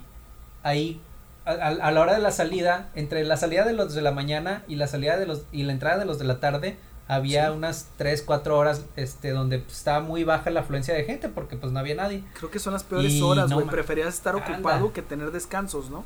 ahí 0.64 1.02
a, 1.46 1.72
la 1.92 2.02
hora 2.02 2.14
de 2.16 2.22
la 2.22 2.32
salida, 2.32 2.90
entre 2.96 3.24
la 3.24 3.38
salida 3.38 3.66
de 3.66 3.74
los 3.74 3.94
de 3.94 4.02
la 4.02 4.12
mañana 4.12 4.64
y 4.68 4.76
la 4.76 4.88
salida 4.88 5.18
de 5.18 5.28
los 5.28 5.44
y 5.52 5.64
la 5.64 5.74
entrada 5.74 5.98
de 6.00 6.06
los 6.06 6.18
de 6.18 6.26
la 6.26 6.40
tarde, 6.40 6.76
había 7.08 7.48
Sí. 7.52 7.52
unas 7.58 7.88
3, 7.98 8.24
4 8.24 8.58
horas 8.58 8.84
este 8.96 9.30
donde 9.30 9.60
pues, 9.60 9.78
estaba 9.78 10.00
muy 10.00 10.24
baja 10.24 10.50
la 10.50 10.62
afluencia 10.62 10.94
de 10.96 11.04
gente 11.04 11.30
porque 11.30 11.56
pues 11.56 11.72
no 11.72 11.78
había 11.80 11.94
nadie. 11.96 12.24
Creo 12.38 12.50
que 12.50 12.58
son 12.60 12.74
las 12.74 12.84
peores 12.84 13.14
Y 13.14 13.22
horas, 13.22 13.48
no 13.50 13.58
güey. 13.58 13.66
ma- 13.68 13.72
Preferías 13.72 14.08
estar 14.16 14.36
Anda. 14.36 14.52
ocupado 14.54 14.92
que 14.92 15.02
tener 15.04 15.32
descansos, 15.32 15.90
¿no? 15.92 16.04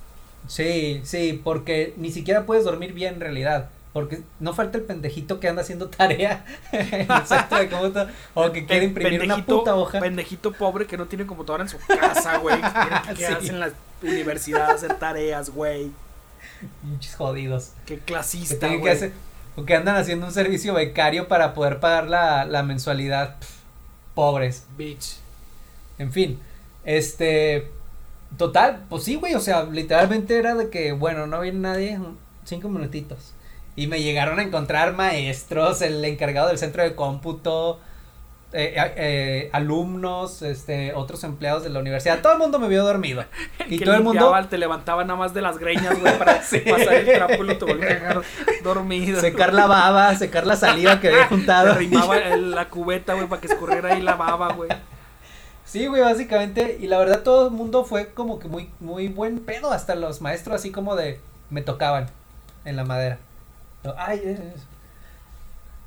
Sí, 0.47 0.99
sí, 1.03 1.39
porque 1.43 1.93
ni 1.97 2.11
siquiera 2.11 2.45
puedes 2.45 2.65
dormir 2.65 2.93
bien 2.93 3.15
en 3.15 3.19
realidad. 3.21 3.69
Porque 3.99 4.21
no 4.39 4.53
falta 4.53 4.77
el 4.77 4.83
pendejito 4.83 5.39
que 5.39 5.47
anda 5.47 5.61
haciendo 5.61 5.89
tarea 5.89 6.45
en 6.71 7.11
el 7.11 7.25
centro 7.25 7.57
de 7.59 7.69
cómputo 7.69 8.07
o 8.33 8.51
que 8.51 8.65
quiere 8.65 8.85
imprimir 8.85 9.21
una 9.23 9.45
puta 9.45 9.75
hoja. 9.75 9.99
Pendejito 9.99 10.51
pobre 10.53 10.85
que 10.87 10.97
no 10.97 11.05
tiene 11.07 11.25
computadora 11.25 11.63
en 11.63 11.69
su 11.69 11.77
casa, 11.79 12.37
güey. 12.37 12.55
Que 12.61 12.69
tiene 13.15 13.37
que 13.39 13.41
Sí. 13.41 13.49
en 13.49 13.59
la 13.59 13.71
universidad 14.01 14.69
a 14.71 14.73
hacer 14.73 14.95
tareas, 14.99 15.49
güey. 15.49 15.91
Pinches 16.81 17.15
jodidos. 17.15 17.71
Qué 17.85 17.95
Que 17.99 18.01
clasista, 18.05 18.69
que 18.69 18.77
güey. 18.77 18.93
hacer, 18.93 19.13
o 19.55 19.65
que 19.65 19.75
andan 19.75 19.95
haciendo 19.95 20.25
un 20.27 20.33
servicio 20.33 20.73
becario 20.73 21.27
para 21.27 21.53
poder 21.53 21.79
pagar 21.79 22.07
la, 22.07 22.45
la 22.45 22.63
mensualidad. 22.63 23.37
Pff, 23.39 23.49
pobres. 24.15 24.65
Bitch. 24.77 25.17
En 25.97 26.11
fin, 26.13 26.39
este, 26.85 27.69
total, 28.37 28.85
pues 28.89 29.03
sí, 29.03 29.15
güey, 29.15 29.35
o 29.35 29.39
sea, 29.41 29.63
literalmente 29.63 30.37
era 30.37 30.55
de 30.55 30.69
que, 30.69 30.93
bueno, 30.93 31.27
no 31.27 31.41
viene 31.41 31.59
nadie, 31.59 31.99
cinco 32.45 32.69
minutitos. 32.69 33.33
Y 33.79 33.87
me 33.87 34.01
llegaron 34.01 34.39
a 34.39 34.43
encontrar 34.43 34.93
maestros, 34.93 35.81
el 35.81 36.03
encargado 36.03 36.49
del 36.49 36.57
centro 36.57 36.83
de 36.83 36.95
cómputo, 36.95 37.79
eh, 38.51 38.73
eh, 38.97 39.49
alumnos, 39.53 40.41
este, 40.41 40.93
otros 40.93 41.23
empleados 41.23 41.63
de 41.63 41.69
la 41.69 41.79
universidad, 41.79 42.19
todo 42.21 42.33
el 42.33 42.39
mundo 42.39 42.59
me 42.59 42.67
vio 42.67 42.83
dormido. 42.83 43.23
y 43.69 43.77
que 43.79 43.85
todo 43.85 43.95
el 43.95 44.03
mundo 44.03 44.35
te 44.49 44.57
levantaba 44.57 45.03
nada 45.05 45.17
más 45.17 45.33
de 45.33 45.41
las 45.41 45.59
greñas, 45.59 45.97
güey, 45.97 46.17
para 46.17 46.41
Sí. 46.43 46.59
pasar 46.59 46.93
el 46.93 47.05
trapo 47.05 47.45
y 47.45 47.55
te 47.55 47.63
volvía 47.65 47.85
a 47.85 47.93
dejar 47.93 48.21
dormido. 48.63 49.21
secar 49.21 49.53
la 49.53 49.65
baba, 49.65 50.13
secar 50.15 50.45
la 50.45 50.57
saliva 50.57 50.99
que 50.99 51.07
había 51.07 51.27
juntado. 51.29 51.71
arrimaba 51.71 52.17
el- 52.17 52.51
la 52.51 52.67
cubeta, 52.69 53.13
güey, 53.13 53.27
para 53.27 53.39
que 53.39 53.47
escurriera 53.47 53.93
ahí 53.93 54.01
la 54.01 54.15
baba, 54.15 54.51
güey. 54.53 54.69
Sí, 55.63 55.85
güey, 55.87 56.01
básicamente, 56.01 56.77
y 56.81 56.87
la 56.87 56.97
verdad 56.97 57.21
todo 57.21 57.45
el 57.47 57.53
mundo 57.53 57.85
fue 57.85 58.07
como 58.09 58.39
que 58.39 58.49
muy, 58.49 58.69
muy 58.81 59.07
buen 59.07 59.39
pedo, 59.39 59.71
hasta 59.71 59.95
los 59.95 60.19
maestros 60.19 60.55
así 60.55 60.69
como 60.71 60.97
de, 60.97 61.21
me 61.49 61.61
tocaban 61.61 62.07
en 62.65 62.75
la 62.75 62.83
madera. 62.83 63.19
Ay, 63.97 64.21
es- 64.23 64.39
es- 64.39 64.61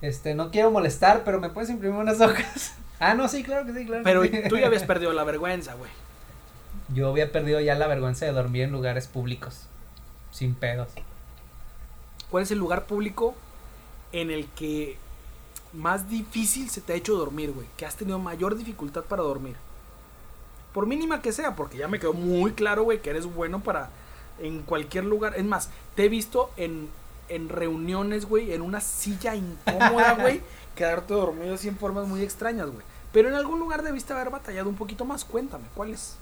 este, 0.01 0.35
no 0.35 0.51
quiero 0.51 0.71
molestar, 0.71 1.23
pero 1.25 1.41
me 1.41 1.49
puedes 1.51 1.71
imprimir 1.71 1.99
unas 1.99 2.21
hojas. 2.21 2.75
ah, 3.01 3.15
no, 3.15 3.29
sí, 3.29 3.43
claro 3.45 3.65
que 3.67 3.73
sí, 3.73 3.87
claro. 3.87 4.03
Pero 4.05 4.23
que 4.23 4.43
sí. 4.43 4.49
tú 4.49 4.57
ya 4.59 4.67
habías 4.67 4.83
perdido 4.87 5.13
la 5.13 5.25
vergüenza, 5.25 5.75
güey. 5.75 5.91
Yo 6.95 7.09
había 7.09 7.31
perdido 7.31 7.61
ya 7.61 7.75
la 7.77 7.87
vergüenza 7.87 8.25
de 8.27 8.33
dormir 8.33 8.63
en 8.63 8.73
lugares 8.73 9.07
públicos, 9.07 9.63
sin 10.33 10.55
pedos. 10.55 10.89
¿Cuál 12.31 12.43
es 12.43 12.51
el 12.51 12.59
lugar 12.59 12.85
público 12.87 13.35
en 14.13 14.31
el 14.31 14.47
que 14.49 14.97
más 15.73 16.09
difícil 16.09 16.69
se 16.71 16.81
te 16.81 16.93
ha 16.95 16.97
hecho 16.97 17.15
dormir, 17.17 17.53
güey? 17.53 17.67
Que 17.77 17.87
has 17.87 17.95
tenido 17.97 18.19
mayor 18.19 18.57
dificultad 18.57 19.05
para 19.05 19.23
dormir. 19.23 19.55
Por 20.75 20.87
mínima 20.87 21.23
que 21.23 21.33
sea, 21.33 21.55
porque 21.55 21.79
ya 21.79 21.89
me 21.89 22.01
quedó 22.01 22.13
muy 22.15 22.53
claro, 22.53 22.83
güey, 22.85 23.01
que 23.01 23.11
eres 23.11 23.27
bueno 23.27 23.61
para 23.61 23.91
en 24.41 24.63
cualquier 24.63 25.05
lugar. 25.05 25.35
Es 25.37 25.45
más, 25.45 25.69
te 25.95 26.07
he 26.07 26.09
visto 26.09 26.51
en, 26.57 26.89
en 27.35 27.49
reuniones, 27.49 28.27
güey, 28.27 28.53
en 28.53 28.63
una 28.63 28.81
silla 28.81 29.35
incómoda, 29.35 30.15
güey, 30.21 30.41
quedarte 30.77 31.15
dormido 31.15 31.55
así 31.55 31.69
en 31.69 31.77
formas 31.77 32.07
muy 32.07 32.23
extrañas, 32.23 32.67
güey. 32.71 32.85
Pero 33.13 33.29
en 33.29 33.35
algún 33.35 33.59
lugar 33.59 33.83
debiste 33.83 34.13
haber 34.13 34.31
batallado 34.31 34.69
un 34.69 34.75
poquito 34.77 35.05
más. 35.05 35.25
Cuéntame, 35.25 35.65
¿cuál 35.75 35.91
es? 35.91 36.17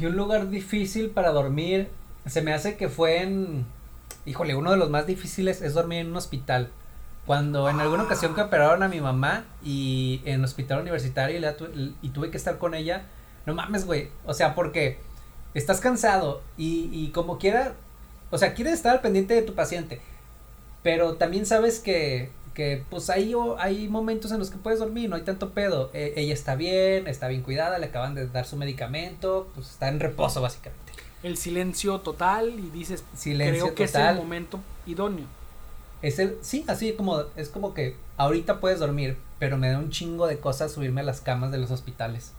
Y 0.00 0.06
un 0.06 0.16
lugar 0.16 0.48
difícil 0.48 1.10
para 1.10 1.30
dormir, 1.32 1.90
se 2.26 2.40
me 2.42 2.52
hace 2.54 2.76
que 2.76 2.88
fue 2.88 3.22
en, 3.22 3.66
híjole, 4.24 4.54
uno 4.54 4.70
de 4.70 4.76
los 4.78 4.88
más 4.88 5.06
difíciles 5.06 5.60
es 5.62 5.74
dormir 5.74 5.98
en 6.00 6.08
un 6.08 6.16
hospital. 6.16 6.70
Cuando 7.26 7.68
en 7.68 7.78
alguna 7.80 8.04
ocasión 8.04 8.34
que 8.34 8.40
operaron 8.40 8.82
a 8.82 8.88
mi 8.88 9.00
mamá 9.00 9.44
y 9.62 10.22
en 10.24 10.42
hospital 10.42 10.80
universitario 10.80 11.36
y, 11.36 11.40
la 11.40 11.56
tu- 11.56 11.68
y 12.00 12.08
tuve 12.10 12.30
que 12.30 12.36
estar 12.38 12.56
con 12.58 12.74
ella, 12.74 13.02
no 13.46 13.54
mames, 13.54 13.84
güey, 13.84 14.08
o 14.24 14.32
sea, 14.32 14.54
porque 14.54 14.98
estás 15.54 15.80
cansado 15.80 16.40
y, 16.56 16.88
y 16.92 17.10
como 17.10 17.38
quiera, 17.38 17.74
o 18.30 18.38
sea, 18.38 18.54
quieres 18.54 18.74
estar 18.74 18.92
al 18.92 19.00
pendiente 19.00 19.34
de 19.34 19.42
tu 19.42 19.54
paciente, 19.54 20.00
pero 20.82 21.14
también 21.14 21.46
sabes 21.46 21.78
que, 21.80 22.30
que 22.54 22.84
pues 22.88 23.10
hay, 23.10 23.34
hay 23.58 23.88
momentos 23.88 24.32
en 24.32 24.38
los 24.38 24.50
que 24.50 24.58
puedes 24.58 24.78
dormir, 24.78 25.10
no 25.10 25.16
hay 25.16 25.22
tanto 25.22 25.50
pedo. 25.50 25.90
Eh, 25.92 26.14
ella 26.16 26.34
está 26.34 26.54
bien, 26.54 27.06
está 27.06 27.28
bien 27.28 27.42
cuidada, 27.42 27.78
le 27.78 27.86
acaban 27.86 28.14
de 28.14 28.26
dar 28.26 28.46
su 28.46 28.56
medicamento, 28.56 29.48
pues 29.54 29.70
está 29.70 29.88
en 29.88 30.00
reposo 30.00 30.40
básicamente. 30.40 30.92
El 31.22 31.36
silencio 31.36 32.00
total 32.00 32.48
y 32.58 32.70
dices, 32.70 33.04
Silencio 33.14 33.64
creo 33.64 33.74
que 33.74 33.84
es 33.84 33.94
el 33.94 34.16
momento 34.16 34.60
idóneo. 34.86 35.26
Es 36.00 36.18
el, 36.18 36.38
sí, 36.40 36.64
así 36.66 36.94
como, 36.94 37.24
es 37.36 37.50
como 37.50 37.74
que 37.74 37.94
ahorita 38.16 38.58
puedes 38.58 38.78
dormir, 38.78 39.18
pero 39.38 39.58
me 39.58 39.70
da 39.70 39.78
un 39.78 39.90
chingo 39.90 40.26
de 40.26 40.38
cosas 40.38 40.72
subirme 40.72 41.02
a 41.02 41.04
las 41.04 41.20
camas 41.20 41.50
de 41.52 41.58
los 41.58 41.70
hospitales. 41.70 42.32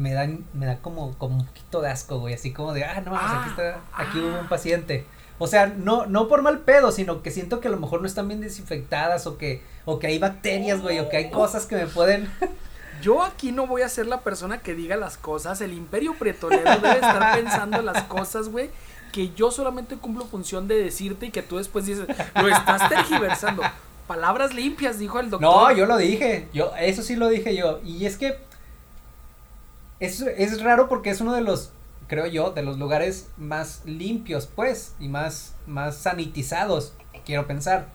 Me 0.00 0.12
dan, 0.12 0.44
me 0.54 0.66
da 0.66 0.78
como, 0.78 1.16
como 1.18 1.36
un 1.36 1.46
poquito 1.46 1.80
de 1.82 1.90
asco, 1.90 2.18
güey, 2.18 2.34
así 2.34 2.52
como 2.52 2.72
de, 2.72 2.84
ah, 2.84 3.02
no 3.04 3.12
mames, 3.12 3.30
aquí 3.30 3.50
está, 3.50 3.80
aquí 3.92 4.18
Ah, 4.18 4.22
hubo 4.22 4.36
ah. 4.36 4.40
un 4.40 4.48
paciente. 4.48 5.06
O 5.38 5.46
sea, 5.46 5.66
no, 5.66 6.06
no 6.06 6.28
por 6.28 6.42
mal 6.42 6.60
pedo, 6.60 6.90
sino 6.90 7.22
que 7.22 7.30
siento 7.30 7.60
que 7.60 7.68
a 7.68 7.70
lo 7.70 7.78
mejor 7.78 8.00
no 8.00 8.06
están 8.06 8.28
bien 8.28 8.40
desinfectadas 8.40 9.26
o 9.26 9.38
que, 9.38 9.62
o 9.84 9.98
que 9.98 10.06
hay 10.06 10.18
bacterias, 10.18 10.80
güey, 10.80 10.98
o 10.98 11.08
que 11.08 11.16
hay 11.16 11.30
cosas 11.30 11.66
que 11.66 11.76
me 11.76 11.86
pueden. 11.86 12.30
Yo 13.02 13.22
aquí 13.22 13.50
no 13.50 13.66
voy 13.66 13.82
a 13.82 13.88
ser 13.88 14.06
la 14.06 14.20
persona 14.20 14.60
que 14.60 14.74
diga 14.74 14.96
las 14.96 15.16
cosas. 15.16 15.60
El 15.62 15.72
imperio 15.72 16.14
pretolero 16.18 16.70
debe 16.80 16.94
estar 16.94 17.34
pensando 17.34 17.80
las 17.80 18.02
cosas, 18.02 18.50
güey. 18.50 18.70
Que 19.10 19.30
yo 19.30 19.50
solamente 19.50 19.96
cumplo 19.96 20.26
función 20.26 20.68
de 20.68 20.76
decirte 20.76 21.26
y 21.26 21.30
que 21.30 21.42
tú 21.42 21.56
después 21.56 21.86
dices, 21.86 22.06
lo 22.34 22.48
estás 22.48 22.88
tergiversando. 22.90 23.62
Palabras 24.06 24.52
limpias, 24.52 24.98
dijo 24.98 25.18
el 25.18 25.30
doctor. 25.30 25.50
No, 25.50 25.72
yo 25.72 25.86
lo 25.86 25.96
dije, 25.96 26.48
yo, 26.52 26.72
eso 26.78 27.02
sí 27.02 27.16
lo 27.16 27.28
dije 27.28 27.56
yo. 27.56 27.80
Y 27.82 28.04
es 28.04 28.18
que 28.18 28.36
es, 30.00 30.20
es 30.22 30.62
raro 30.62 30.88
porque 30.88 31.10
es 31.10 31.20
uno 31.20 31.32
de 31.34 31.42
los, 31.42 31.70
creo 32.08 32.26
yo, 32.26 32.50
de 32.50 32.62
los 32.62 32.78
lugares 32.78 33.28
más 33.36 33.82
limpios, 33.84 34.46
pues, 34.46 34.94
y 34.98 35.08
más, 35.08 35.54
más 35.66 35.96
sanitizados, 35.96 36.92
quiero 37.24 37.46
pensar. 37.46 37.88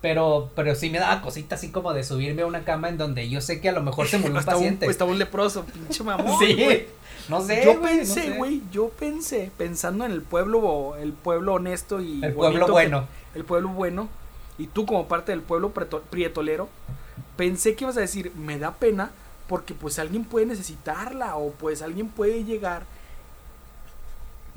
Pero, 0.00 0.50
pero 0.54 0.74
sí 0.74 0.90
me 0.90 0.98
daba 0.98 1.22
cosita 1.22 1.54
así 1.54 1.70
como 1.70 1.94
de 1.94 2.04
subirme 2.04 2.42
a 2.42 2.46
una 2.46 2.62
cama 2.64 2.90
en 2.90 2.98
donde 2.98 3.30
yo 3.30 3.40
sé 3.40 3.62
que 3.62 3.70
a 3.70 3.72
lo 3.72 3.82
mejor 3.82 4.06
se 4.06 4.18
murió 4.18 4.36
un 4.38 4.44
paciente. 4.44 4.84
estaba 4.86 5.10
un 5.10 5.18
leproso, 5.18 5.64
pinche 5.64 6.04
mamón. 6.04 6.38
sí, 6.38 6.52
güey. 6.62 6.86
no 7.30 7.40
sé. 7.40 7.62
yo 7.64 7.78
güey, 7.78 7.92
no 7.94 7.98
pensé, 8.00 8.22
sé. 8.22 8.30
güey, 8.32 8.60
yo 8.70 8.90
pensé, 8.90 9.50
pensando 9.56 10.04
en 10.04 10.12
el 10.12 10.20
pueblo, 10.20 10.96
el 10.96 11.14
pueblo 11.14 11.54
honesto 11.54 12.02
y 12.02 12.22
El 12.22 12.34
pueblo 12.34 12.66
que- 12.66 12.72
bueno. 12.72 13.06
el 13.34 13.44
pueblo 13.46 13.70
bueno, 13.70 14.10
y 14.58 14.66
tú 14.66 14.84
como 14.84 15.08
parte 15.08 15.32
del 15.32 15.40
pueblo 15.40 15.72
prietolero, 16.10 16.68
pensé 17.38 17.74
que 17.74 17.84
ibas 17.84 17.96
a 17.96 18.00
decir, 18.00 18.30
me 18.36 18.58
da 18.58 18.72
pena 18.74 19.10
porque 19.48 19.74
pues 19.74 19.98
alguien 19.98 20.24
puede 20.24 20.46
necesitarla 20.46 21.36
o 21.36 21.50
pues 21.52 21.82
alguien 21.82 22.08
puede 22.08 22.44
llegar 22.44 22.84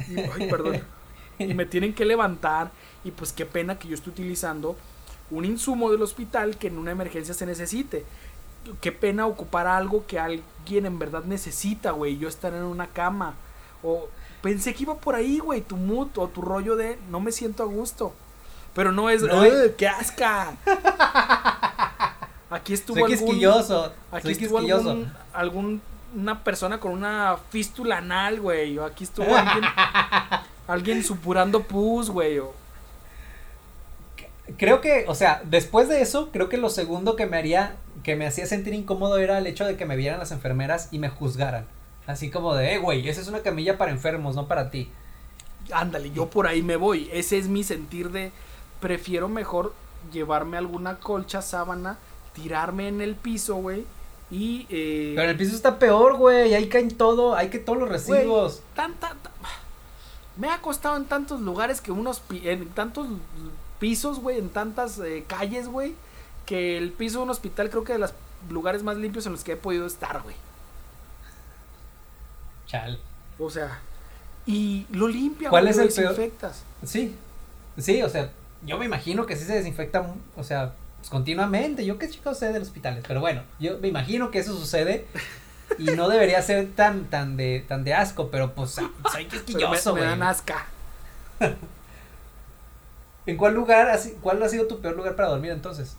y, 0.07 0.19
ay, 0.19 0.49
perdón, 0.49 0.81
y 1.39 1.53
me 1.53 1.65
tienen 1.65 1.93
que 1.93 2.05
levantar 2.05 2.71
y 3.03 3.11
pues 3.11 3.33
qué 3.33 3.45
pena 3.45 3.77
que 3.79 3.87
yo 3.87 3.95
esté 3.95 4.09
utilizando 4.09 4.75
un 5.29 5.45
insumo 5.45 5.91
del 5.91 6.01
hospital 6.01 6.57
que 6.57 6.67
en 6.67 6.77
una 6.77 6.91
emergencia 6.91 7.33
se 7.33 7.45
necesite. 7.45 8.05
Qué 8.81 8.91
pena 8.91 9.27
ocupar 9.27 9.67
algo 9.67 10.05
que 10.07 10.19
alguien 10.19 10.85
en 10.85 10.99
verdad 10.99 11.23
necesita, 11.23 11.91
güey, 11.91 12.17
yo 12.17 12.27
estar 12.27 12.53
en 12.53 12.63
una 12.63 12.87
cama. 12.87 13.33
O 13.83 14.07
pensé 14.41 14.73
que 14.73 14.83
iba 14.83 14.95
por 14.95 15.15
ahí, 15.15 15.39
güey, 15.39 15.61
tu 15.61 15.77
mood 15.77 16.09
o 16.17 16.27
tu 16.27 16.41
rollo 16.41 16.75
de 16.75 16.97
no 17.09 17.19
me 17.19 17.31
siento 17.31 17.63
a 17.63 17.65
gusto. 17.65 18.13
Pero 18.73 18.91
no 18.91 19.09
es, 19.09 19.21
No, 19.23 19.41
"Ugh, 19.41 19.75
qué 19.77 19.87
asca. 19.87 20.53
Aquí 22.49 22.73
estuvo 22.73 22.99
Soy 22.99 23.13
algún, 23.13 23.29
aquí 24.11 24.21
soy 24.21 24.31
estuvo 24.31 24.59
quisquilloso. 24.59 24.89
algún, 24.89 25.13
algún 25.33 25.81
una 26.15 26.43
persona 26.43 26.79
con 26.79 26.93
una 26.93 27.37
fístula 27.49 27.97
anal, 27.97 28.39
güey, 28.39 28.77
o 28.77 28.85
aquí 28.85 29.03
estuvo 29.03 29.35
alguien 29.35 29.63
alguien 30.67 31.03
supurando 31.03 31.63
pus, 31.63 32.09
güey, 32.09 32.39
o 32.39 32.53
Creo 34.57 34.79
que, 34.79 35.03
o 35.07 35.15
sea, 35.15 35.41
después 35.43 35.89
de 35.89 36.01
eso, 36.01 36.29
creo 36.31 36.47
que 36.47 36.57
lo 36.57 36.69
segundo 36.69 37.17
que 37.17 37.25
me 37.25 37.37
haría, 37.37 37.75
que 38.03 38.15
me 38.15 38.25
hacía 38.25 38.45
sentir 38.45 38.73
incómodo 38.73 39.17
era 39.17 39.37
el 39.37 39.45
hecho 39.45 39.65
de 39.65 39.75
que 39.75 39.85
me 39.85 39.97
vieran 39.97 40.19
las 40.19 40.31
enfermeras 40.31 40.87
y 40.91 40.99
me 40.99 41.09
juzgaran. 41.09 41.65
Así 42.05 42.29
como 42.29 42.55
de, 42.55 42.75
eh, 42.75 42.77
güey, 42.77 43.09
esa 43.09 43.19
es 43.19 43.27
una 43.27 43.41
camilla 43.41 43.77
para 43.77 43.91
enfermos, 43.91 44.35
no 44.35 44.47
para 44.47 44.71
ti. 44.71 44.89
Ándale, 45.73 46.11
yo 46.11 46.29
por 46.29 46.47
ahí 46.47 46.61
me 46.61 46.77
voy. 46.77 47.09
Ese 47.11 47.37
es 47.37 47.49
mi 47.49 47.65
sentir 47.65 48.09
de 48.11 48.31
prefiero 48.79 49.27
mejor 49.27 49.73
llevarme 50.13 50.57
alguna 50.57 50.97
colcha, 50.97 51.41
sábana, 51.41 51.97
tirarme 52.41 52.87
en 52.87 53.01
el 53.01 53.15
piso, 53.15 53.55
güey. 53.55 53.85
Y 54.29 54.65
eh, 54.69 55.13
Pero 55.15 55.23
en 55.23 55.29
el 55.31 55.37
piso 55.37 55.55
está 55.55 55.79
peor, 55.79 56.15
güey, 56.17 56.53
ahí 56.53 56.67
caen 56.69 56.89
todo, 56.95 57.35
hay 57.35 57.49
que 57.49 57.59
todos 57.59 57.79
los 57.79 57.89
residuos. 57.89 58.61
tan, 58.75 58.93
tan- 58.95 59.17
tan- 59.19 59.31
me 60.37 60.49
ha 60.49 60.61
costado 60.61 60.97
en 60.97 61.05
tantos 61.05 61.41
lugares 61.41 61.81
que 61.81 61.91
unos 61.91 62.21
en 62.31 62.67
tantos 62.69 63.07
pisos, 63.79 64.19
güey, 64.19 64.37
en 64.37 64.49
tantas 64.49 64.99
eh, 64.99 65.23
calles, 65.27 65.67
güey, 65.67 65.95
que 66.45 66.77
el 66.77 66.91
piso 66.91 67.19
de 67.19 67.23
un 67.25 67.29
hospital 67.29 67.69
creo 67.69 67.83
que 67.83 67.93
de 67.93 67.99
los 67.99 68.13
lugares 68.49 68.83
más 68.83 68.97
limpios 68.97 69.25
en 69.25 69.31
los 69.33 69.43
que 69.43 69.53
he 69.53 69.57
podido 69.57 69.85
estar, 69.85 70.21
güey. 70.23 70.35
Chal. 72.67 72.99
O 73.39 73.49
sea, 73.49 73.79
y 74.45 74.85
lo 74.91 75.07
limpia, 75.07 75.49
¿Cuál 75.49 75.67
es 75.67 75.77
el 75.77 75.87
peor? 75.89 76.09
desinfectas. 76.09 76.63
Sí, 76.83 77.15
sí, 77.77 78.01
o 78.01 78.09
sea, 78.09 78.31
yo 78.65 78.77
me 78.77 78.85
imagino 78.85 79.25
que 79.25 79.35
sí 79.35 79.45
se 79.45 79.53
desinfecta, 79.53 80.13
o 80.35 80.43
sea, 80.43 80.73
pues, 80.97 81.09
continuamente. 81.09 81.85
Yo 81.85 81.97
qué 81.97 82.09
chico 82.09 82.33
sé 82.33 82.51
de 82.51 82.59
los 82.59 82.67
hospitales, 82.69 83.03
pero 83.07 83.19
bueno, 83.19 83.43
yo 83.59 83.77
me 83.79 83.87
imagino 83.87 84.31
que 84.31 84.39
eso 84.39 84.53
sucede 84.57 85.07
y 85.77 85.85
no 85.85 86.07
debería 86.09 86.41
ser 86.41 86.67
tan, 86.75 87.05
tan 87.05 87.37
de, 87.37 87.63
tan 87.67 87.83
de 87.83 87.93
asco, 87.93 88.29
pero 88.29 88.53
pues 88.53 88.71
soy 89.11 89.25
quisquilloso, 89.25 89.93
me, 89.93 90.01
me 90.01 90.07
güey. 90.07 90.19
dan 90.19 90.27
asca. 90.27 90.65
¿En 93.25 93.35
cuál 93.37 93.53
lugar, 93.55 93.89
ha 93.89 93.97
si- 93.97 94.13
cuál 94.21 94.41
ha 94.41 94.49
sido 94.49 94.67
tu 94.67 94.79
peor 94.79 94.95
lugar 94.95 95.15
para 95.15 95.29
dormir 95.29 95.51
entonces? 95.51 95.97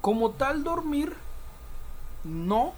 Como 0.00 0.30
tal 0.32 0.62
dormir, 0.62 1.14
no. 2.24 2.74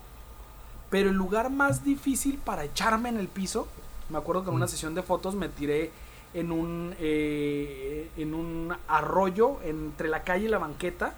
Pero 0.89 1.11
el 1.11 1.17
lugar 1.17 1.51
más 1.51 1.83
difícil 1.85 2.39
para 2.39 2.63
echarme 2.65 3.09
en 3.09 3.17
el 3.19 3.27
piso, 3.27 3.67
me 4.09 4.19
acuerdo 4.19 4.45
que 4.45 4.51
en 4.51 4.55
una 4.57 4.67
Mm. 4.67 4.69
sesión 4.69 4.95
de 4.95 5.03
fotos 5.03 5.35
me 5.35 5.49
tiré 5.49 5.91
en 6.33 6.53
un 6.53 6.95
eh, 7.01 8.09
en 8.17 8.35
un 8.35 8.73
arroyo 8.87 9.59
entre 9.65 10.09
la 10.09 10.23
calle 10.23 10.45
y 10.45 10.49
la 10.49 10.59
banqueta. 10.59 11.15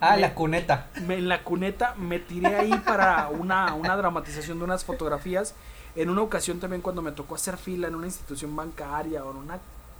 Ah, 0.00 0.14
Me- 0.14 0.20
la 0.22 0.34
cuneta. 0.34 0.88
Me- 1.06 1.18
en 1.18 1.28
la 1.28 1.42
cuneta 1.42 1.94
me 1.96 2.18
tiré 2.18 2.54
ahí 2.56 2.72
para 2.84 3.28
una, 3.28 3.74
una 3.74 3.96
dramatización 3.96 4.58
de 4.58 4.64
unas 4.64 4.84
fotografías. 4.84 5.54
En 5.96 6.10
una 6.10 6.22
ocasión 6.22 6.60
también 6.60 6.82
cuando 6.82 7.02
me 7.02 7.12
tocó 7.12 7.34
hacer 7.34 7.56
fila 7.56 7.88
en 7.88 7.94
una 7.96 8.06
institución 8.06 8.54
bancaria 8.54 9.24
o 9.24 9.30
en 9.32 9.38
una 9.38 9.58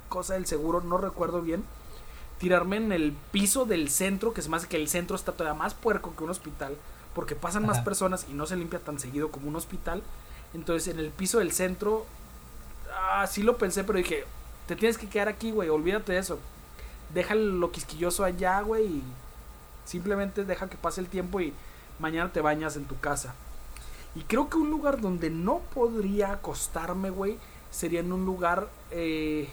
cosa 0.09 0.35
del 0.35 0.47
seguro, 0.47 0.81
no 0.81 0.99
recuerdo 0.99 1.43
bien. 1.43 1.65
Tirarme 2.39 2.77
en 2.77 2.93
el 2.93 3.13
piso 3.33 3.65
del 3.65 3.89
centro, 3.91 4.33
que 4.33 4.41
es 4.41 4.49
más 4.49 4.67
que 4.67 4.77
el 4.77 4.89
centro 4.89 5.17
está 5.17 5.33
todavía 5.33 5.59
más 5.59 5.75
puerco 5.75 6.15
que 6.17 6.23
un 6.23 6.31
hospital, 6.31 6.77
porque 7.15 7.35
pasan 7.35 7.67
más 7.67 7.81
personas 7.81 8.27
y 8.31 8.35
no 8.35 8.47
se 8.47 8.55
limpia 8.57 8.79
tan 8.79 9.01
seguido 9.01 9.33
como 9.33 9.49
un 9.49 9.57
hospital. 9.57 10.03
Entonces 10.55 10.95
en 10.95 11.01
el 11.01 11.11
piso 11.11 11.41
del 11.41 11.51
centro, 11.51 12.07
ah, 13.11 13.27
sí 13.27 13.43
lo 13.43 13.59
pensé, 13.59 13.83
pero 13.83 13.99
dije, 13.99 14.25
te 14.69 14.77
tienes 14.77 14.99
que 14.99 15.09
quedar 15.09 15.27
aquí, 15.29 15.51
güey, 15.51 15.69
olvídate 15.69 16.13
de 16.13 16.19
eso. 16.19 16.39
Deja 17.13 17.35
lo 17.35 17.73
quisquilloso 17.73 18.23
allá, 18.25 18.61
güey, 18.61 18.85
y 18.87 19.03
simplemente 19.89 20.45
deja 20.45 20.69
que 20.69 20.77
pase 20.77 21.01
el 21.01 21.09
tiempo 21.09 21.41
y 21.41 21.53
mañana 21.99 22.31
te 22.33 22.41
bañas 22.41 22.77
en 22.77 22.85
tu 22.85 22.99
casa. 23.01 23.35
Y 24.15 24.21
creo 24.23 24.49
que 24.49 24.57
un 24.59 24.71
lugar 24.71 25.01
donde 25.01 25.31
no 25.31 25.61
podría 25.75 26.33
acostarme, 26.33 27.11
güey, 27.11 27.39
sería 27.71 28.01
en 28.01 28.13
un 28.13 28.25
lugar 28.25 28.69
eh, 28.91 29.49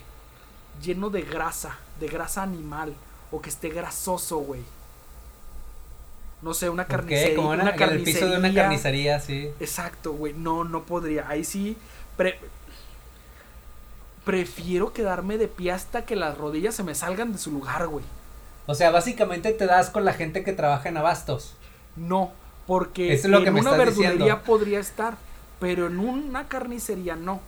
lleno 0.83 1.09
de 1.09 1.21
grasa, 1.21 1.77
de 1.99 2.07
grasa 2.07 2.43
animal, 2.43 2.93
o 3.31 3.41
que 3.41 3.49
esté 3.49 3.69
grasoso, 3.69 4.37
güey. 4.37 4.61
No 6.41 6.53
sé, 6.53 6.69
una 6.69 6.85
carnicería. 6.85 7.35
como 7.35 7.49
una, 7.49 7.63
una 7.63 7.75
en 7.75 7.81
el 7.89 8.03
piso 8.03 8.25
de 8.27 8.37
una 8.37 8.53
carnicería. 8.53 8.63
carnicería, 8.63 9.19
sí. 9.19 9.49
Exacto, 9.59 10.13
güey. 10.13 10.33
No, 10.33 10.63
no 10.63 10.83
podría. 10.83 11.27
Ahí 11.29 11.43
sí. 11.43 11.77
pre- 12.17 12.39
prefiero 14.23 14.91
quedarme 14.93 15.37
de 15.37 15.47
pie 15.47 15.71
hasta 15.71 16.05
que 16.05 16.15
las 16.15 16.37
rodillas 16.37 16.75
se 16.75 16.83
me 16.83 16.95
salgan 16.95 17.31
de 17.31 17.37
su 17.37 17.51
lugar, 17.51 17.87
güey. 17.87 18.03
O 18.67 18.75
sea, 18.75 18.91
básicamente 18.91 19.51
te 19.53 19.65
das 19.65 19.89
con 19.89 20.05
la 20.05 20.13
gente 20.13 20.43
que 20.43 20.53
trabaja 20.53 20.89
en 20.89 20.97
abastos. 20.97 21.55
No, 21.95 22.31
porque 22.67 23.13
Eso 23.13 23.27
es 23.27 23.31
lo 23.31 23.39
en 23.39 23.43
que 23.43 23.51
me 23.51 23.61
una 23.61 23.71
verdulería 23.71 24.11
diciendo. 24.11 24.41
podría 24.43 24.79
estar, 24.79 25.17
pero 25.59 25.87
en 25.87 25.99
una 25.99 26.47
carnicería 26.47 27.15
no. 27.15 27.39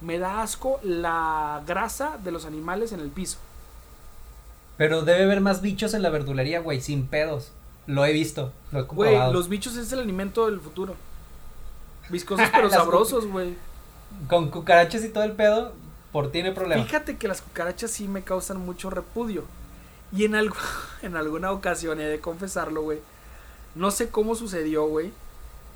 Me 0.00 0.18
da 0.18 0.42
asco 0.42 0.78
la 0.82 1.62
grasa 1.66 2.18
de 2.22 2.30
los 2.30 2.44
animales 2.44 2.92
en 2.92 3.00
el 3.00 3.08
piso. 3.08 3.38
Pero 4.76 5.02
debe 5.02 5.24
haber 5.24 5.40
más 5.40 5.62
bichos 5.62 5.94
en 5.94 6.02
la 6.02 6.10
verdulería, 6.10 6.60
güey, 6.60 6.80
sin 6.82 7.06
pedos. 7.06 7.52
Lo 7.86 8.04
he 8.04 8.12
visto, 8.12 8.52
lo 8.72 8.80
he 8.80 8.82
Güey, 8.82 9.32
los 9.32 9.48
bichos 9.48 9.76
es 9.76 9.90
el 9.92 10.00
alimento 10.00 10.46
del 10.46 10.60
futuro. 10.60 10.94
Viscosos 12.10 12.48
pero 12.52 12.68
sabrosos, 12.68 13.26
güey. 13.26 13.54
Con 14.28 14.50
cucarachas 14.50 15.04
y 15.04 15.08
todo 15.08 15.24
el 15.24 15.32
pedo, 15.32 15.72
por 16.12 16.30
ti 16.30 16.42
no 16.42 16.48
hay 16.48 16.54
problema. 16.54 16.84
Fíjate 16.84 17.16
que 17.16 17.28
las 17.28 17.40
cucarachas 17.40 17.90
sí 17.90 18.08
me 18.08 18.22
causan 18.22 18.58
mucho 18.58 18.90
repudio. 18.90 19.44
Y 20.12 20.24
en, 20.24 20.34
algo, 20.34 20.56
en 21.02 21.16
alguna 21.16 21.52
ocasión, 21.52 22.00
he 22.00 22.04
de 22.04 22.20
confesarlo, 22.20 22.82
güey. 22.82 22.98
No 23.74 23.90
sé 23.90 24.08
cómo 24.10 24.34
sucedió, 24.34 24.86
güey. 24.86 25.12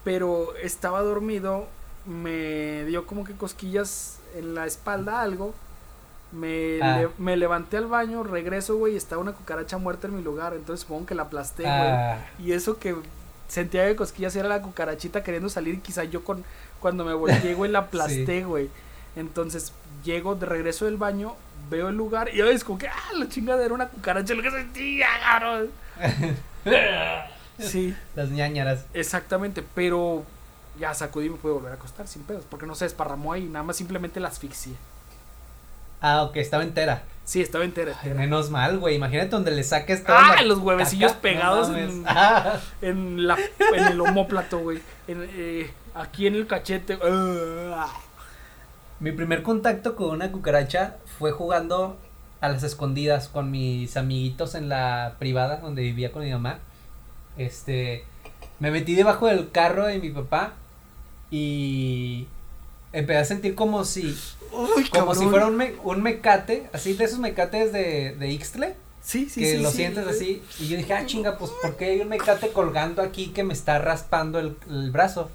Pero 0.05 0.55
estaba 0.57 1.03
dormido. 1.03 1.67
Me 2.07 2.85
dio 2.87 3.07
como 3.07 3.25
que 3.25 3.35
cosquillas 3.35 4.19
en 4.35 4.55
la 4.55 4.67
espalda, 4.67 5.21
algo. 5.21 5.55
Me, 6.33 6.81
Ah. 6.81 6.99
le- 7.01 7.09
me 7.19 7.37
levanté 7.37 7.77
al 7.77 7.87
baño, 7.87 8.23
regreso, 8.23 8.77
güey. 8.77 8.95
y 8.95 8.97
Estaba 8.97 9.21
una 9.21 9.33
cucaracha 9.33 9.77
muerta 9.79 10.07
en 10.07 10.17
mi 10.17 10.23
lugar. 10.23 10.55
Entonces 10.55 10.83
supongo 10.83 11.07
que 11.07 11.15
la 11.15 11.25
aplasté, 11.25 11.65
güey. 11.65 11.73
Ah, 11.75 12.27
Y 12.39 12.53
eso 12.53 12.79
que 12.79 12.95
sentía 13.49 13.83
de 13.83 13.97
cosquillas 13.97 14.35
era 14.37 14.49
la 14.49 14.63
cucarachita 14.63 15.23
queriendo 15.25 15.49
salir. 15.49 15.75
Y 15.75 15.79
quizá 15.81 16.05
yo 16.05 16.25
con 16.25 16.45
cuando 16.81 17.05
me 17.05 17.13
volteé, 17.13 17.55
güey, 17.55 17.71
la 17.71 17.81
aplasté, 17.91 18.45
güey. 18.45 18.71
Entonces 19.17 19.73
llego 20.05 20.35
de 20.35 20.47
regreso 20.47 20.85
del 20.87 20.97
baño, 20.97 21.35
veo 21.69 21.89
el 21.89 21.97
lugar 21.97 22.31
y 22.35 22.41
ves 22.43 22.65
como 22.65 22.79
que, 22.79 22.89
ah, 22.89 22.95
la 23.17 23.29
chingada 23.29 23.65
era 23.65 23.75
una 23.75 23.89
cucaracha, 23.89 24.35
lo 24.35 24.43
que 24.43 24.51
sentía, 24.51 25.09
cabrón. 25.23 25.71
Sí, 27.59 27.95
las 28.17 28.31
ñañaras. 28.31 28.87
exactamente, 28.95 29.63
pero 29.75 30.25
Ya 30.79 30.95
sacudí 30.95 31.27
y 31.27 31.31
me 31.31 31.37
pude 31.37 31.53
volver 31.53 31.73
a 31.73 31.75
acostar 31.75 32.07
sin 32.09 32.23
pedos. 32.23 32.45
Porque 32.49 32.65
no 32.65 32.75
se 32.75 32.87
desparramó 32.87 33.37
y 33.37 33.43
nada 33.45 33.63
más 33.65 33.77
simplemente 33.77 34.19
la 34.19 34.29
asfixié. 34.29 34.73
Ah, 36.01 36.23
ok, 36.23 36.37
estaba 36.37 36.63
entera. 36.63 37.03
Sí, 37.27 37.43
estaba 37.43 37.65
entera. 37.65 37.93
Ay, 38.01 38.09
entera. 38.09 38.21
menos 38.21 38.49
mal, 38.49 38.79
güey. 38.79 38.95
Imagínate 38.97 39.29
donde 39.29 39.51
le 39.51 39.63
saques 39.63 40.03
toda 40.05 40.19
Ah, 40.39 40.43
los 40.43 40.59
huevecillos 40.61 41.11
caca. 41.13 41.21
pegados 41.23 41.69
No 41.69 41.77
en- 41.77 42.05
Ah. 42.07 42.59
En, 42.81 43.27
la, 43.27 43.37
en 43.77 43.85
el 43.89 44.01
homóplato, 44.01 44.61
güey. 44.61 44.81
En, 45.07 45.29
eh, 45.35 45.71
aquí 45.95 46.27
en 46.27 46.37
el 46.37 46.47
cachete. 46.47 46.99
Ah. 47.03 47.93
Mi 49.01 49.13
primer 49.13 49.43
contacto 49.43 49.97
con 49.97 50.11
una 50.11 50.31
cucaracha 50.31 50.97
fue 51.19 51.33
jugando 51.33 51.97
a 52.41 52.49
las 52.49 52.63
escondidas 52.63 53.29
con 53.29 53.51
mis 53.51 53.97
amiguitos 53.97 54.55
en 54.55 54.69
la 54.69 55.17
privada 55.19 55.57
donde 55.59 55.83
vivía 55.83 56.13
con 56.13 56.23
mi 56.23 56.31
mamá. 56.31 56.59
Este, 57.39 58.05
me 58.59 58.71
metí 58.71 58.95
debajo 58.95 59.27
del 59.27 59.51
carro 59.51 59.87
de 59.87 59.99
mi 59.99 60.11
papá 60.11 60.53
y 61.31 62.27
empecé 62.93 63.19
a 63.19 63.25
sentir 63.25 63.55
como 63.55 63.85
si, 63.85 64.17
Uy, 64.53 64.89
como 64.91 65.15
si 65.15 65.25
fuera 65.27 65.47
un, 65.47 65.57
me- 65.57 65.75
un 65.85 66.03
mecate, 66.03 66.69
así 66.73 66.93
de 66.95 67.05
esos 67.05 67.19
mecates 67.19 67.73
de, 67.73 68.15
de 68.19 68.31
Ixtle, 68.33 68.75
Sí, 69.03 69.31
sí, 69.31 69.41
que 69.41 69.57
sí. 69.57 69.63
lo 69.63 69.71
sientes 69.71 70.07
así. 70.07 70.43
Y 70.59 70.69
yo 70.69 70.77
dije, 70.77 70.93
ah, 70.93 71.07
chinga, 71.07 71.39
pues, 71.39 71.51
¿por 71.63 71.77
qué 71.79 71.87
hay 71.87 72.01
un 72.01 72.09
mecate 72.11 72.53
colgando 72.53 73.01
aquí 73.01 73.29
que 73.29 73.45
me 73.45 73.55
está 73.55 73.79
raspando 73.79 74.39
el, 74.39 74.57
el 74.69 74.91
brazo? 74.91 75.31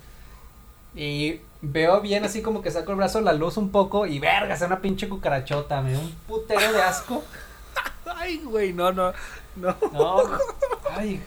Y 0.95 1.39
veo 1.72 2.01
bien 2.01 2.24
así 2.24 2.41
como 2.41 2.61
que 2.61 2.72
saco 2.72 2.91
el 2.91 2.97
brazo, 2.97 3.22
la 3.22 3.34
luz 3.34 3.57
un 3.57 3.70
poco 3.70 4.05
y 4.05 4.20
verga, 4.20 4.55
es 4.55 4.61
una 4.61 4.80
pinche 4.80 5.09
cucarachota, 5.09 5.82
me 5.82 5.91
dio 5.91 5.99
un 5.99 6.11
putero 6.28 6.72
de 6.72 6.82
asco. 6.82 7.24
Ay, 8.05 8.41
güey, 8.43 8.74
no, 8.74 8.91
no. 8.91 9.13
No. 9.55 9.76
No, 9.93 10.22
ay, 10.97 11.22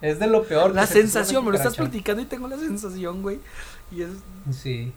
es 0.00 0.18
de 0.18 0.26
lo 0.26 0.42
peor. 0.42 0.74
La 0.74 0.86
sensación, 0.86 1.44
me 1.44 1.52
lo 1.52 1.56
estás 1.56 1.76
platicando 1.76 2.20
y 2.20 2.26
tengo 2.26 2.48
la 2.48 2.58
sensación, 2.58 3.22
güey. 3.22 3.38
Y 3.92 4.02
es. 4.02 4.10
Sí. 4.50 4.92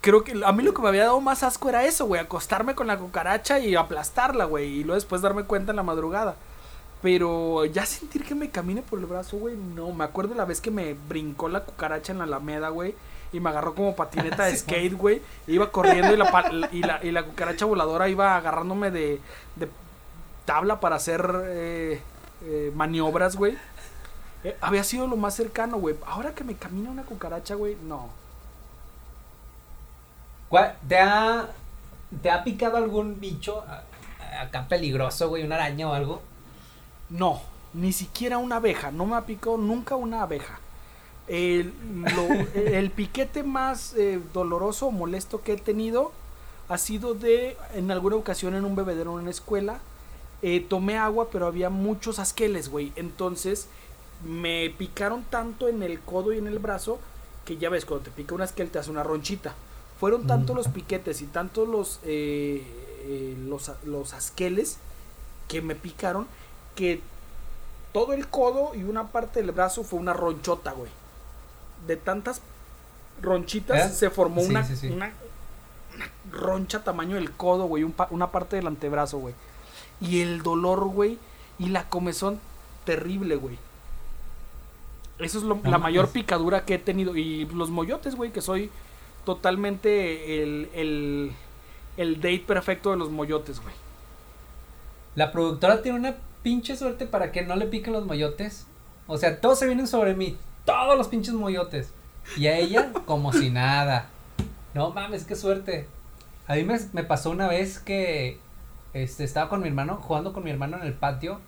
Creo 0.00 0.24
que 0.24 0.40
a 0.44 0.52
mí 0.52 0.62
lo 0.62 0.74
que 0.74 0.82
me 0.82 0.88
había 0.88 1.04
dado 1.04 1.20
más 1.20 1.42
asco 1.42 1.68
era 1.68 1.84
eso, 1.84 2.06
güey. 2.06 2.20
Acostarme 2.20 2.74
con 2.74 2.88
la 2.88 2.98
cucaracha 2.98 3.60
y 3.60 3.76
aplastarla, 3.76 4.44
güey. 4.44 4.66
Y 4.66 4.84
luego 4.84 4.96
después 4.96 5.22
darme 5.22 5.44
cuenta 5.44 5.72
en 5.72 5.76
la 5.76 5.82
madrugada. 5.82 6.36
Pero 7.02 7.64
ya 7.66 7.86
sentir 7.86 8.24
que 8.24 8.34
me 8.34 8.50
camine 8.50 8.82
por 8.82 8.98
el 8.98 9.06
brazo, 9.06 9.36
güey, 9.36 9.56
no. 9.56 9.92
Me 9.92 10.04
acuerdo 10.04 10.34
la 10.34 10.44
vez 10.44 10.60
que 10.60 10.70
me 10.70 10.94
brincó 10.94 11.48
la 11.48 11.60
cucaracha 11.64 12.12
en 12.12 12.18
la 12.18 12.24
alameda, 12.24 12.70
güey. 12.70 12.94
Y 13.32 13.40
me 13.40 13.50
agarró 13.50 13.74
como 13.74 13.94
patineta 13.94 14.44
de 14.46 14.56
skate, 14.56 14.94
güey. 14.94 15.22
Iba 15.46 15.70
corriendo 15.70 16.12
y 16.14 16.16
la, 16.16 16.68
y, 16.72 16.80
la, 16.82 17.04
y 17.04 17.10
la 17.10 17.24
cucaracha 17.24 17.64
voladora 17.66 18.08
iba 18.08 18.36
agarrándome 18.36 18.90
de, 18.90 19.20
de 19.56 19.68
tabla 20.46 20.80
para 20.80 20.96
hacer 20.96 21.30
eh, 21.44 22.00
eh, 22.44 22.72
maniobras, 22.74 23.36
güey. 23.36 23.56
Eh, 24.44 24.56
había 24.60 24.82
sido 24.84 25.06
lo 25.06 25.16
más 25.16 25.34
cercano, 25.34 25.76
güey. 25.78 25.96
Ahora 26.06 26.34
que 26.34 26.44
me 26.44 26.54
camina 26.56 26.90
una 26.90 27.02
cucaracha, 27.02 27.54
güey, 27.56 27.76
no. 27.84 28.08
¿Cuál- 30.48 30.76
¿Te 30.88 30.98
ha, 30.98 31.48
¿Te 32.22 32.30
ha 32.30 32.44
picado 32.44 32.76
algún 32.76 33.18
bicho 33.20 33.64
acá 34.40 34.66
peligroso, 34.68 35.28
güey? 35.28 35.44
¿Una 35.44 35.56
araña 35.56 35.88
o 35.88 35.92
algo? 35.94 36.22
No, 37.08 37.40
ni 37.74 37.92
siquiera 37.92 38.38
una 38.38 38.56
abeja. 38.56 38.90
No 38.90 39.06
me 39.06 39.16
ha 39.16 39.26
picado 39.26 39.56
nunca 39.58 39.96
una 39.96 40.22
abeja. 40.22 40.58
El, 41.28 41.72
lo- 42.14 42.46
el 42.60 42.90
piquete 42.90 43.42
más 43.42 43.94
eh, 43.96 44.20
doloroso 44.32 44.86
o 44.86 44.90
molesto 44.90 45.42
que 45.42 45.54
he 45.54 45.56
tenido 45.56 46.12
ha 46.68 46.78
sido 46.78 47.14
de, 47.14 47.56
en 47.74 47.90
alguna 47.90 48.16
ocasión 48.16 48.54
en 48.54 48.64
un 48.64 48.74
bebedero 48.74 49.12
en 49.12 49.22
una 49.22 49.30
escuela, 49.30 49.78
eh, 50.42 50.60
tomé 50.68 50.96
agua, 50.98 51.28
pero 51.30 51.46
había 51.46 51.70
muchos 51.70 52.18
asqueles, 52.18 52.68
güey. 52.68 52.92
Entonces 52.96 53.68
me 54.26 54.70
picaron 54.76 55.22
tanto 55.24 55.68
en 55.68 55.82
el 55.82 56.00
codo 56.00 56.32
y 56.32 56.38
en 56.38 56.46
el 56.48 56.58
brazo 56.58 56.98
que 57.44 57.56
ya 57.56 57.70
ves, 57.70 57.84
cuando 57.84 58.06
te 58.06 58.10
pica 58.10 58.34
un 58.34 58.42
asquel 58.42 58.70
te 58.70 58.78
hace 58.80 58.90
una 58.90 59.04
ronchita. 59.04 59.54
Fueron 60.00 60.26
tanto 60.26 60.52
Mm. 60.52 60.56
los 60.56 60.68
piquetes 60.68 61.22
y 61.22 61.26
tanto 61.26 61.64
los, 61.66 62.00
eh, 62.04 62.64
los, 63.46 63.70
los 63.84 64.12
asqueles 64.12 64.78
que 65.48 65.62
me 65.62 65.76
picaron 65.76 66.26
que 66.76 67.00
todo 67.92 68.12
el 68.12 68.28
codo 68.28 68.72
y 68.74 68.84
una 68.84 69.08
parte 69.08 69.40
del 69.42 69.50
brazo 69.50 69.82
fue 69.82 69.98
una 69.98 70.12
ronchota, 70.12 70.70
güey. 70.72 70.90
De 71.88 71.96
tantas 71.96 72.40
ronchitas 73.20 73.90
¿Eh? 73.90 73.94
se 73.94 74.10
formó 74.10 74.42
Sí, 74.42 74.50
una, 74.50 74.64
sí, 74.64 74.76
sí. 74.76 74.88
una 74.88 75.12
una 75.94 76.10
roncha 76.30 76.84
tamaño 76.84 77.16
del 77.16 77.32
codo, 77.32 77.64
güey, 77.64 77.82
un 77.82 77.92
pa- 77.92 78.08
una 78.10 78.30
parte 78.30 78.56
del 78.56 78.66
antebrazo, 78.66 79.16
güey. 79.18 79.34
Y 79.98 80.20
el 80.20 80.42
dolor, 80.42 80.84
güey, 80.84 81.18
y 81.58 81.70
la 81.70 81.88
comezón 81.88 82.38
terrible, 82.84 83.36
güey. 83.36 83.58
Eso 85.18 85.38
es 85.38 85.44
lo- 85.44 85.58
la 85.64 85.78
mayor 85.78 86.10
picadura 86.10 86.66
que 86.66 86.74
he 86.74 86.78
tenido. 86.78 87.16
Y 87.16 87.46
los 87.46 87.70
moyotes, 87.70 88.14
güey, 88.14 88.30
que 88.30 88.42
soy 88.42 88.70
totalmente 89.24 90.42
el, 90.42 90.68
el, 90.74 91.32
el 91.96 92.16
date 92.16 92.44
perfecto 92.46 92.90
de 92.90 92.98
los 92.98 93.08
moyotes, 93.10 93.60
güey. 93.60 93.74
La 95.14 95.32
productora 95.32 95.80
tiene 95.80 95.98
una 95.98 96.16
pinche 96.46 96.76
suerte 96.76 97.06
para 97.06 97.32
que 97.32 97.42
no 97.42 97.56
le 97.56 97.66
piquen 97.66 97.92
los 97.92 98.06
moyotes. 98.06 98.68
O 99.08 99.18
sea, 99.18 99.40
todos 99.40 99.58
se 99.58 99.66
vienen 99.66 99.88
sobre 99.88 100.14
mí. 100.14 100.36
Todos 100.64 100.96
los 100.96 101.08
pinches 101.08 101.34
moyotes. 101.34 101.92
Y 102.36 102.46
a 102.46 102.56
ella, 102.56 102.92
como 103.04 103.32
si 103.32 103.50
nada. 103.50 104.10
No 104.72 104.90
mames, 104.90 105.24
qué 105.24 105.34
suerte. 105.34 105.88
A 106.46 106.54
mí 106.54 106.62
me, 106.62 107.02
pasó 107.02 107.30
una 107.30 107.48
vez 107.48 107.80
que 107.80 108.38
este, 108.94 109.24
estaba 109.24 109.48
con 109.48 109.60
mi 109.60 109.66
hermano, 109.66 109.96
jugando 109.96 110.32
con 110.32 110.44
mi 110.44 110.52
hermano 110.52 110.76
en 110.76 110.84
el 110.84 110.92
patio. 110.92 111.40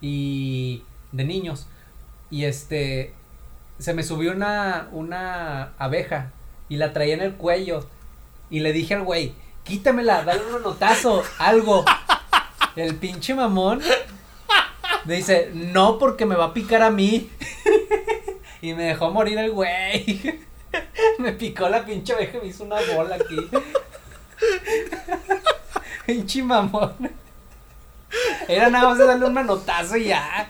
Y. 0.00 0.82
de 1.12 1.22
niños. 1.22 1.68
Y 2.28 2.46
este. 2.46 3.14
Se 3.78 3.94
me 3.94 4.02
subió 4.02 4.32
una, 4.32 4.88
una 4.90 5.74
abeja. 5.78 6.32
Y 6.68 6.78
la 6.78 6.92
traía 6.92 7.14
en 7.14 7.22
el 7.22 7.36
cuello. 7.36 7.86
Y 8.50 8.58
le 8.58 8.72
dije 8.72 8.94
al 8.94 9.04
güey, 9.04 9.32
quítamela, 9.62 10.24
dale 10.24 10.44
un 10.44 10.54
manotazo, 10.54 11.22
algo. 11.38 11.84
El 12.74 12.96
pinche 12.96 13.36
mamón 13.36 13.80
dice, 15.12 15.50
no 15.54 15.98
porque 15.98 16.24
me 16.26 16.34
va 16.36 16.46
a 16.46 16.54
picar 16.54 16.82
a 16.82 16.90
mí. 16.90 17.30
y 18.62 18.72
me 18.74 18.84
dejó 18.84 19.10
morir 19.10 19.38
el 19.38 19.50
güey. 19.50 20.40
me 21.18 21.32
picó 21.32 21.68
la 21.68 21.84
pinche 21.84 22.14
abeja 22.14 22.38
y 22.38 22.40
me 22.40 22.46
hizo 22.48 22.64
una 22.64 22.76
bola 22.96 23.16
aquí. 23.16 23.36
pinche 26.06 26.42
mamón. 26.42 26.94
Era 28.48 28.70
nada 28.70 28.88
más 28.90 28.98
de 28.98 29.06
darle 29.06 29.26
un 29.26 29.34
manotazo 29.34 29.96
y 29.96 30.04
ya. 30.06 30.48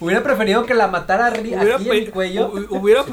Hubiera 0.00 0.22
preferido 0.22 0.64
que 0.66 0.74
la 0.74 0.86
matara 0.88 1.26
aquí 1.28 1.52
en 1.52 1.60
pe- 2.04 2.10
cuello. 2.10 2.52
hu- 2.52 2.66
hubiera, 2.70 3.04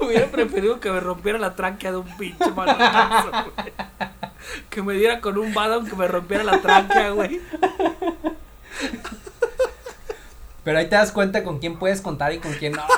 hubiera 0.00 0.26
preferido 0.26 0.80
que 0.80 0.90
me 0.90 0.98
rompiera 0.98 1.38
la 1.38 1.54
tráquea 1.54 1.92
de 1.92 1.98
un 1.98 2.16
pinche 2.16 2.50
manotazo, 2.50 3.30
güey. 3.30 3.72
Que 4.70 4.82
me 4.82 4.94
diera 4.94 5.20
con 5.20 5.38
un 5.38 5.52
badón 5.54 5.86
que 5.86 5.94
me 5.94 6.08
rompiera 6.08 6.42
la 6.42 6.60
tráquea, 6.60 7.10
güey. 7.10 7.40
Pero 10.64 10.78
ahí 10.78 10.88
te 10.88 10.96
das 10.96 11.12
cuenta 11.12 11.42
con 11.42 11.58
quién 11.58 11.78
puedes 11.78 12.00
contar 12.00 12.32
y 12.32 12.38
con 12.38 12.52
quién 12.54 12.72
no. 12.72 12.82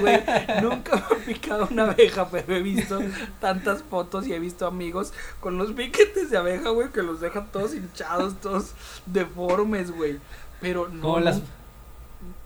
Güey, 0.00 0.22
nunca 0.62 0.96
me 0.96 1.02
ha 1.02 1.18
picado 1.26 1.68
una 1.70 1.84
abeja, 1.84 2.28
pero 2.30 2.54
he 2.54 2.62
visto 2.62 3.00
tantas 3.40 3.82
fotos 3.82 4.26
y 4.26 4.32
he 4.32 4.38
visto 4.38 4.66
amigos 4.66 5.12
con 5.40 5.58
los 5.58 5.72
piquetes 5.72 6.30
de 6.30 6.38
abeja, 6.38 6.70
güey, 6.70 6.90
que 6.90 7.02
los 7.02 7.20
dejan 7.20 7.48
todos 7.50 7.74
hinchados, 7.74 8.40
todos 8.40 8.72
deformes, 9.06 9.90
güey. 9.90 10.18
Pero 10.60 10.88
no. 10.88 11.02
Como 11.02 11.20
las, 11.20 11.42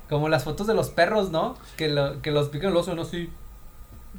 como 0.08 0.28
las 0.28 0.44
fotos 0.44 0.66
de 0.66 0.74
los 0.74 0.90
perros, 0.90 1.30
¿no? 1.30 1.56
Que, 1.76 1.88
lo, 1.88 2.22
que 2.22 2.30
los 2.30 2.48
pican 2.48 2.72
los 2.72 2.88
ojos 2.88 3.08
así. 3.08 3.30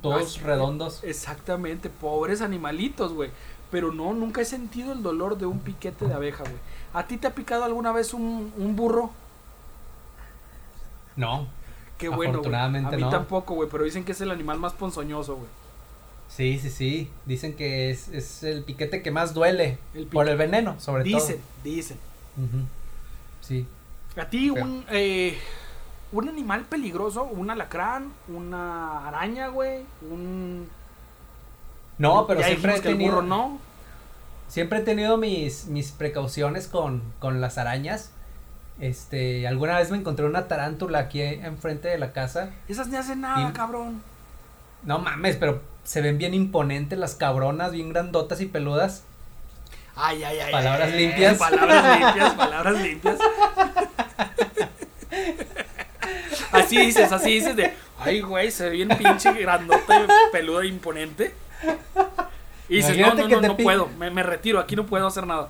Todos 0.01 0.41
redondos. 0.41 1.03
Exactamente, 1.03 1.89
pobres 1.89 2.41
animalitos, 2.41 3.13
güey. 3.13 3.31
Pero 3.71 3.91
no, 3.91 4.13
nunca 4.13 4.41
he 4.41 4.45
sentido 4.45 4.93
el 4.93 5.01
dolor 5.01 5.37
de 5.37 5.47
un 5.47 5.59
piquete 5.59 6.05
de 6.07 6.13
abeja, 6.13 6.43
güey. 6.43 6.55
¿A 6.97 7.05
ti 7.07 7.17
te 7.17 7.27
ha 7.27 7.35
picado 7.35 7.63
alguna 7.63 7.91
vez 7.91 8.13
un, 8.13 8.51
un 8.57 8.75
burro? 8.75 9.11
No. 11.15 11.47
Qué 11.97 12.07
bueno, 12.09 12.17
güey. 12.17 12.29
Afortunadamente 12.29 12.95
A 12.95 12.97
mí 12.97 13.03
no. 13.03 13.09
tampoco, 13.09 13.55
güey, 13.55 13.69
pero 13.69 13.83
dicen 13.83 14.03
que 14.03 14.11
es 14.11 14.21
el 14.21 14.31
animal 14.31 14.59
más 14.59 14.73
ponzoñoso, 14.73 15.35
güey. 15.35 15.47
Sí, 16.29 16.59
sí, 16.59 16.69
sí. 16.69 17.09
Dicen 17.25 17.55
que 17.55 17.89
es, 17.91 18.07
es 18.09 18.43
el 18.43 18.63
piquete 18.63 19.01
que 19.01 19.11
más 19.11 19.33
duele. 19.33 19.77
El 19.93 20.07
por 20.07 20.27
el 20.27 20.37
veneno, 20.37 20.79
sobre 20.79 21.03
Dicen, 21.03 21.39
dicen. 21.63 21.97
todo. 22.35 22.45
Ujú. 22.45 22.65
Sí. 23.41 23.65
A 24.19 24.25
ti 24.25 24.49
Feo. 24.49 24.63
un, 24.63 24.85
eh, 24.89 25.37
un 26.11 26.27
animal 26.29 26.65
peligroso, 26.65 27.23
un 27.23 27.49
alacrán, 27.49 28.11
una 28.27 29.07
araña, 29.07 29.47
güey, 29.49 29.83
un... 30.09 30.67
No, 31.97 32.27
pero 32.27 32.41
Ya 32.41 32.47
siempre 32.47 32.75
he 32.75 32.81
que 32.81 32.89
el 32.89 32.95
burro 32.95 33.21
no. 33.21 33.59
Siempre 34.47 34.79
he 34.79 34.81
tenido 34.81 35.17
mis, 35.17 35.65
mis 35.65 35.91
precauciones 35.91 36.67
con, 36.67 37.01
con 37.19 37.41
las 37.41 37.57
arañas. 37.57 38.11
Este, 38.79 39.47
alguna 39.47 39.77
vez 39.77 39.89
me 39.91 39.97
encontré 39.97 40.25
una 40.25 40.47
tarántula 40.47 40.99
aquí 40.99 41.21
enfrente 41.21 41.87
de 41.87 41.97
la 41.97 42.13
casa. 42.13 42.51
Esas 42.67 42.87
ni 42.87 42.97
hacen 42.97 43.21
nada, 43.21 43.49
Y- 43.49 43.53
cabrón. 43.53 44.01
No 44.83 44.99
mames, 44.99 45.35
pero 45.35 45.61
se 45.83 46.01
ven 46.01 46.17
bien 46.17 46.33
imponentes 46.33 46.97
las 46.97 47.15
cabronas, 47.15 47.71
bien 47.71 47.89
grandotas 47.89 48.39
y 48.41 48.45
peludas. 48.45 49.03
Ay, 49.95 50.23
ay, 50.23 50.39
ay. 50.39 50.51
Palabras 50.51 50.89
ay, 50.93 50.99
limpias. 51.07 51.37
Palabras 51.37 51.99
limpias, 51.99 52.33
palabras 52.35 52.81
limpias. 52.81 53.17
Así 56.51 56.77
dices, 56.77 57.11
así 57.11 57.31
dices 57.33 57.55
de, 57.55 57.73
ay, 57.99 58.21
güey, 58.21 58.51
se 58.51 58.65
ve 58.65 58.69
bien 58.71 58.89
pinche 58.89 59.33
grandote, 59.33 59.93
peludo 60.31 60.61
e 60.61 60.67
imponente. 60.67 61.33
Y 62.69 62.77
dices, 62.77 62.97
no, 62.97 63.03
Imagínate 63.07 63.21
no, 63.23 63.27
que 63.29 63.35
no, 63.35 63.47
no 63.53 63.57
pi- 63.57 63.63
puedo, 63.63 63.87
me, 63.97 64.11
me 64.11 64.23
retiro, 64.23 64.59
aquí 64.59 64.75
no 64.75 64.85
puedo 64.85 65.07
hacer 65.07 65.25
nada. 65.25 65.49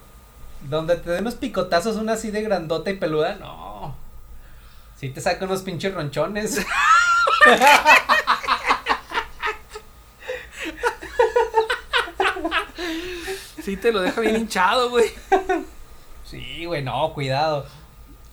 Donde 0.69 0.95
te 0.97 1.09
den 1.11 1.21
unos 1.21 1.35
picotazos, 1.35 1.95
una 1.97 2.13
así 2.13 2.31
de 2.31 2.41
grandota 2.41 2.89
y 2.89 2.95
peluda, 2.97 3.35
no. 3.35 3.95
Sí 4.99 5.09
te 5.09 5.21
saca 5.21 5.45
unos 5.45 5.61
pinches 5.61 5.93
ronchones. 5.93 6.65
Sí, 13.61 13.75
te 13.77 13.91
lo 13.91 14.01
deja 14.01 14.21
bien 14.21 14.35
hinchado, 14.35 14.89
güey. 14.89 15.05
Sí, 16.23 16.65
güey, 16.65 16.83
no, 16.83 17.13
cuidado. 17.13 17.65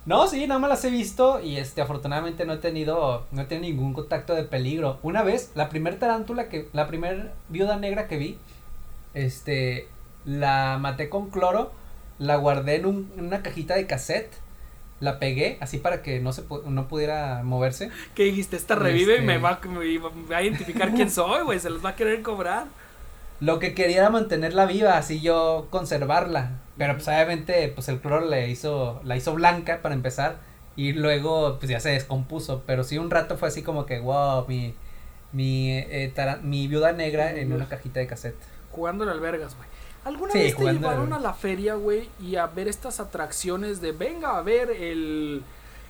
No, 0.06 0.28
sí, 0.28 0.46
nada 0.46 0.60
más 0.60 0.68
las 0.70 0.84
he 0.84 0.90
visto 0.90 1.40
y 1.40 1.56
este, 1.56 1.80
afortunadamente 1.80 2.44
no 2.44 2.52
he 2.52 2.56
tenido, 2.58 3.24
no 3.30 3.42
he 3.42 3.44
tenido 3.46 3.72
ningún 3.74 3.94
contacto 3.94 4.34
de 4.34 4.44
peligro. 4.44 4.98
Una 5.02 5.22
vez, 5.22 5.50
la 5.54 5.70
primer 5.70 5.98
tarántula 5.98 6.48
que, 6.48 6.68
la 6.72 6.86
primer 6.86 7.32
viuda 7.48 7.76
negra 7.76 8.06
que 8.06 8.18
vi, 8.18 8.38
este, 9.14 9.88
la 10.24 10.78
maté 10.80 11.08
con 11.08 11.30
cloro, 11.30 11.72
la 12.18 12.36
guardé 12.36 12.76
en, 12.76 12.86
un- 12.86 13.12
en 13.16 13.26
una 13.26 13.42
cajita 13.42 13.74
de 13.74 13.86
cassette, 13.86 14.32
la 15.00 15.18
pegué 15.18 15.58
así 15.60 15.78
para 15.78 16.02
que 16.02 16.20
no 16.20 16.32
se, 16.32 16.44
no 16.66 16.88
pudiera 16.88 17.42
moverse. 17.42 17.90
¿Qué 18.14 18.24
dijiste? 18.24 18.56
Esta 18.56 18.74
revive 18.74 19.12
y 19.12 19.14
Este- 19.16 19.26
me 19.26 19.38
va, 19.38 19.60
me 19.68 19.98
va 19.98 20.36
a 20.38 20.42
identificar 20.42 20.92
quién 20.94 21.10
soy, 21.10 21.42
güey, 21.44 21.58
se 21.60 21.70
los 21.70 21.84
va 21.84 21.90
a 21.90 21.96
querer 21.96 22.22
cobrar. 22.22 22.66
Lo 23.40 23.58
que 23.58 23.74
quería 23.74 23.98
era 23.98 24.10
mantenerla 24.10 24.64
viva, 24.66 24.96
así 24.96 25.20
yo 25.20 25.66
conservarla. 25.70 26.52
Pero 26.78 26.94
pues 26.94 27.06
obviamente 27.08 27.68
pues 27.68 27.88
el 27.88 28.00
cloro 28.00 28.24
le 28.28 28.48
hizo, 28.48 29.00
la 29.04 29.16
hizo 29.16 29.34
blanca 29.34 29.80
para 29.82 29.94
empezar. 29.94 30.36
Y 30.76 30.92
luego 30.92 31.58
pues 31.58 31.68
ya 31.70 31.80
se 31.80 31.90
descompuso. 31.90 32.62
Pero 32.66 32.84
sí 32.84 32.96
un 32.96 33.10
rato 33.10 33.36
fue 33.36 33.48
así 33.48 33.62
como 33.62 33.86
que 33.86 33.98
wow, 33.98 34.46
mi, 34.48 34.74
mi, 35.32 35.72
eh, 35.72 36.12
mi 36.42 36.68
viuda 36.68 36.92
negra 36.92 37.32
en 37.32 37.52
una 37.52 37.68
cajita 37.68 38.00
de 38.00 38.06
cassette. 38.06 38.36
Jugando 38.74 39.04
en 39.04 39.10
albergas, 39.10 39.54
güey. 39.56 39.68
¿Alguna 40.04 40.32
Sí, 40.32 40.38
vez 40.38 40.56
te 40.56 40.64
llevaron 40.72 41.12
a 41.12 41.18
la 41.18 41.32
feria, 41.32 41.74
güey, 41.76 42.08
y 42.20 42.36
a 42.36 42.46
ver 42.46 42.68
estas 42.68 43.00
atracciones 43.00 43.80
de 43.80 43.92
venga 43.92 44.36
a 44.36 44.42
ver 44.42 44.70
el 44.70 45.42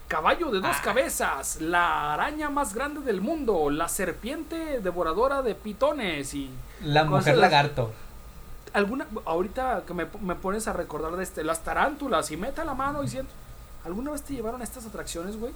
caballo 0.06 0.50
de 0.50 0.60
dos 0.60 0.76
Ah. 0.78 0.82
cabezas, 0.84 1.60
la 1.60 2.12
araña 2.14 2.50
más 2.50 2.74
grande 2.74 3.00
del 3.00 3.20
mundo, 3.20 3.70
la 3.70 3.88
serpiente 3.88 4.80
devoradora 4.80 5.42
de 5.42 5.54
pitones 5.54 6.34
y 6.34 6.50
La 6.84 7.04
mujer 7.04 7.38
lagarto. 7.38 7.90
alguna 8.72 9.06
ahorita 9.24 9.82
que 9.86 9.94
me, 9.94 10.06
me 10.20 10.34
pones 10.34 10.68
a 10.68 10.72
recordar 10.72 11.16
de 11.16 11.22
este 11.24 11.42
las 11.42 11.64
tarántulas 11.64 12.30
y 12.30 12.36
meta 12.36 12.64
la 12.64 12.74
mano 12.74 13.02
y 13.02 13.08
siento 13.08 13.32
¿Alguna 13.84 14.10
vez 14.12 14.22
te 14.22 14.32
llevaron 14.34 14.60
a 14.60 14.64
estas 14.64 14.86
atracciones, 14.86 15.36
güey? 15.38 15.52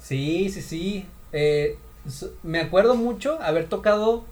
Sí, 0.00 0.50
sí, 0.50 0.62
sí. 0.62 1.06
Eh, 1.32 1.78
me 2.42 2.60
acuerdo 2.60 2.94
mucho 2.94 3.38
haber 3.42 3.68
tocado 3.68 4.24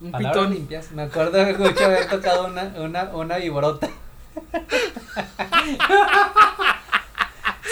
Un 0.00 0.10
palabras 0.12 0.36
pitón. 0.44 0.54
limpias. 0.54 0.90
Me 0.92 1.02
acuerdo 1.02 1.44
mucho 1.58 1.84
haber 1.84 2.08
tocado 2.08 2.46
una, 2.46 2.62
una, 2.78 3.04
una 3.14 3.36
víborota. 3.36 3.88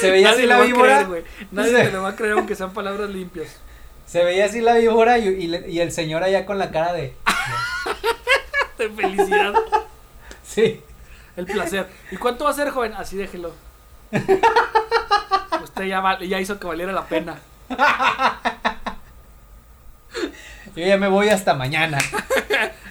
Se 0.00 0.10
veía 0.10 0.28
Nadie 0.30 0.38
así 0.42 0.46
la 0.46 0.58
va 0.58 0.64
víbora. 0.64 1.06
creer. 1.06 1.24
Nadie 1.50 1.70
Sí. 1.70 1.76
te 1.86 1.90
lo 1.92 2.02
va 2.02 2.10
a 2.10 2.16
creer 2.16 2.32
aunque 2.34 2.54
sean 2.54 2.72
palabras 2.72 3.10
limpias. 3.10 3.56
Se 4.06 4.22
veía 4.24 4.44
así 4.46 4.60
la 4.60 4.74
víbora 4.74 5.18
y, 5.18 5.28
y 5.68 5.80
el 5.80 5.90
señor 5.92 6.22
allá 6.22 6.46
con 6.46 6.58
la 6.58 6.70
cara 6.70 6.92
de. 6.92 7.14
De 8.78 8.88
felicidad. 8.90 9.54
Sí. 10.44 10.80
El 11.36 11.46
placer. 11.46 11.88
¿Y 12.12 12.16
cuánto 12.16 12.44
va 12.44 12.50
a 12.50 12.54
ser, 12.54 12.70
joven? 12.70 12.94
Así 12.94 13.16
déjelo. 13.16 13.52
Usted 15.62 15.84
ya, 15.84 15.98
val- 16.00 16.20
ya 16.28 16.38
hizo 16.40 16.60
que 16.60 16.66
valiera 16.68 16.92
la 16.92 17.04
pena. 17.06 17.38
Yo 20.76 20.86
ya 20.86 20.96
me 20.96 21.08
voy 21.08 21.28
hasta 21.28 21.54
mañana. 21.54 21.98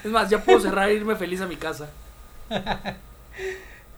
Es 0.04 0.12
más, 0.12 0.30
ya 0.30 0.42
puedo 0.42 0.60
cerrar 0.62 0.88
e 0.90 0.94
irme 0.94 1.16
feliz 1.18 1.42
a 1.42 1.48
mi 1.48 1.56
casa. 1.58 1.90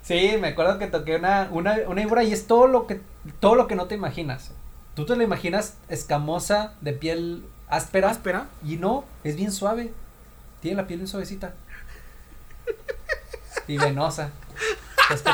Sí, 0.02 0.38
me 0.40 0.48
acuerdo 0.48 0.80
que 0.80 0.88
toqué 0.88 1.18
una, 1.18 1.50
una, 1.52 1.76
una 1.88 2.02
víbora 2.02 2.24
y 2.24 2.34
es 2.34 2.48
todo 2.48 2.66
lo 2.66 2.88
que 2.88 3.00
todo 3.40 3.54
lo 3.54 3.68
que 3.68 3.76
no 3.76 3.86
te 3.86 3.94
imaginas. 3.94 4.52
Tú 4.96 5.06
te 5.06 5.16
la 5.16 5.24
imaginas 5.24 5.76
escamosa, 5.88 6.74
de 6.82 6.94
piel 6.94 7.44
áspera. 7.70 8.10
Espera. 8.10 8.48
Y 8.66 8.78
no, 8.78 9.06
es 9.24 9.36
bien 9.36 9.52
suave. 9.52 9.94
Tiene 10.62 10.78
la 10.78 10.88
piel 10.88 11.00
bien 11.00 11.08
suavecita. 11.08 11.54
Y 13.68 13.78
venosa. 13.78 14.32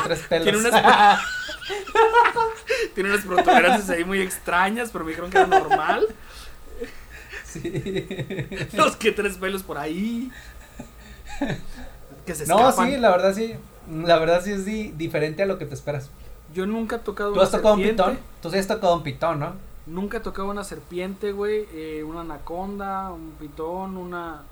Tres 0.04 0.20
pelos. 0.28 0.44
Tiene 0.44 0.58
unas- 0.58 1.20
Tiene 2.94 3.10
unas 3.10 3.24
protuberancias 3.24 3.88
ahí 3.90 4.04
muy 4.04 4.20
extrañas, 4.20 4.90
pero 4.92 5.04
me 5.04 5.10
dijeron 5.10 5.30
que 5.30 5.38
era 5.38 5.46
normal. 5.46 6.06
Sí. 7.62 8.66
Los 8.76 8.96
que 8.96 9.12
tres 9.12 9.36
pelos 9.38 9.62
por 9.62 9.78
ahí. 9.78 10.30
Que 12.24 12.34
se 12.34 12.46
No, 12.46 12.58
escapan. 12.68 12.90
sí, 12.90 12.96
la 12.96 13.10
verdad 13.10 13.34
sí. 13.34 13.54
La 13.90 14.18
verdad 14.18 14.42
sí 14.42 14.50
es 14.52 14.64
di- 14.64 14.90
diferente 14.96 15.42
a 15.42 15.46
lo 15.46 15.58
que 15.58 15.66
te 15.66 15.74
esperas. 15.74 16.10
Yo 16.52 16.66
nunca 16.66 16.96
he 16.96 16.98
tocado 17.00 17.30
¿Tú 17.30 17.34
una 17.36 17.44
has 17.44 17.50
tocado 17.50 17.74
un 17.74 17.82
pitón? 17.82 18.18
Tú 18.42 18.50
sí 18.50 18.58
has 18.58 18.66
tocado 18.66 18.94
un 18.96 19.02
pitón, 19.02 19.38
¿no? 19.40 19.52
Nunca 19.86 20.16
he 20.16 20.20
tocado 20.20 20.48
una 20.50 20.64
serpiente, 20.64 21.30
güey. 21.32 21.66
eh, 21.72 22.02
una 22.04 22.22
anaconda, 22.22 23.12
un 23.12 23.32
pitón, 23.38 23.96
una 23.96 24.42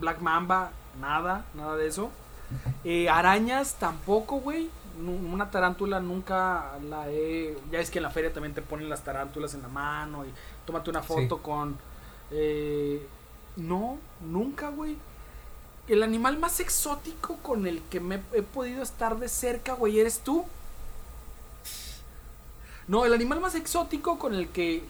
black 0.00 0.20
mamba. 0.20 0.72
Nada, 1.00 1.44
nada 1.54 1.76
de 1.76 1.86
eso. 1.86 2.10
Eh, 2.84 3.08
arañas 3.08 3.74
tampoco, 3.78 4.36
güey. 4.40 4.68
Una 5.32 5.50
tarántula 5.50 6.00
nunca 6.00 6.72
la 6.88 7.08
he. 7.08 7.56
Ya 7.70 7.78
es 7.78 7.90
que 7.90 8.00
en 8.00 8.02
la 8.02 8.10
feria 8.10 8.32
también 8.32 8.54
te 8.54 8.60
ponen 8.62 8.88
las 8.88 9.02
tarántulas 9.04 9.54
en 9.54 9.62
la 9.62 9.68
mano 9.68 10.24
y 10.26 10.28
tómate 10.66 10.90
una 10.90 11.02
foto 11.02 11.38
con. 11.38 11.76
Eh, 12.30 13.06
no, 13.56 13.98
nunca, 14.20 14.70
güey. 14.70 14.96
El 15.88 16.02
animal 16.02 16.38
más 16.38 16.60
exótico 16.60 17.36
con 17.38 17.66
el 17.66 17.82
que 17.82 18.00
me 18.00 18.22
he 18.32 18.42
podido 18.42 18.82
estar 18.82 19.18
de 19.18 19.28
cerca, 19.28 19.74
güey, 19.74 19.98
eres 19.98 20.20
tú. 20.20 20.44
No, 22.86 23.04
el 23.04 23.12
animal 23.12 23.40
más 23.40 23.54
exótico 23.54 24.18
con 24.18 24.34
el 24.34 24.48
que 24.48 24.82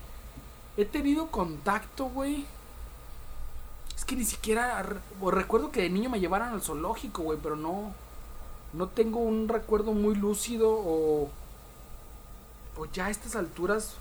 he 0.77 0.85
tenido 0.85 1.29
contacto, 1.29 2.07
güey. 2.07 2.47
Es 3.97 4.05
que 4.05 4.17
ni 4.17 4.25
siquiera 4.25 4.83
recuerdo 5.23 5.71
que 5.71 5.83
de 5.83 5.91
niño 5.91 6.09
me 6.11 6.21
llevaran 6.21 6.55
al 6.55 6.63
zoológico, 6.63 7.23
güey, 7.23 7.39
pero 7.43 7.57
no. 7.57 7.93
No 8.73 8.89
tengo 8.89 9.19
un 9.19 9.49
recuerdo 9.49 9.93
muy 9.93 10.15
lúcido 10.15 10.71
o. 10.71 11.29
O 12.77 12.87
ya 12.87 13.07
a 13.07 13.11
estas 13.11 13.37
alturas. 13.37 13.97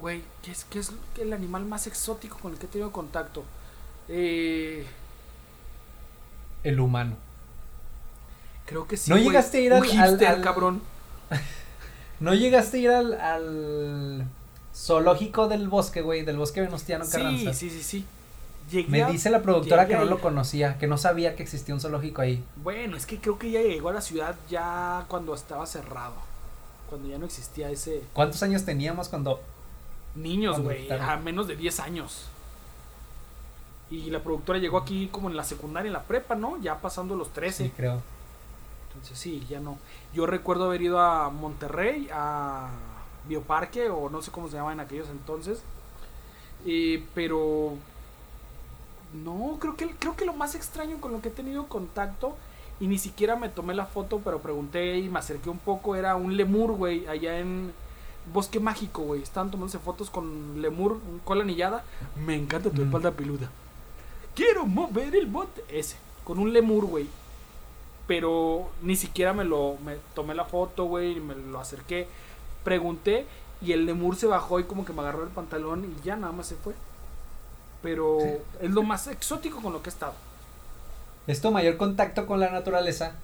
Güey, 0.00 0.22
¿qué 0.42 0.50
es, 0.52 0.64
qué 0.64 0.78
es 0.78 0.92
el 1.18 1.32
animal 1.32 1.64
más 1.64 1.86
exótico 1.86 2.38
con 2.38 2.52
el 2.52 2.58
que 2.58 2.66
he 2.66 2.68
tenido 2.68 2.92
contacto? 2.92 3.44
Eh, 4.08 4.86
El 6.64 6.80
humano. 6.80 7.16
creo 8.66 8.86
que 8.86 8.96
sí. 8.96 9.10
¿No 9.10 9.16
llegaste 9.16 9.58
a 9.58 9.60
ir 9.60 9.72
al- 9.72 9.82
al- 9.82 9.88
hipster, 9.88 10.28
al- 10.28 10.42
cabrón. 10.42 10.82
¿No 12.20 12.34
llegaste 12.34 12.76
a 12.78 12.80
ir 12.80 12.90
al, 12.90 13.20
al 13.20 14.24
zoológico 14.74 15.48
del 15.48 15.68
bosque, 15.68 16.02
güey? 16.02 16.24
Del 16.24 16.36
bosque 16.36 16.60
Venustiano 16.60 17.04
Sí, 17.04 17.12
Carranza. 17.12 17.52
sí, 17.54 17.70
sí, 17.70 17.82
sí. 17.82 18.04
Llegué 18.70 18.88
Me 18.88 19.02
a- 19.02 19.08
dice 19.08 19.30
la 19.30 19.42
productora 19.42 19.86
que 19.86 19.94
no 19.96 20.04
lo 20.04 20.20
conocía, 20.20 20.76
que 20.78 20.86
no 20.88 20.98
sabía 20.98 21.36
que 21.36 21.42
existía 21.42 21.74
un 21.74 21.80
zoológico 21.80 22.20
ahí. 22.22 22.44
Bueno, 22.56 22.96
es 22.96 23.06
que 23.06 23.18
creo 23.20 23.38
que 23.38 23.50
ya 23.50 23.60
llegó 23.62 23.90
a 23.90 23.92
la 23.94 24.00
ciudad 24.00 24.34
ya 24.50 25.04
cuando 25.08 25.34
estaba 25.34 25.64
cerrado. 25.66 26.14
Cuando 26.90 27.08
ya 27.08 27.18
no 27.18 27.26
existía 27.26 27.70
ese 27.70 28.02
¿Cuántos 28.12 28.42
años 28.42 28.64
teníamos 28.64 29.08
cuando 29.08 29.40
niños, 30.16 30.60
güey, 30.60 30.90
a 30.90 31.16
menos 31.16 31.46
de 31.46 31.56
10 31.56 31.80
años. 31.80 32.26
Y 33.90 34.10
la 34.10 34.20
productora 34.20 34.58
llegó 34.58 34.78
aquí 34.78 35.08
como 35.12 35.30
en 35.30 35.36
la 35.36 35.44
secundaria, 35.44 35.88
en 35.88 35.92
la 35.92 36.02
prepa, 36.02 36.34
¿no? 36.34 36.60
Ya 36.60 36.80
pasando 36.80 37.14
los 37.14 37.30
13. 37.30 37.64
Sí, 37.64 37.72
creo. 37.76 38.02
Entonces 38.88 39.18
sí, 39.18 39.46
ya 39.48 39.60
no. 39.60 39.78
Yo 40.12 40.26
recuerdo 40.26 40.64
haber 40.64 40.82
ido 40.82 40.98
a 40.98 41.30
Monterrey, 41.30 42.08
a 42.12 42.70
Bioparque, 43.28 43.90
o 43.90 44.10
no 44.10 44.22
sé 44.22 44.30
cómo 44.30 44.48
se 44.48 44.56
llama 44.56 44.72
en 44.72 44.80
aquellos 44.80 45.08
entonces. 45.08 45.62
Eh, 46.64 47.04
pero 47.14 47.74
no, 49.12 49.58
creo 49.60 49.76
que 49.76 49.88
creo 49.90 50.16
que 50.16 50.24
lo 50.24 50.32
más 50.32 50.54
extraño 50.54 51.00
con 51.00 51.12
lo 51.12 51.20
que 51.20 51.28
he 51.28 51.32
tenido 51.32 51.66
contacto 51.66 52.36
y 52.80 52.88
ni 52.88 52.98
siquiera 52.98 53.36
me 53.36 53.48
tomé 53.48 53.74
la 53.74 53.86
foto, 53.86 54.20
pero 54.22 54.40
pregunté 54.40 54.98
y 54.98 55.08
me 55.08 55.18
acerqué 55.18 55.48
un 55.48 55.58
poco, 55.58 55.96
era 55.96 56.16
un 56.16 56.36
lemur, 56.36 56.72
güey, 56.72 57.06
allá 57.06 57.38
en 57.38 57.72
Bosque 58.32 58.60
Mágico, 58.60 59.02
güey. 59.02 59.22
Estaban 59.22 59.50
tomándose 59.50 59.78
fotos 59.78 60.10
con 60.10 60.60
lemur, 60.60 60.92
un 60.92 61.20
cola 61.24 61.42
anillada. 61.42 61.84
Me 62.16 62.34
encanta 62.34 62.70
tu 62.70 62.82
Mm. 62.82 62.86
espalda 62.86 63.10
peluda. 63.12 63.50
Quiero 64.34 64.66
mover 64.66 65.14
el 65.16 65.26
bote. 65.26 65.64
Ese, 65.68 65.96
con 66.24 66.38
un 66.38 66.52
lemur, 66.52 66.84
güey. 66.86 67.06
Pero 68.06 68.70
ni 68.82 68.94
siquiera 68.96 69.32
me 69.32 69.44
lo 69.44 69.76
me 69.84 69.96
tomé 70.14 70.34
la 70.34 70.44
foto, 70.44 70.84
güey, 70.84 71.16
y 71.16 71.20
me 71.20 71.34
lo 71.34 71.58
acerqué. 71.60 72.06
Pregunté 72.64 73.26
y 73.62 73.72
el 73.72 73.86
lemur 73.86 74.16
se 74.16 74.26
bajó 74.26 74.60
y 74.60 74.64
como 74.64 74.84
que 74.84 74.92
me 74.92 75.00
agarró 75.00 75.22
el 75.24 75.30
pantalón 75.30 75.84
y 75.84 76.04
ya 76.04 76.16
nada 76.16 76.32
más 76.32 76.46
se 76.46 76.54
fue. 76.56 76.74
Pero 77.82 78.18
es 78.60 78.70
lo 78.70 78.82
más 78.82 79.06
exótico 79.06 79.60
con 79.60 79.72
lo 79.72 79.82
que 79.82 79.90
he 79.90 79.92
estado. 79.92 80.14
Es 81.26 81.40
tu 81.40 81.50
mayor 81.50 81.76
contacto 81.76 82.26
con 82.26 82.38
la 82.40 82.50
naturaleza. 82.50 83.14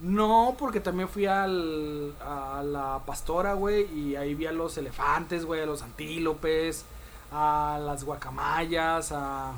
No, 0.00 0.54
porque 0.58 0.78
también 0.80 1.08
fui 1.08 1.26
al, 1.26 2.14
a 2.20 2.62
la 2.64 3.00
pastora, 3.04 3.54
güey, 3.54 3.86
y 3.92 4.14
ahí 4.16 4.34
vi 4.34 4.46
a 4.46 4.52
los 4.52 4.78
elefantes, 4.78 5.44
güey, 5.44 5.60
a 5.62 5.66
los 5.66 5.82
antílopes, 5.82 6.84
a 7.32 7.80
las 7.84 8.04
guacamayas, 8.04 9.10
a, 9.12 9.54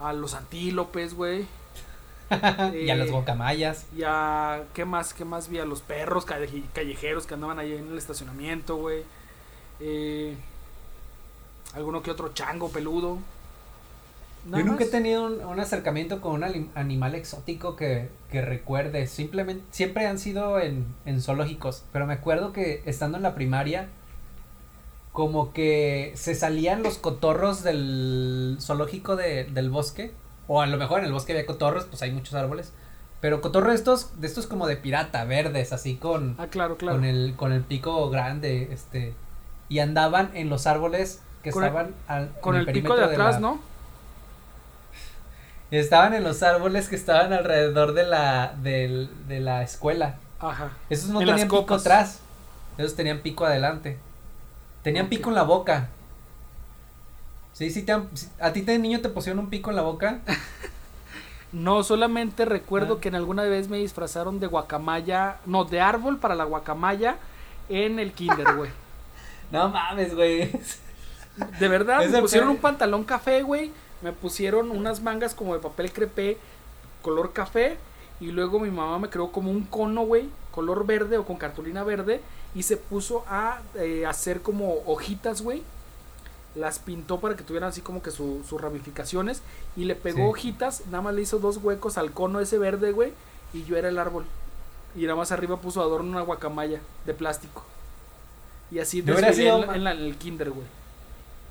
a 0.00 0.12
los 0.12 0.34
antílopes, 0.34 1.14
güey. 1.14 1.46
y 2.74 2.90
a 2.90 2.94
los 2.96 3.08
Eh, 3.08 3.10
guacamayas. 3.10 3.86
Y 3.96 4.02
a, 4.04 4.64
¿qué 4.74 4.84
más? 4.84 5.14
¿Qué 5.14 5.24
más 5.24 5.48
vi? 5.48 5.58
A 5.60 5.64
los 5.64 5.80
perros 5.80 6.26
calle- 6.26 6.64
callejeros 6.74 7.24
que 7.26 7.32
andaban 7.32 7.58
ahí 7.58 7.72
en 7.72 7.88
el 7.90 7.96
estacionamiento, 7.96 8.76
güey. 8.76 9.02
Eh, 9.80 10.36
alguno 11.74 12.02
que 12.02 12.10
otro 12.10 12.34
chango 12.34 12.68
peludo. 12.70 13.18
Nada 14.44 14.62
Yo 14.62 14.68
nunca 14.70 14.84
he 14.84 14.88
tenido 14.88 15.24
un, 15.26 15.42
un 15.44 15.58
acercamiento 15.60 16.20
con 16.20 16.32
un 16.42 16.70
animal 16.74 17.14
exótico 17.14 17.76
que, 17.76 18.10
que 18.30 18.42
recuerde. 18.42 19.06
Simplemente, 19.06 19.64
siempre 19.70 20.06
han 20.06 20.18
sido 20.18 20.58
en, 20.60 20.86
en 21.06 21.20
zoológicos. 21.22 21.84
Pero 21.92 22.06
me 22.06 22.14
acuerdo 22.14 22.52
que 22.52 22.82
estando 22.86 23.16
en 23.16 23.22
la 23.22 23.34
primaria, 23.34 23.88
como 25.12 25.52
que 25.52 26.12
se 26.14 26.34
salían 26.34 26.82
los 26.82 26.98
cotorros 26.98 27.62
del 27.64 28.58
zoológico 28.60 29.16
de- 29.16 29.44
del 29.44 29.70
bosque. 29.70 30.12
O 30.46 30.62
a 30.62 30.66
lo 30.66 30.76
mejor 30.78 31.00
en 31.00 31.06
el 31.06 31.12
bosque 31.12 31.32
había 31.32 31.44
cotorros, 31.46 31.84
pues 31.86 32.00
hay 32.02 32.12
muchos 32.12 32.34
árboles. 32.34 32.72
Pero 33.20 33.40
cotorros 33.40 33.70
de 33.70 33.74
estos, 33.76 34.20
de 34.20 34.26
estos 34.28 34.46
como 34.46 34.66
de 34.66 34.76
pirata, 34.76 35.24
verdes, 35.24 35.72
así 35.72 35.96
con, 35.96 36.36
Ah, 36.38 36.46
claro, 36.46 36.76
claro. 36.76 36.96
con 36.98 37.04
el, 37.04 37.34
con 37.36 37.52
el 37.52 37.62
pico 37.62 38.08
grande, 38.10 38.68
este. 38.72 39.14
Y 39.68 39.80
andaban 39.80 40.30
en 40.34 40.48
los 40.48 40.66
árboles 40.66 41.20
que 41.42 41.50
Con 41.50 41.64
el- 41.64 41.68
estaban 41.68 41.94
al, 42.06 42.30
Con 42.40 42.54
el 42.56 42.66
pico 42.66 42.96
de 42.96 43.04
atrás, 43.04 43.34
la- 43.34 43.40
¿no? 43.40 43.60
Estaban 45.70 46.14
en 46.14 46.24
los 46.24 46.42
árboles 46.42 46.88
que 46.88 46.96
estaban 46.96 47.32
alrededor 47.32 47.92
de 47.92 48.04
la, 48.06 48.54
del- 48.62 49.10
de 49.28 49.40
la 49.40 49.62
escuela. 49.62 50.14
Ajá. 50.40 50.70
Esos 50.88 51.10
no 51.10 51.20
En 51.20 51.26
tenían 51.26 51.48
pico 51.48 51.74
atrás. 51.74 52.20
Esos 52.78 52.94
tenían 52.96 53.18
pico 53.20 53.44
adelante. 53.44 53.98
Tenían 54.82 55.08
pico 55.08 55.28
en 55.30 55.34
la 55.34 55.42
boca. 55.42 55.88
Sí, 57.52 57.70
sí, 57.70 57.82
te 57.82 57.92
han- 57.92 58.08
¿A 58.40 58.52
ti 58.52 58.60
de 58.62 58.78
niño 58.78 59.00
te 59.00 59.08
pusieron 59.08 59.40
un 59.40 59.50
pico 59.50 59.70
en 59.70 59.76
la 59.76 59.82
boca? 59.82 60.20
No, 61.50 61.82
solamente 61.82 62.44
recuerdo 62.44 62.96
Ah. 62.98 63.00
que 63.00 63.08
en 63.08 63.14
alguna 63.14 63.42
vez 63.44 63.70
me 63.70 63.78
disfrazaron 63.78 64.38
de 64.38 64.46
guacamaya, 64.46 65.38
no, 65.46 65.64
de 65.64 65.80
árbol 65.80 66.18
para 66.18 66.34
la 66.34 66.44
guacamaya 66.44 67.16
en 67.70 67.98
el 67.98 68.12
kinder, 68.12 68.54
güey. 68.54 68.70
No 69.50 69.70
mames, 69.70 70.14
güey. 70.14 70.50
De 71.58 71.68
verdad, 71.68 72.04
me 72.06 72.20
pusieron 72.20 72.50
un 72.50 72.58
pantalón 72.58 73.02
café, 73.02 73.40
güey. 73.42 73.72
Me 74.02 74.12
pusieron 74.12 74.70
unas 74.70 75.02
mangas 75.02 75.34
como 75.34 75.54
de 75.54 75.60
papel 75.60 75.92
crepé, 75.92 76.38
color 77.02 77.32
café. 77.32 77.76
Y 78.20 78.32
luego 78.32 78.58
mi 78.58 78.70
mamá 78.70 78.98
me 78.98 79.08
creó 79.10 79.30
como 79.30 79.50
un 79.50 79.62
cono, 79.64 80.02
güey, 80.02 80.28
color 80.50 80.84
verde 80.86 81.18
o 81.18 81.24
con 81.24 81.36
cartulina 81.36 81.84
verde. 81.84 82.20
Y 82.54 82.62
se 82.64 82.76
puso 82.76 83.24
a 83.28 83.60
eh, 83.76 84.06
hacer 84.06 84.42
como 84.42 84.74
hojitas, 84.86 85.42
güey. 85.42 85.62
Las 86.54 86.78
pintó 86.78 87.20
para 87.20 87.36
que 87.36 87.44
tuvieran 87.44 87.68
así 87.68 87.80
como 87.82 88.02
que 88.02 88.10
su- 88.10 88.42
sus 88.48 88.60
ramificaciones. 88.60 89.42
Y 89.76 89.84
le 89.84 89.94
pegó 89.94 90.18
Sí. 90.18 90.24
hojitas, 90.24 90.82
nada 90.86 91.02
más 91.02 91.14
le 91.14 91.22
hizo 91.22 91.38
dos 91.38 91.58
huecos 91.58 91.98
al 91.98 92.10
cono 92.12 92.40
ese 92.40 92.58
verde, 92.58 92.90
güey. 92.92 93.12
Y 93.52 93.64
yo 93.64 93.76
era 93.76 93.88
el 93.88 93.98
árbol. 93.98 94.24
Y 94.96 95.02
nada 95.02 95.14
más 95.16 95.30
arriba 95.30 95.60
puso 95.60 95.80
adorno 95.82 96.10
una 96.10 96.22
guacamaya 96.22 96.80
de 97.06 97.14
plástico. 97.14 97.64
Y 98.70 98.80
así 98.80 99.02
No 99.02 99.14
desfilé 99.14 99.50
en, 99.50 99.66
ma- 99.66 99.76
en 99.76 99.84
la- 99.84 99.92
en 99.92 99.98
el 100.00 100.16
kinder, 100.16 100.50
güey. 100.50 100.66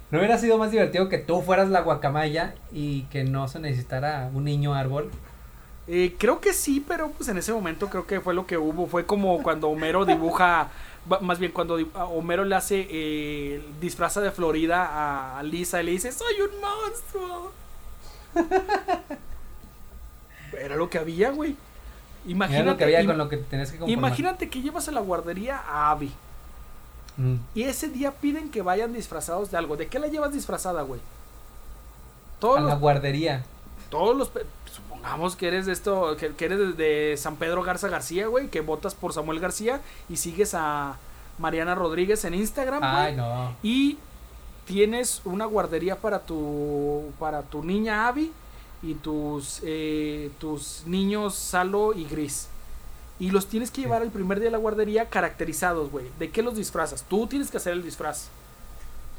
¿No 0.09 0.19
hubiera 0.19 0.37
sido 0.37 0.57
más 0.57 0.71
divertido 0.71 1.09
que 1.09 1.17
tú 1.17 1.41
fueras 1.41 1.69
la 1.69 1.81
guacamaya 1.81 2.55
y 2.71 3.01
que 3.03 3.25
no 3.25 3.47
se 3.49 3.59
necesitara 3.59 4.29
un 4.33 4.45
niño 4.45 4.73
árbol? 4.73 5.11
Eh, 5.87 6.15
creo 6.17 6.39
que 6.39 6.53
sí, 6.53 6.83
pero 6.85 7.11
pues 7.11 7.27
en 7.29 7.37
ese 7.37 7.51
momento 7.51 7.89
creo 7.89 8.07
que 8.07 8.21
fue 8.21 8.33
lo 8.33 8.47
que 8.47 8.57
hubo. 8.57 8.87
Fue 8.87 9.05
como 9.05 9.43
cuando 9.43 9.69
Homero 9.69 10.05
dibuja, 10.05 10.69
más 11.21 11.39
bien 11.39 11.51
cuando 11.51 11.77
Homero 11.93 12.45
le 12.45 12.55
hace 12.55 12.87
eh, 12.89 13.61
disfraza 13.81 14.21
de 14.21 14.31
Florida 14.31 15.37
a, 15.37 15.43
Lisa 15.43 15.81
y 15.81 15.85
le 15.85 15.91
dice, 15.91 16.11
soy 16.13 16.35
un 16.41 16.51
monstruo. 16.61 17.51
Era 20.57 20.77
lo 20.77 20.89
que 20.89 20.99
había, 20.99 21.31
güey. 21.31 21.55
Imagínate, 22.25 22.61
Era 22.61 22.71
lo 22.71 22.77
que 22.77 22.83
había 22.83 23.05
con 23.05 23.17
lo 23.17 23.29
que 23.29 23.37
tenías 23.37 23.71
que 23.71 23.89
imagínate 23.89 24.49
que 24.49 24.61
llevas 24.61 24.87
a 24.87 24.91
la 24.91 25.01
guardería 25.01 25.57
a 25.57 25.91
Abby 25.91 26.11
Mm. 27.17 27.35
y 27.55 27.63
ese 27.63 27.89
día 27.89 28.11
piden 28.11 28.49
que 28.51 28.61
vayan 28.61 28.93
disfrazados 28.93 29.49
de 29.51 29.57
algo. 29.57 29.75
¿De 29.75 29.87
qué 29.87 29.97
la 29.99 30.07
llevas 30.07 30.33
disfrazada, 30.33 30.83
güey? 30.83 31.01
Todos 32.39 32.59
A 32.59 32.61
la 32.61 32.75
guardería. 32.75 33.43
todos 33.89 34.15
los 34.15 34.29
supongamos 34.71 35.35
que 35.35 35.47
eres 35.47 35.65
de 35.65 35.71
esto 35.73 36.15
que, 36.17 36.35
que 36.35 36.45
eres 36.45 36.59
de, 36.59 36.73
de 36.73 37.17
San 37.17 37.37
Pedro 37.37 37.63
Garza 37.63 37.87
García 37.87 38.27
güey 38.27 38.49
que 38.49 38.61
votas 38.61 38.93
por 38.93 39.13
Samuel 39.13 39.39
García 39.39 39.81
y 40.09 40.17
sigues 40.17 40.53
a 40.53 40.97
Mariana 41.39 41.73
Rodríguez 41.73 42.23
en 42.25 42.33
Instagram 42.35 42.79
güey, 42.81 42.93
Ay, 42.93 43.15
no. 43.15 43.55
y 43.63 43.97
tienes 44.65 45.21
una 45.25 45.45
guardería 45.45 45.95
para 45.95 46.19
tu 46.19 47.05
para 47.17 47.41
tu 47.41 47.63
niña 47.63 48.07
Abby 48.07 48.31
y 48.83 48.93
tus 48.95 49.61
eh, 49.63 50.29
tus 50.39 50.83
niños 50.85 51.33
Salo 51.33 51.93
y 51.93 52.03
Gris 52.05 52.49
y 53.19 53.31
los 53.31 53.47
tienes 53.47 53.71
que 53.71 53.81
llevar 53.81 54.01
el 54.03 54.09
primer 54.11 54.39
día 54.39 54.49
a 54.49 54.51
la 54.51 54.57
guardería 54.57 55.09
caracterizados 55.09 55.89
güey 55.91 56.05
de 56.19 56.29
qué 56.29 56.41
los 56.43 56.55
disfrazas 56.55 57.03
tú 57.09 57.27
tienes 57.27 57.49
que 57.49 57.57
hacer 57.57 57.73
el 57.73 57.83
disfraz 57.83 58.27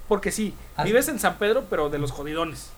porque 0.08 0.30
sí 0.32 0.54
Haz- 0.76 0.84
vives 0.84 1.08
en 1.08 1.18
San 1.18 1.36
Pedro 1.36 1.64
pero 1.68 1.88
de 1.90 1.98
los 1.98 2.10
jodidones 2.12 2.70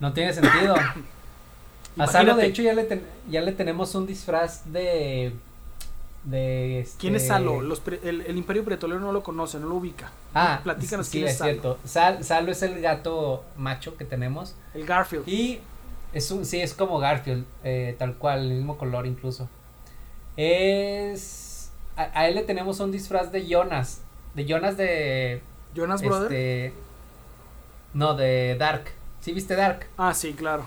No 0.00 0.12
tiene 0.12 0.32
sentido. 0.32 0.74
A 1.96 2.06
Salo, 2.08 2.34
de 2.34 2.46
hecho, 2.46 2.60
ya 2.60 2.72
le, 2.74 2.82
ten- 2.84 3.04
ya 3.30 3.40
le 3.40 3.52
tenemos 3.52 3.94
un 3.94 4.04
disfraz 4.04 4.62
de. 4.72 5.32
de 6.24 6.80
este- 6.80 6.98
¿Quién 6.98 7.14
es 7.14 7.28
Salo? 7.28 7.60
Los 7.62 7.80
el, 8.02 8.22
el 8.22 8.36
Imperio 8.36 8.64
Pretolero 8.64 8.98
no 9.00 9.12
lo 9.12 9.22
conoce, 9.22 9.60
no 9.60 9.68
lo 9.68 9.76
ubica. 9.76 10.10
Ah, 10.34 10.58
Platícanos 10.64 11.06
sí, 11.06 11.12
quién 11.18 11.26
es 11.26 11.32
es 11.34 11.38
Salo. 11.38 11.50
cierto. 11.52 11.78
Sal- 11.84 12.24
Salo 12.24 12.50
es 12.50 12.62
el 12.62 12.80
gato 12.80 13.44
macho 13.56 13.96
que 13.96 14.04
tenemos. 14.04 14.56
El 14.74 14.84
Garfield. 14.84 15.28
Y 15.28 15.60
es 16.14 16.30
un, 16.30 16.46
sí, 16.46 16.60
es 16.60 16.72
como 16.74 16.98
Garfield, 16.98 17.44
eh, 17.64 17.94
tal 17.98 18.14
cual, 18.14 18.50
el 18.50 18.56
mismo 18.56 18.78
color 18.78 19.06
incluso. 19.06 19.48
Es. 20.36 21.70
A, 21.96 22.10
a 22.20 22.28
él 22.28 22.34
le 22.34 22.42
tenemos 22.42 22.80
un 22.80 22.90
disfraz 22.90 23.30
de 23.32 23.46
Jonas. 23.46 24.00
De 24.34 24.44
Jonas 24.46 24.76
de. 24.76 25.42
Jonas 25.74 26.02
Brother. 26.02 26.32
Este. 26.32 26.72
No, 27.92 28.14
de 28.14 28.56
Dark. 28.58 28.84
¿Sí 29.20 29.32
viste 29.32 29.54
Dark? 29.54 29.86
Ah, 29.96 30.12
sí, 30.14 30.32
claro. 30.32 30.64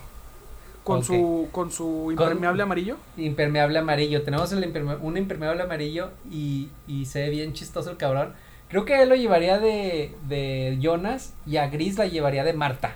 Con 0.84 1.04
su 1.04 1.50
con 1.52 1.70
su 1.70 2.08
impermeable 2.12 2.64
amarillo. 2.64 2.96
Impermeable 3.18 3.78
amarillo. 3.78 4.24
Tenemos 4.24 4.54
el 4.54 4.64
imperme- 4.64 4.98
un 5.02 5.18
impermeable 5.18 5.62
amarillo 5.64 6.12
y, 6.32 6.70
y 6.88 7.06
se 7.06 7.24
ve 7.24 7.30
bien 7.30 7.52
chistoso 7.52 7.92
el 7.92 7.98
cabrón. 7.98 8.34
Creo 8.70 8.86
que 8.86 9.02
él 9.02 9.10
lo 9.10 9.16
llevaría 9.16 9.60
de, 9.60 10.14
de 10.30 10.78
Jonas 10.82 11.34
y 11.46 11.58
a 11.58 11.68
Gris 11.68 11.98
la 11.98 12.06
llevaría 12.06 12.46
de 12.46 12.54
Marta. 12.54 12.96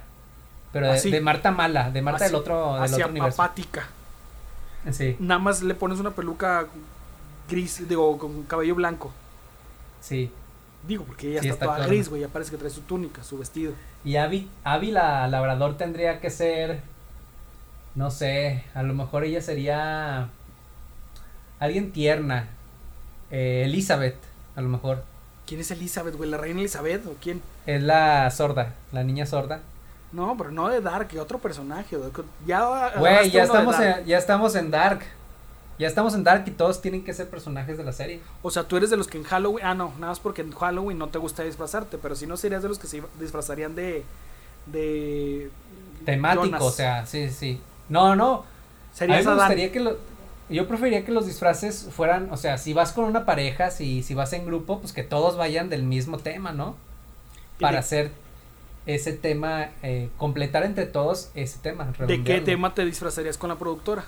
Pero 0.74 0.88
de, 0.88 0.94
Así. 0.94 1.12
de 1.12 1.22
Marta 1.22 1.52
mala, 1.52 1.92
de 1.92 2.02
Marta 2.02 2.26
Así- 2.26 2.32
del 2.34 2.42
otro, 2.42 2.74
del 2.76 2.84
hacia 2.84 2.98
otro 3.06 3.10
universo. 3.10 3.42
apática. 3.42 3.88
Sí, 4.92 5.16
Nada 5.20 5.40
más 5.40 5.62
le 5.62 5.76
pones 5.76 6.00
una 6.00 6.12
peluca 6.12 6.66
gris, 7.50 7.88
digo, 7.88 8.18
con 8.18 8.44
cabello 8.44 8.76
blanco. 8.76 9.12
sí. 10.02 10.32
Digo, 10.88 11.04
porque 11.04 11.30
ella 11.30 11.42
Sí, 11.42 11.48
está, 11.50 11.54
está 11.54 11.66
toda 11.66 11.76
claro. 11.78 11.92
gris, 11.92 12.10
güey. 12.10 12.22
Ya 12.22 12.28
parece 12.28 12.50
que 12.50 12.58
trae 12.58 12.72
su 12.72 12.82
túnica, 12.82 13.24
su 13.24 13.38
vestido. 13.38 13.74
Y 14.04 14.16
Abby, 14.16 14.50
Abby 14.64 14.90
la 14.90 15.28
labrador 15.28 15.78
tendría 15.78 16.20
que 16.20 16.32
ser, 16.32 16.82
no 17.94 18.10
sé, 18.10 18.64
a 18.74 18.82
lo 18.82 18.96
mejor 18.96 19.24
ella 19.24 19.42
sería 19.42 20.30
alguien 21.60 21.92
tierna. 21.92 22.48
Eh, 23.30 23.62
Elizabeth, 23.66 24.16
a 24.56 24.62
lo 24.62 24.70
mejor. 24.70 25.04
¿Quién 25.46 25.62
es 25.62 25.70
Elizabeth, 25.70 26.16
güey? 26.16 26.32
¿La 26.32 26.38
reina 26.38 26.62
Elizabeth 26.62 27.06
o 27.06 27.16
quién? 27.22 27.44
Es 27.68 27.84
la 27.84 28.32
sorda, 28.32 28.74
la 28.92 29.04
niña 29.04 29.28
sorda. 29.28 29.62
No, 30.12 30.36
pero 30.38 30.52
no 30.52 30.68
de 30.68 30.82
Dark, 30.82 31.10
otro 31.20 31.40
personaje. 31.40 31.98
Ya 32.46 32.92
Güey, 32.98 33.32
ya 33.32 33.44
estamos, 33.44 33.80
en, 33.80 34.06
ya 34.06 34.18
estamos 34.18 34.56
en 34.56 34.72
Dark. 34.72 35.02
Ya 35.80 35.88
estamos 35.88 36.14
en 36.14 36.24
Dark 36.24 36.44
y 36.46 36.52
todos 36.52 36.82
tienen 36.82 37.04
que 37.04 37.14
ser 37.14 37.30
personajes 37.30 37.78
de 37.78 37.84
la 37.84 37.94
serie. 37.94 38.20
O 38.44 38.52
sea, 38.52 38.64
tú 38.64 38.78
eres 38.78 38.90
de 38.90 38.98
los 38.98 39.08
que 39.08 39.18
en 39.18 39.24
Halloween. 39.24 39.66
Ah, 39.66 39.74
no, 39.74 39.94
nada 39.96 40.08
más 40.08 40.20
porque 40.20 40.42
en 40.42 40.52
Halloween 40.52 40.98
no 40.98 41.08
te 41.08 41.18
gusta 41.18 41.44
disfrazarte. 41.44 41.98
Pero 41.98 42.16
si 42.16 42.28
no, 42.28 42.38
serías 42.38 42.62
de 42.62 42.70
los 42.70 42.78
que 42.78 42.88
se 42.88 43.02
disfrazarían 43.20 43.74
de. 43.74 44.04
de. 44.68 45.50
Temático, 46.06 46.46
Jonas. 46.46 46.62
o 46.62 46.72
sea, 46.72 47.06
sí, 47.06 47.30
sí. 47.30 47.62
No, 47.90 48.16
no. 48.16 48.46
A 49.00 49.06
mí 49.06 49.14
me 49.14 49.24
gustaría 49.24 49.72
que 49.72 49.80
lo, 49.80 49.98
yo 50.52 50.68
preferiría 50.68 51.06
que 51.06 51.12
los 51.12 51.26
disfraces 51.26 51.88
fueran, 51.96 52.30
o 52.32 52.38
sea, 52.38 52.58
si 52.58 52.74
vas 52.74 52.92
con 52.92 53.06
una 53.06 53.26
pareja, 53.26 53.72
si, 53.72 54.04
si 54.04 54.14
vas 54.14 54.34
en 54.34 54.46
grupo, 54.46 54.80
pues 54.80 54.92
que 54.92 55.04
todos 55.04 55.38
vayan 55.38 55.70
del 55.70 55.84
mismo 55.84 56.18
tema, 56.18 56.52
¿no? 56.52 56.76
¿Y 57.58 57.62
Para 57.62 57.80
hacer 57.80 58.12
ese 58.86 59.14
tema, 59.14 59.70
eh, 59.84 60.10
completar 60.18 60.64
entre 60.64 60.86
todos 60.86 61.30
ese 61.36 61.60
tema. 61.60 61.92
¿De 62.08 62.24
qué 62.24 62.42
tema 62.42 62.74
te 62.74 62.86
disfrazarías 62.86 63.38
con 63.38 63.50
la 63.50 63.58
productora? 63.58 64.06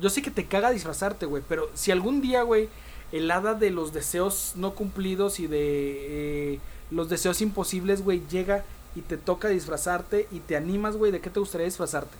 Yo 0.00 0.10
sé 0.10 0.22
que 0.22 0.30
te 0.30 0.44
caga 0.44 0.70
disfrazarte, 0.70 1.24
güey, 1.26 1.42
pero 1.48 1.70
si 1.74 1.90
algún 1.90 2.20
día, 2.20 2.42
güey, 2.42 2.68
el 3.12 3.30
hada 3.30 3.54
de 3.54 3.70
los 3.70 3.92
deseos 3.92 4.52
no 4.56 4.74
cumplidos 4.74 5.40
y 5.40 5.46
de 5.46 6.54
eh, 6.54 6.60
los 6.90 7.08
deseos 7.08 7.40
imposibles, 7.40 8.02
güey, 8.02 8.22
llega 8.28 8.64
y 8.94 9.00
te 9.02 9.16
toca 9.16 9.48
disfrazarte 9.48 10.26
y 10.30 10.40
te 10.40 10.56
animas, 10.56 10.96
güey, 10.96 11.12
¿de 11.12 11.20
qué 11.20 11.30
te 11.30 11.40
gustaría 11.40 11.66
disfrazarte? 11.66 12.16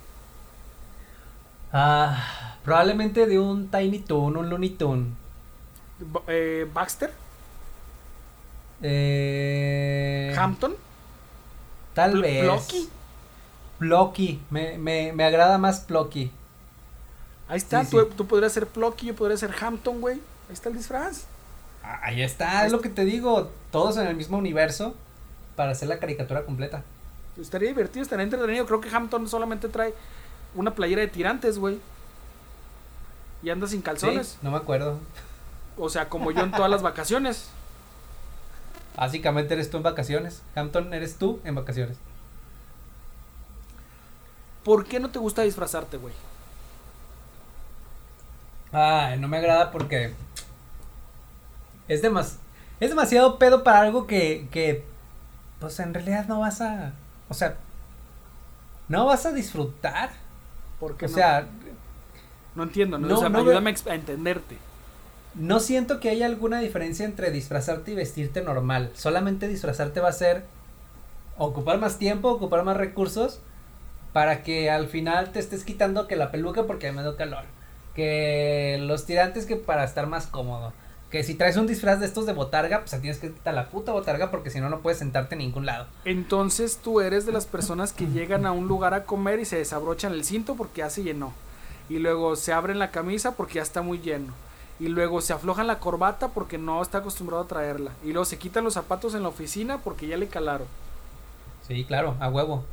Ah, 1.72 2.56
probablemente 2.64 3.26
de 3.26 3.38
un 3.38 3.68
Tiny 3.68 3.98
Toon, 3.98 4.36
un 4.36 4.48
Looney 4.48 4.70
Toon. 4.70 5.14
Eh, 6.28 6.66
Baxter, 6.72 7.10
Eh, 8.82 10.34
Hampton, 10.38 10.74
Tal 11.96 12.12
Pl- 12.12 12.22
vez. 12.22 12.44
Plucky. 12.44 12.88
Plucky. 13.80 14.42
Me, 14.50 14.78
me, 14.78 15.12
me 15.12 15.24
agrada 15.24 15.58
más 15.58 15.80
Plucky. 15.80 16.30
Ahí 17.48 17.56
está, 17.58 17.84
Sí, 17.84 17.90
tú, 17.90 18.00
sí. 18.00 18.06
tú 18.16 18.26
podrías 18.26 18.52
ser 18.52 18.66
Plucky, 18.68 19.06
yo 19.06 19.14
podría 19.16 19.36
ser 19.36 19.52
Hampton, 19.60 20.00
güey. 20.00 20.14
Ahí 20.48 20.52
está 20.52 20.68
el 20.68 20.76
disfraz. 20.76 21.24
Ah, 21.82 22.00
Ahí 22.04 22.22
está, 22.22 22.64
es 22.66 22.70
lo 22.72 22.80
que 22.80 22.88
te 22.88 23.04
digo. 23.04 23.50
Todos 23.72 23.96
en 23.96 24.06
el 24.06 24.14
mismo 24.16 24.36
universo 24.38 24.94
para 25.56 25.72
hacer 25.72 25.88
la 25.88 25.98
caricatura 25.98 26.44
completa. 26.44 26.82
Estaría 27.40 27.68
divertido, 27.68 28.02
estaría 28.02 28.24
entretenido. 28.24 28.66
Creo 28.66 28.80
que 28.80 28.88
Hampton 28.94 29.28
solamente 29.28 29.68
trae 29.68 29.94
una 30.54 30.74
playera 30.74 31.02
de 31.02 31.08
tirantes, 31.08 31.58
güey. 31.58 31.78
Y 33.42 33.50
anda 33.50 33.66
sin 33.66 33.82
calzones. 33.82 34.28
Sí, 34.28 34.38
no 34.42 34.50
me 34.50 34.56
acuerdo. 34.56 34.98
O 35.76 35.88
sea, 35.90 36.08
como 36.08 36.30
yo 36.30 36.42
en 36.42 36.50
todas 36.50 36.70
las 36.70 36.82
vacaciones. 36.90 37.50
Básicamente 38.96 39.54
eres 39.54 39.70
tú 39.70 39.76
en 39.76 39.82
vacaciones. 39.82 40.42
Hampton 40.54 40.92
eres 40.94 41.16
tú 41.16 41.40
en 41.44 41.54
vacaciones. 41.54 41.98
¿Por 44.64 44.86
qué 44.86 44.98
no 44.98 45.10
te 45.10 45.18
gusta 45.18 45.42
disfrazarte, 45.42 45.96
güey? 45.96 46.14
Ay, 48.72 49.18
no 49.20 49.28
me 49.28 49.36
agrada 49.36 49.70
porque 49.70 50.12
es 51.88 52.02
demas 52.02 52.38
es 52.80 52.90
demasiado 52.90 53.38
pedo 53.38 53.62
para 53.62 53.80
algo 53.80 54.06
que 54.06 54.48
que 54.50 54.84
pues 55.60 55.78
en 55.80 55.94
realidad 55.94 56.26
no 56.26 56.40
vas 56.40 56.60
a, 56.60 56.92
o 57.28 57.34
sea, 57.34 57.56
no 58.88 59.06
vas 59.06 59.26
a 59.26 59.32
disfrutar. 59.32 60.10
Porque 60.78 61.06
O 61.06 61.08
sea, 61.08 61.46
no 62.54 62.64
entiendo, 62.64 62.98
no, 62.98 63.08
no, 63.08 63.14
o 63.14 63.18
sea, 63.18 63.28
no 63.30 63.38
ayúdame 63.38 63.74
a 63.86 63.94
entenderte. 63.94 64.58
No 65.36 65.60
siento 65.60 66.00
que 66.00 66.08
haya 66.08 66.26
alguna 66.26 66.60
diferencia 66.60 67.04
entre 67.04 67.30
disfrazarte 67.30 67.92
y 67.92 67.94
vestirte 67.94 68.42
normal. 68.42 68.90
Solamente 68.94 69.48
disfrazarte 69.48 70.00
va 70.00 70.08
a 70.08 70.12
ser 70.12 70.44
ocupar 71.36 71.78
más 71.78 71.98
tiempo, 71.98 72.30
ocupar 72.30 72.64
más 72.64 72.76
recursos 72.76 73.40
para 74.12 74.42
que 74.42 74.70
al 74.70 74.88
final 74.88 75.32
te 75.32 75.38
estés 75.38 75.64
quitando 75.64 76.08
que 76.08 76.16
la 76.16 76.30
peluca 76.30 76.64
porque 76.64 76.90
me 76.90 77.02
da 77.02 77.16
calor, 77.16 77.44
que 77.94 78.78
los 78.80 79.04
tirantes 79.04 79.44
que 79.44 79.56
para 79.56 79.84
estar 79.84 80.06
más 80.06 80.26
cómodo, 80.26 80.72
que 81.10 81.22
si 81.22 81.34
traes 81.34 81.58
un 81.58 81.66
disfraz 81.66 82.00
de 82.00 82.06
estos 82.06 82.24
de 82.24 82.32
botarga, 82.32 82.80
pues 82.80 82.98
tienes 83.02 83.18
que 83.18 83.30
quitar 83.30 83.52
la 83.52 83.68
puta 83.68 83.92
botarga 83.92 84.30
porque 84.30 84.48
si 84.48 84.58
no 84.58 84.70
no 84.70 84.80
puedes 84.80 84.98
sentarte 84.98 85.34
en 85.34 85.40
ningún 85.40 85.66
lado. 85.66 85.86
Entonces 86.06 86.78
tú 86.82 87.02
eres 87.02 87.26
de 87.26 87.32
las 87.32 87.44
personas 87.44 87.92
que 87.92 88.06
llegan 88.06 88.46
a 88.46 88.52
un 88.52 88.68
lugar 88.68 88.94
a 88.94 89.04
comer 89.04 89.38
y 89.38 89.44
se 89.44 89.58
desabrochan 89.58 90.14
el 90.14 90.24
cinto 90.24 90.54
porque 90.56 90.78
ya 90.78 90.88
se 90.88 91.02
llenó. 91.02 91.34
Y 91.90 91.98
luego 91.98 92.34
se 92.36 92.52
abren 92.54 92.78
la 92.78 92.90
camisa 92.90 93.32
porque 93.32 93.56
ya 93.56 93.62
está 93.62 93.82
muy 93.82 93.98
lleno. 93.98 94.32
Y 94.78 94.88
luego 94.88 95.20
se 95.20 95.32
aflojan 95.32 95.66
la 95.66 95.78
corbata 95.78 96.28
porque 96.28 96.58
no 96.58 96.82
está 96.82 96.98
acostumbrado 96.98 97.42
a 97.42 97.48
traerla. 97.48 97.92
Y 98.04 98.08
luego 98.08 98.24
se 98.24 98.38
quitan 98.38 98.64
los 98.64 98.74
zapatos 98.74 99.14
en 99.14 99.22
la 99.22 99.28
oficina 99.28 99.78
porque 99.78 100.06
ya 100.06 100.16
le 100.16 100.28
calaron. 100.28 100.66
Sí, 101.66 101.84
claro, 101.84 102.16
a 102.20 102.28
huevo. 102.28 102.64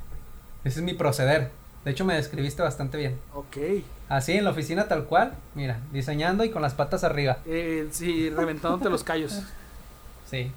Ese 0.64 0.80
es 0.80 0.86
mi 0.86 0.94
proceder. 0.94 1.52
De 1.86 1.92
hecho 1.92 2.06
me 2.06 2.16
describiste 2.16 2.62
bastante 2.62 2.98
bien. 2.98 3.18
Ok. 3.34 3.84
Así 4.10 4.34
en 4.34 4.44
la 4.44 4.52
oficina 4.52 4.88
tal 4.88 5.06
cual, 5.06 5.34
mira, 5.56 5.80
diseñando 5.92 6.44
y 6.44 6.50
con 6.50 6.62
las 6.62 6.74
patas 6.74 7.04
arriba. 7.04 7.40
Eh, 7.46 7.88
sí, 7.92 8.30
reventándote 8.30 8.90
los 8.90 9.04
callos. 9.04 9.42
Sí. 10.26 10.52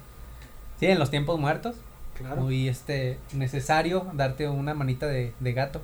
Sí, 0.79 0.87
en 0.87 0.97
los 0.97 1.11
tiempos 1.11 1.39
muertos. 1.39 1.75
Claro. 2.17 2.41
Muy 2.41 2.67
este 2.67 3.19
necesario 3.33 4.07
darte 4.13 4.47
una 4.47 4.73
manita 4.73 5.05
de, 5.05 5.33
de 5.39 5.53
gato. 5.53 5.81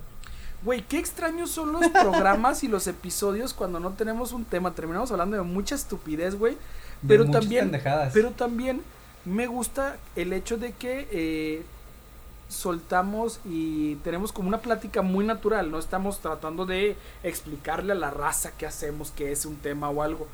Güey, 0.64 0.82
qué 0.82 0.98
extraños 0.98 1.52
son 1.52 1.74
los 1.74 1.88
programas 1.90 2.64
y 2.64 2.68
los 2.68 2.88
episodios 2.88 3.54
cuando 3.54 3.80
no 3.80 3.92
tenemos 3.92 4.32
un 4.32 4.46
tema. 4.46 4.74
Terminamos 4.74 5.12
hablando 5.12 5.36
de 5.36 5.44
mucha 5.44 5.76
estupidez, 5.76 6.36
güey. 6.36 6.58
Pero 7.06 7.30
también, 7.30 7.66
pendejadas. 7.66 8.14
pero 8.14 8.32
también 8.32 8.82
me 9.26 9.48
gusta 9.48 9.98
el 10.16 10.32
hecho 10.32 10.58
de 10.58 10.72
que 10.72 11.08
eh, 11.12 11.64
soltamos 12.48 13.42
y 13.44 13.96
tenemos 13.96 14.32
como 14.32 14.48
una 14.48 14.62
plática 14.62 15.02
muy 15.02 15.26
natural. 15.26 15.70
No 15.70 15.80
estamos 15.80 16.20
tratando 16.20 16.66
de 16.66 16.96
explicarle 17.24 17.92
a 17.92 17.96
la 17.96 18.10
raza 18.10 18.54
qué 18.58 18.66
hacemos, 18.66 19.12
qué 19.12 19.34
es 19.34 19.46
un 19.46 19.58
tema 19.58 19.90
o 19.90 20.02
algo. 20.02 20.28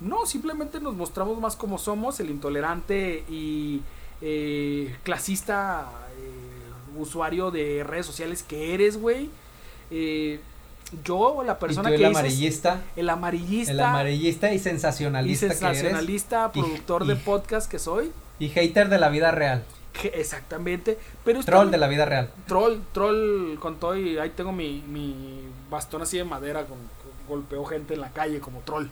No, 0.00 0.24
simplemente 0.24 0.80
nos 0.80 0.94
mostramos 0.94 1.38
más 1.40 1.56
como 1.56 1.76
somos, 1.78 2.20
el 2.20 2.30
intolerante 2.30 3.24
y 3.28 3.82
eh, 4.22 4.96
clasista 5.02 5.90
eh, 6.18 6.98
usuario 6.98 7.50
de 7.50 7.84
redes 7.84 8.06
sociales 8.06 8.42
que 8.42 8.72
eres, 8.72 8.96
güey. 8.96 9.28
Eh, 9.90 10.40
yo, 11.02 11.42
la 11.44 11.52
y 11.52 11.56
persona 11.56 11.88
tú 11.88 11.94
el 11.94 12.00
que 12.00 12.06
dices- 12.08 12.16
amarillista, 12.18 12.82
el 12.96 13.10
amarillista, 13.10 13.72
el 13.72 13.80
amarillista 13.80 14.52
y 14.52 14.56
y 14.56 14.58
sensacionalista, 14.58 15.48
que 15.48 15.54
sensacionalista, 15.54 16.50
Y- 16.54 16.60
productor 16.60 17.06
de 17.06 17.14
y- 17.14 17.16
podcast 17.16 17.70
que 17.70 17.78
soy. 17.78 18.12
y 18.38 18.48
hater 18.48 18.88
de 18.88 18.98
la 18.98 19.08
vida 19.08 19.30
real, 19.30 19.64
Que 19.92 20.08
exactamente. 20.08 20.98
Pero 21.24 21.42
troll 21.44 21.70
de 21.70 21.78
la 21.78 21.86
vida 21.88 22.04
real. 22.04 22.30
Troll, 22.46 22.78
troll 22.92 23.58
con 23.60 23.76
todo 23.78 23.96
y 23.96 24.18
ahí 24.18 24.30
tengo 24.30 24.50
mi, 24.52 24.82
mi 24.88 25.42
bastón 25.70 26.02
así 26.02 26.16
de 26.18 26.24
madera 26.24 26.64
con, 26.66 26.78
con- 26.78 27.04
golpeo 27.28 27.64
gente 27.64 27.94
en 27.94 28.00
la 28.00 28.10
calle 28.10 28.38
como 28.40 28.60
troll. 28.60 28.88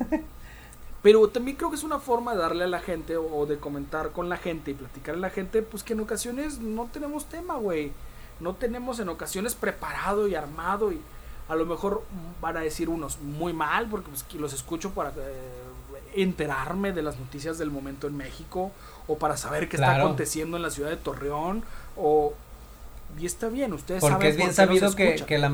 Pero 1.02 1.28
también 1.28 1.56
creo 1.56 1.70
que 1.70 1.76
es 1.76 1.84
una 1.84 2.00
forma 2.00 2.32
de 2.34 2.40
darle 2.40 2.64
a 2.64 2.66
la 2.66 2.80
gente 2.80 3.16
o, 3.16 3.24
o 3.36 3.46
de 3.46 3.58
comentar 3.58 4.10
con 4.10 4.28
la 4.28 4.36
gente 4.36 4.72
y 4.72 4.74
platicar 4.74 5.14
a 5.14 5.18
la 5.18 5.30
gente, 5.30 5.62
pues 5.62 5.82
que 5.84 5.92
en 5.92 6.00
ocasiones 6.00 6.58
no 6.58 6.88
tenemos 6.92 7.26
tema, 7.26 7.54
güey. 7.54 7.92
No 8.40 8.54
tenemos 8.54 9.00
en 9.00 9.08
ocasiones 9.08 9.54
preparado 9.54 10.28
y 10.28 10.34
armado 10.34 10.92
y 10.92 11.00
a 11.48 11.54
lo 11.54 11.66
mejor 11.66 12.02
van 12.40 12.56
a 12.56 12.60
decir 12.60 12.88
unos 12.88 13.18
muy 13.20 13.52
mal 13.52 13.88
porque 13.88 14.10
pues, 14.10 14.24
los 14.34 14.52
escucho 14.52 14.90
para 14.90 15.10
eh, 15.10 15.12
enterarme 16.14 16.92
de 16.92 17.02
las 17.02 17.18
noticias 17.18 17.58
del 17.58 17.70
momento 17.70 18.06
en 18.06 18.16
México 18.16 18.70
o 19.06 19.18
para 19.18 19.36
saber 19.36 19.68
qué 19.68 19.76
está 19.76 19.96
aconteciendo 19.96 20.56
en 20.56 20.62
la 20.62 20.70
ciudad 20.70 20.90
de 20.90 20.96
Torreón 20.96 21.64
o 21.96 22.34
y 23.18 23.26
está 23.26 23.48
bien, 23.48 23.72
ustedes 23.72 24.00
Porque 24.00 24.14
saben 24.14 24.28
es 24.28 24.36
bien 24.36 24.48
por 24.48 24.54
sabido 24.54 24.94
que, 24.94 25.16
que 25.26 25.38
la 25.38 25.50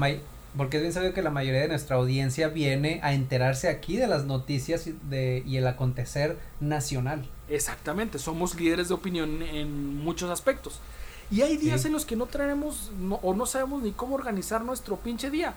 porque 0.56 0.76
es 0.76 0.82
bien 0.82 0.92
sabido 0.92 1.14
que 1.14 1.22
la 1.22 1.30
mayoría 1.30 1.60
de 1.60 1.68
nuestra 1.68 1.96
audiencia 1.96 2.48
viene 2.48 3.00
a 3.02 3.12
enterarse 3.12 3.68
aquí 3.68 3.96
de 3.96 4.06
las 4.06 4.24
noticias 4.24 4.86
y 4.86 4.96
de 5.08 5.42
y 5.46 5.56
el 5.56 5.66
acontecer 5.66 6.36
nacional. 6.60 7.28
Exactamente, 7.48 8.18
somos 8.18 8.54
líderes 8.54 8.88
de 8.88 8.94
opinión 8.94 9.42
en 9.42 10.02
muchos 10.02 10.30
aspectos. 10.30 10.80
Y 11.30 11.42
hay 11.42 11.56
días 11.56 11.82
Sí. 11.82 11.86
en 11.88 11.92
los 11.94 12.04
que 12.04 12.16
no 12.16 12.26
tenemos 12.26 12.90
no- 12.98 13.20
o 13.22 13.34
no 13.34 13.46
sabemos 13.46 13.82
ni 13.82 13.92
cómo 13.92 14.14
organizar 14.14 14.62
nuestro 14.64 14.96
pinche 14.96 15.30
día. 15.30 15.54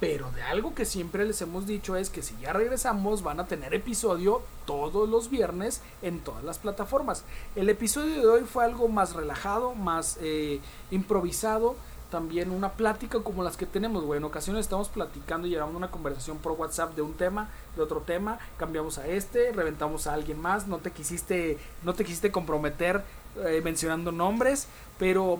Pero 0.00 0.30
de 0.32 0.40
algo 0.42 0.74
que 0.74 0.86
siempre 0.86 1.26
les 1.26 1.42
hemos 1.42 1.66
dicho 1.66 1.94
es 1.94 2.08
que 2.08 2.22
si 2.22 2.34
ya 2.40 2.54
regresamos 2.54 3.22
van 3.22 3.38
a 3.38 3.46
tener 3.46 3.74
episodio 3.74 4.40
todos 4.64 5.06
los 5.08 5.28
viernes 5.28 5.82
en 6.00 6.20
todas 6.20 6.42
las 6.42 6.58
plataformas. 6.58 7.22
El 7.54 7.68
episodio 7.68 8.18
de 8.22 8.26
hoy 8.26 8.44
fue 8.44 8.64
algo 8.64 8.88
más 8.88 9.12
relajado, 9.14 9.74
más 9.74 10.16
eh, 10.22 10.60
improvisado. 10.90 11.76
También 12.10 12.50
una 12.50 12.72
plática 12.72 13.20
como 13.20 13.44
las 13.44 13.56
que 13.56 13.66
tenemos, 13.66 14.02
güey. 14.04 14.18
En 14.18 14.24
ocasiones 14.24 14.62
estamos 14.62 14.88
platicando 14.88 15.46
y 15.46 15.50
llevando 15.50 15.76
una 15.78 15.92
conversación 15.92 16.38
por 16.38 16.52
WhatsApp 16.52 16.96
de 16.96 17.02
un 17.02 17.12
tema, 17.12 17.50
de 17.76 17.82
otro 17.82 18.00
tema, 18.00 18.40
cambiamos 18.56 18.98
a 18.98 19.06
este, 19.06 19.52
reventamos 19.52 20.08
a 20.08 20.14
alguien 20.14 20.40
más, 20.40 20.66
no 20.66 20.78
te 20.78 20.90
quisiste, 20.90 21.58
no 21.84 21.94
te 21.94 22.04
quisiste 22.04 22.32
comprometer 22.32 23.04
eh, 23.44 23.60
mencionando 23.62 24.12
nombres, 24.12 24.66
pero 24.98 25.38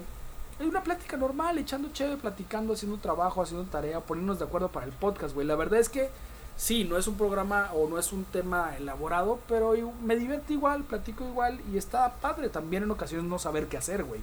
hay 0.58 0.66
una 0.66 0.82
plática 0.82 1.16
normal, 1.16 1.58
echando 1.58 1.90
chévere, 1.92 2.16
platicando, 2.16 2.74
haciendo 2.74 2.98
trabajo, 2.98 3.42
haciendo 3.42 3.64
tarea, 3.70 4.00
poniéndonos 4.00 4.38
de 4.38 4.44
acuerdo 4.44 4.68
para 4.68 4.86
el 4.86 4.92
podcast, 4.92 5.34
güey. 5.34 5.46
La 5.46 5.56
verdad 5.56 5.80
es 5.80 5.88
que 5.88 6.10
sí, 6.56 6.84
no 6.84 6.98
es 6.98 7.06
un 7.06 7.16
programa 7.16 7.70
o 7.74 7.88
no 7.88 7.98
es 7.98 8.12
un 8.12 8.24
tema 8.24 8.76
elaborado, 8.76 9.40
pero 9.48 9.74
me 10.04 10.16
divierte 10.16 10.52
igual, 10.52 10.84
platico 10.84 11.24
igual 11.24 11.60
y 11.72 11.78
está 11.78 12.14
padre 12.16 12.50
también 12.50 12.82
en 12.82 12.90
ocasiones 12.90 13.26
no 13.26 13.38
saber 13.38 13.66
qué 13.68 13.78
hacer, 13.78 14.04
güey. 14.04 14.20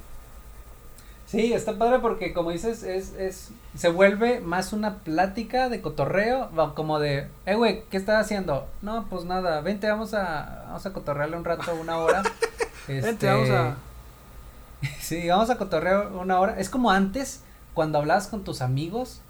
Sí, 1.26 1.52
está 1.52 1.78
padre 1.78 2.00
porque 2.00 2.34
como 2.34 2.52
dices, 2.52 2.84
es, 2.84 3.14
es, 3.16 3.50
se 3.76 3.90
vuelve 3.90 4.40
más 4.40 4.72
una 4.72 5.00
plática 5.00 5.68
de 5.68 5.82
cotorreo, 5.82 6.50
como 6.74 7.00
de, 7.00 7.28
eh 7.46 7.56
güey, 7.56 7.84
¿qué 7.90 7.98
estás 7.98 8.24
haciendo? 8.24 8.66
No, 8.82 9.08
pues 9.10 9.26
nada, 9.26 9.60
vente, 9.62 9.90
vamos 9.90 10.14
a, 10.14 10.64
vamos 10.68 10.86
a 10.86 10.94
cotorrearle 10.94 11.36
un 11.36 11.44
rato, 11.44 11.76
una 11.76 11.98
hora. 11.98 12.24
Vente, 12.88 13.10
Este, 13.10 13.28
vamos 13.28 13.50
a... 13.50 13.76
Sí, 15.00 15.28
vamos 15.28 15.50
a 15.50 15.58
cotorrear 15.58 16.08
una 16.14 16.40
hora. 16.40 16.60
Es 16.60 16.70
como 16.70 16.92
antes, 16.92 17.42
cuando 17.74 17.98
hablabas 17.98 18.28
con 18.28 18.44
tus 18.44 18.62
amigos, 18.62 19.22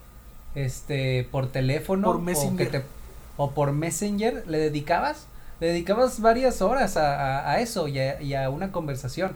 este, 0.55 1.28
por 1.32 1.47
teléfono. 1.47 2.08
Por 2.08 2.16
O, 2.16 2.20
que 2.20 2.26
Messenger. 2.26 2.72
te- 2.72 2.84
o 3.38 3.51
por 3.51 3.72
Messenger, 3.72 4.43
le 4.47 4.58
dedicabas, 4.58 5.28
le 5.60 5.68
dedicabas 5.68 6.20
varias 6.22 6.62
horas 6.62 6.97
a, 6.97 7.16
a- 7.39 7.51
a 7.51 7.60
eso 7.60 7.88
y 7.88 7.99
a, 7.99 8.22
y 8.22 8.34
a 8.34 8.49
una 8.49 8.72
conversación. 8.72 9.36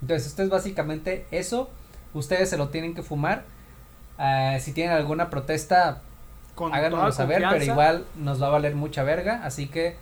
Entonces, 0.00 0.28
esto 0.28 0.42
es 0.42 0.48
básicamente 0.48 1.26
eso. 1.30 1.68
Ustedes 2.14 2.48
se 2.48 2.56
lo 2.56 2.68
tienen 2.70 2.94
que 2.94 3.02
fumar. 3.02 3.44
Ah, 4.18 4.56
si 4.60 4.72
tienen 4.72 4.96
alguna 4.96 5.30
protesta, 5.30 6.00
Con 6.54 6.74
háganoslo 6.74 7.12
saber, 7.12 7.42
pero 7.50 7.64
igual 7.64 8.04
nos 8.16 8.42
va 8.42 8.46
a 8.46 8.50
valer 8.50 8.74
mucha 8.74 9.02
verga. 9.02 9.42
Así 9.44 9.66
que 9.68 9.96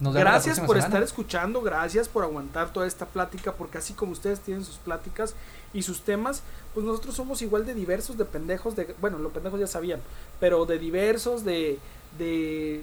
Gracias 0.00 0.58
por 0.58 0.68
semana. 0.76 0.84
estar 0.86 1.02
escuchando, 1.02 1.60
gracias 1.62 2.08
por 2.08 2.24
aguantar 2.24 2.72
toda 2.72 2.86
esta 2.86 3.06
plática, 3.06 3.52
porque 3.52 3.78
así 3.78 3.94
como 3.94 4.12
ustedes 4.12 4.40
tienen 4.40 4.64
sus 4.64 4.76
pláticas 4.76 5.34
y 5.72 5.82
sus 5.82 6.02
temas, 6.02 6.42
pues 6.74 6.84
nosotros 6.84 7.14
somos 7.14 7.42
igual 7.42 7.64
de 7.64 7.74
diversos, 7.74 8.18
de 8.18 8.24
pendejos, 8.24 8.74
de, 8.76 8.94
bueno, 9.00 9.18
los 9.18 9.32
pendejos 9.32 9.60
ya 9.60 9.66
sabían, 9.68 10.00
pero 10.40 10.66
de 10.66 10.78
diversos, 10.78 11.44
de, 11.44 11.78
de, 12.18 12.82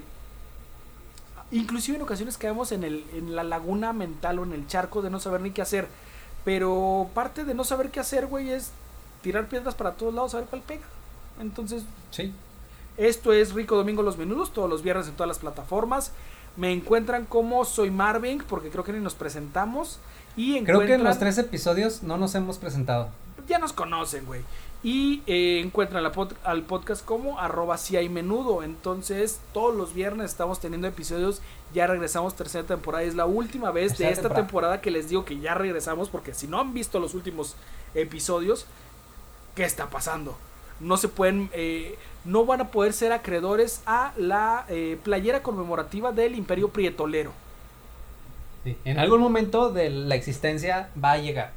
inclusive 1.50 1.96
en 1.96 2.02
ocasiones 2.02 2.38
caemos 2.38 2.72
en, 2.72 2.82
el, 2.84 3.04
en 3.12 3.36
la 3.36 3.44
laguna 3.44 3.92
mental 3.92 4.38
o 4.38 4.44
en 4.44 4.52
el 4.52 4.66
charco 4.66 5.02
de 5.02 5.10
no 5.10 5.20
saber 5.20 5.42
ni 5.42 5.50
qué 5.50 5.62
hacer, 5.62 5.88
pero 6.44 7.08
parte 7.14 7.44
de 7.44 7.54
no 7.54 7.64
saber 7.64 7.90
qué 7.90 8.00
hacer, 8.00 8.26
güey, 8.26 8.50
es 8.50 8.70
tirar 9.22 9.46
piedras 9.48 9.74
para 9.74 9.92
todos 9.92 10.14
lados 10.14 10.34
a 10.34 10.38
ver 10.38 10.46
cuál 10.48 10.62
pega. 10.62 10.82
Entonces, 11.40 11.84
Sí. 12.10 12.32
esto 12.96 13.32
es 13.32 13.52
Rico 13.52 13.76
Domingo 13.76 14.02
Los 14.02 14.16
Menudos, 14.18 14.52
todos 14.52 14.68
los 14.68 14.82
viernes 14.82 15.06
en 15.08 15.14
todas 15.14 15.28
las 15.28 15.38
plataformas. 15.38 16.12
Me 16.56 16.72
encuentran 16.72 17.24
como 17.26 17.64
Soy 17.64 17.90
Marvin, 17.90 18.42
porque 18.48 18.68
creo 18.70 18.84
que 18.84 18.92
ni 18.92 19.00
nos 19.00 19.14
presentamos. 19.14 19.98
Y 20.36 20.62
Creo 20.64 20.80
que 20.80 20.94
en 20.94 21.04
los 21.04 21.18
tres 21.18 21.38
episodios 21.38 22.02
no 22.02 22.16
nos 22.16 22.34
hemos 22.34 22.58
presentado. 22.58 23.08
Ya 23.48 23.58
nos 23.58 23.72
conocen, 23.72 24.24
güey. 24.26 24.42
Y 24.84 25.22
eh, 25.26 25.60
encuentran 25.64 26.02
la 26.02 26.12
pod- 26.12 26.34
al 26.44 26.62
podcast 26.62 27.04
como 27.04 27.38
arroba 27.38 27.78
si 27.78 27.96
hay 27.96 28.08
menudo. 28.08 28.62
Entonces, 28.62 29.40
todos 29.52 29.74
los 29.74 29.94
viernes 29.94 30.30
estamos 30.30 30.58
teniendo 30.60 30.88
episodios. 30.88 31.40
Ya 31.72 31.86
regresamos 31.86 32.34
tercera 32.34 32.66
temporada. 32.66 33.04
Es 33.04 33.14
la 33.14 33.26
última 33.26 33.70
vez 33.70 33.88
Tercera 33.88 34.08
de 34.08 34.12
esta 34.14 34.22
temporada. 34.28 34.46
temporada 34.46 34.80
que 34.80 34.90
les 34.90 35.08
digo 35.08 35.24
que 35.24 35.38
ya 35.38 35.54
regresamos. 35.54 36.08
Porque 36.08 36.34
si 36.34 36.46
no 36.48 36.60
han 36.60 36.74
visto 36.74 36.98
los 36.98 37.14
últimos 37.14 37.54
episodios, 37.94 38.66
¿qué 39.54 39.64
está 39.64 39.88
pasando? 39.88 40.36
No 40.82 40.96
se 40.96 41.08
pueden, 41.08 41.48
eh, 41.52 41.96
no 42.24 42.44
van 42.44 42.60
a 42.60 42.68
poder 42.68 42.92
ser 42.92 43.12
acreedores 43.12 43.82
a 43.86 44.12
la 44.16 44.66
eh, 44.68 44.98
playera 45.02 45.42
conmemorativa 45.42 46.12
del 46.12 46.34
Imperio 46.34 46.68
Prietolero. 46.68 47.32
Sí. 48.64 48.76
En 48.84 48.98
algún 48.98 49.20
momento 49.20 49.70
de 49.70 49.90
la 49.90 50.14
existencia 50.14 50.90
va 51.02 51.12
a 51.12 51.18
llegar. 51.18 51.52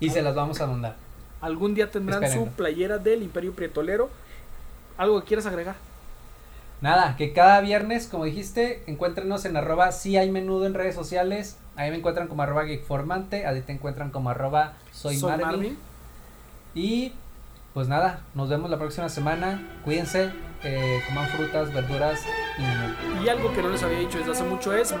Y 0.00 0.10
se 0.10 0.22
las 0.22 0.34
vamos 0.34 0.60
a 0.60 0.66
mandar. 0.66 0.96
Algún 1.40 1.74
día 1.74 1.90
tendrán 1.90 2.30
su 2.32 2.48
playera 2.48 2.98
del 2.98 3.22
Imperio 3.22 3.52
Prietolero. 3.52 4.10
¿Algo 4.96 5.20
que 5.20 5.26
quieras 5.26 5.46
agregar? 5.46 5.76
Nada, 6.80 7.16
que 7.16 7.32
cada 7.32 7.60
viernes, 7.60 8.06
como 8.06 8.24
dijiste, 8.24 8.82
encuéntrenos 8.86 9.44
en 9.44 9.56
arroba 9.56 9.92
si 9.92 10.16
hay 10.16 10.30
menudo 10.30 10.66
en 10.66 10.74
redes 10.74 10.94
sociales. 10.94 11.56
Ahí 11.74 11.90
me 11.90 11.96
encuentran 11.96 12.28
como 12.28 12.42
arroba 12.42 12.64
geekformante. 12.64 13.46
Ahí 13.46 13.60
te 13.62 13.72
encuentran 13.72 14.10
como 14.10 14.30
arroba 14.30 14.74
soy, 14.92 15.18
Marvin. 15.18 15.78
Y 16.74 17.12
pues 17.76 17.88
nada, 17.88 18.20
nos 18.32 18.48
vemos 18.48 18.70
la 18.70 18.78
próxima 18.78 19.10
semana. 19.10 19.62
Cuídense, 19.84 20.32
eh, 20.64 21.02
coman 21.06 21.28
frutas, 21.28 21.70
verduras 21.74 22.22
y 22.56 23.22
Y 23.22 23.28
algo 23.28 23.52
que 23.52 23.62
no 23.62 23.68
les 23.68 23.82
había 23.82 23.98
dicho 23.98 24.16
desde 24.16 24.32
hace 24.32 24.44
mucho 24.44 24.74
es 24.74 24.94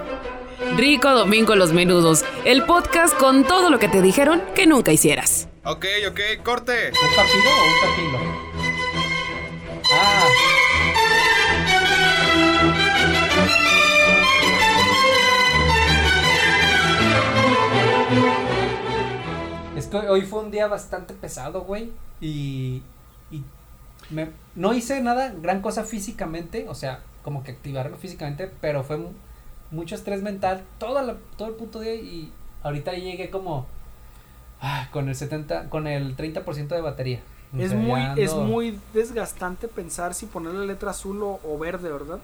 Rico 0.76 1.10
Domingo 1.10 1.56
Los 1.56 1.72
Menudos, 1.72 2.26
el 2.44 2.64
podcast 2.64 3.16
con 3.16 3.44
todo 3.44 3.70
lo 3.70 3.78
que 3.78 3.88
te 3.88 4.02
dijeron 4.02 4.42
que 4.54 4.66
nunca 4.66 4.92
hicieras. 4.92 5.48
Ok, 5.64 5.86
ok, 6.06 6.20
corte. 6.44 6.90
¿Un 6.90 7.16
papilo 7.16 7.50
o 7.50 7.64
un 7.64 7.80
tapilo? 7.80 8.18
Ah. 9.94 10.65
Es 19.86 19.90
que 20.02 20.08
hoy 20.08 20.22
fue 20.22 20.40
un 20.40 20.50
día 20.50 20.66
bastante 20.66 21.14
pesado, 21.14 21.62
güey. 21.62 21.92
Y. 22.20 22.82
y 23.30 23.42
me- 24.10 24.30
no 24.54 24.74
hice 24.74 25.00
nada, 25.00 25.32
gran 25.40 25.60
cosa 25.62 25.84
físicamente. 25.84 26.66
O 26.68 26.74
sea, 26.74 27.00
como 27.22 27.44
que 27.44 27.52
activarme 27.52 27.96
físicamente. 27.96 28.50
Pero 28.60 28.82
fue 28.84 28.96
mu- 28.96 29.12
mucho 29.70 29.94
estrés 29.94 30.22
mental 30.22 30.64
la- 31.02 31.16
todo 31.36 31.48
el 31.48 31.54
puto 31.54 31.80
día. 31.80 31.94
Y 31.94 32.32
ahorita 32.62 32.92
llegué 32.92 33.30
como. 33.30 33.66
ah, 34.60 34.88
con 34.92 35.08
el 35.08 35.14
70, 35.14 35.68
con 35.70 35.86
el 35.86 36.16
30% 36.16 36.74
de 36.74 36.80
batería. 36.80 37.20
Es 37.56 37.72
muy 37.74 38.00
es 38.16 38.34
muy 38.34 38.80
desgastante 38.92 39.68
pensar 39.68 40.14
si 40.14 40.26
ponerle 40.26 40.66
letra 40.66 40.90
azul 40.90 41.22
o, 41.22 41.38
o 41.44 41.58
verde, 41.58 41.90
¿verdad? 41.92 42.18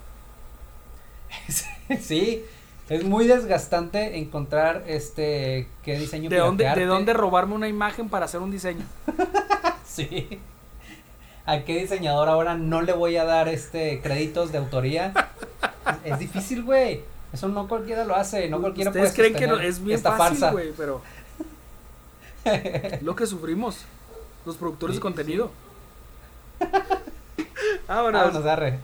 sí, 2.01 2.45
es 2.89 3.05
muy 3.05 3.26
desgastante 3.26 4.18
encontrar 4.18 4.85
este 4.87 5.68
qué 5.83 5.99
diseño 5.99 6.28
¿De 6.30 6.39
dónde, 6.39 6.64
de 6.64 6.85
dónde 6.87 7.12
robarme 7.12 7.55
una 7.55 7.68
imagen 7.68 8.09
para 8.09 8.24
hacer 8.26 8.41
un 8.41 8.51
diseño? 8.51 8.85
Sí. 9.87 10.39
¿A 11.45 11.61
qué 11.64 11.78
diseñador 11.80 12.28
ahora 12.30 12.55
no 12.55 12.80
le 12.80 12.95
voy 12.95 13.16
a 13.18 13.24
dar 13.24 13.49
este 13.49 14.01
créditos 14.01 14.53
de 14.53 14.59
autoría? 14.59 15.12
es, 16.05 16.12
es 16.12 16.18
difícil, 16.18 16.62
güey. 16.62 17.03
Eso 17.30 17.49
no 17.49 17.68
cualquiera 17.68 18.05
lo 18.07 18.16
hace, 18.16 18.49
no 18.49 18.61
cualquiera 18.61 18.91
puede 18.91 19.05
Ustedes 19.05 19.16
creen 19.33 19.39
que 19.39 19.47
no- 19.47 19.61
es 19.61 19.85
bien 19.85 20.01
fácil, 20.01 20.51
güey, 20.51 20.72
pero 20.76 21.03
lo 23.03 23.14
que 23.16 23.26
sufrimos 23.26 23.85
los 24.47 24.57
productores 24.57 24.95
Sí, 24.97 24.99
de 24.99 25.03
contenido. 25.03 25.51
Vámonos. 27.89 28.22
Vámonos, 28.22 28.47
arre. 28.47 28.78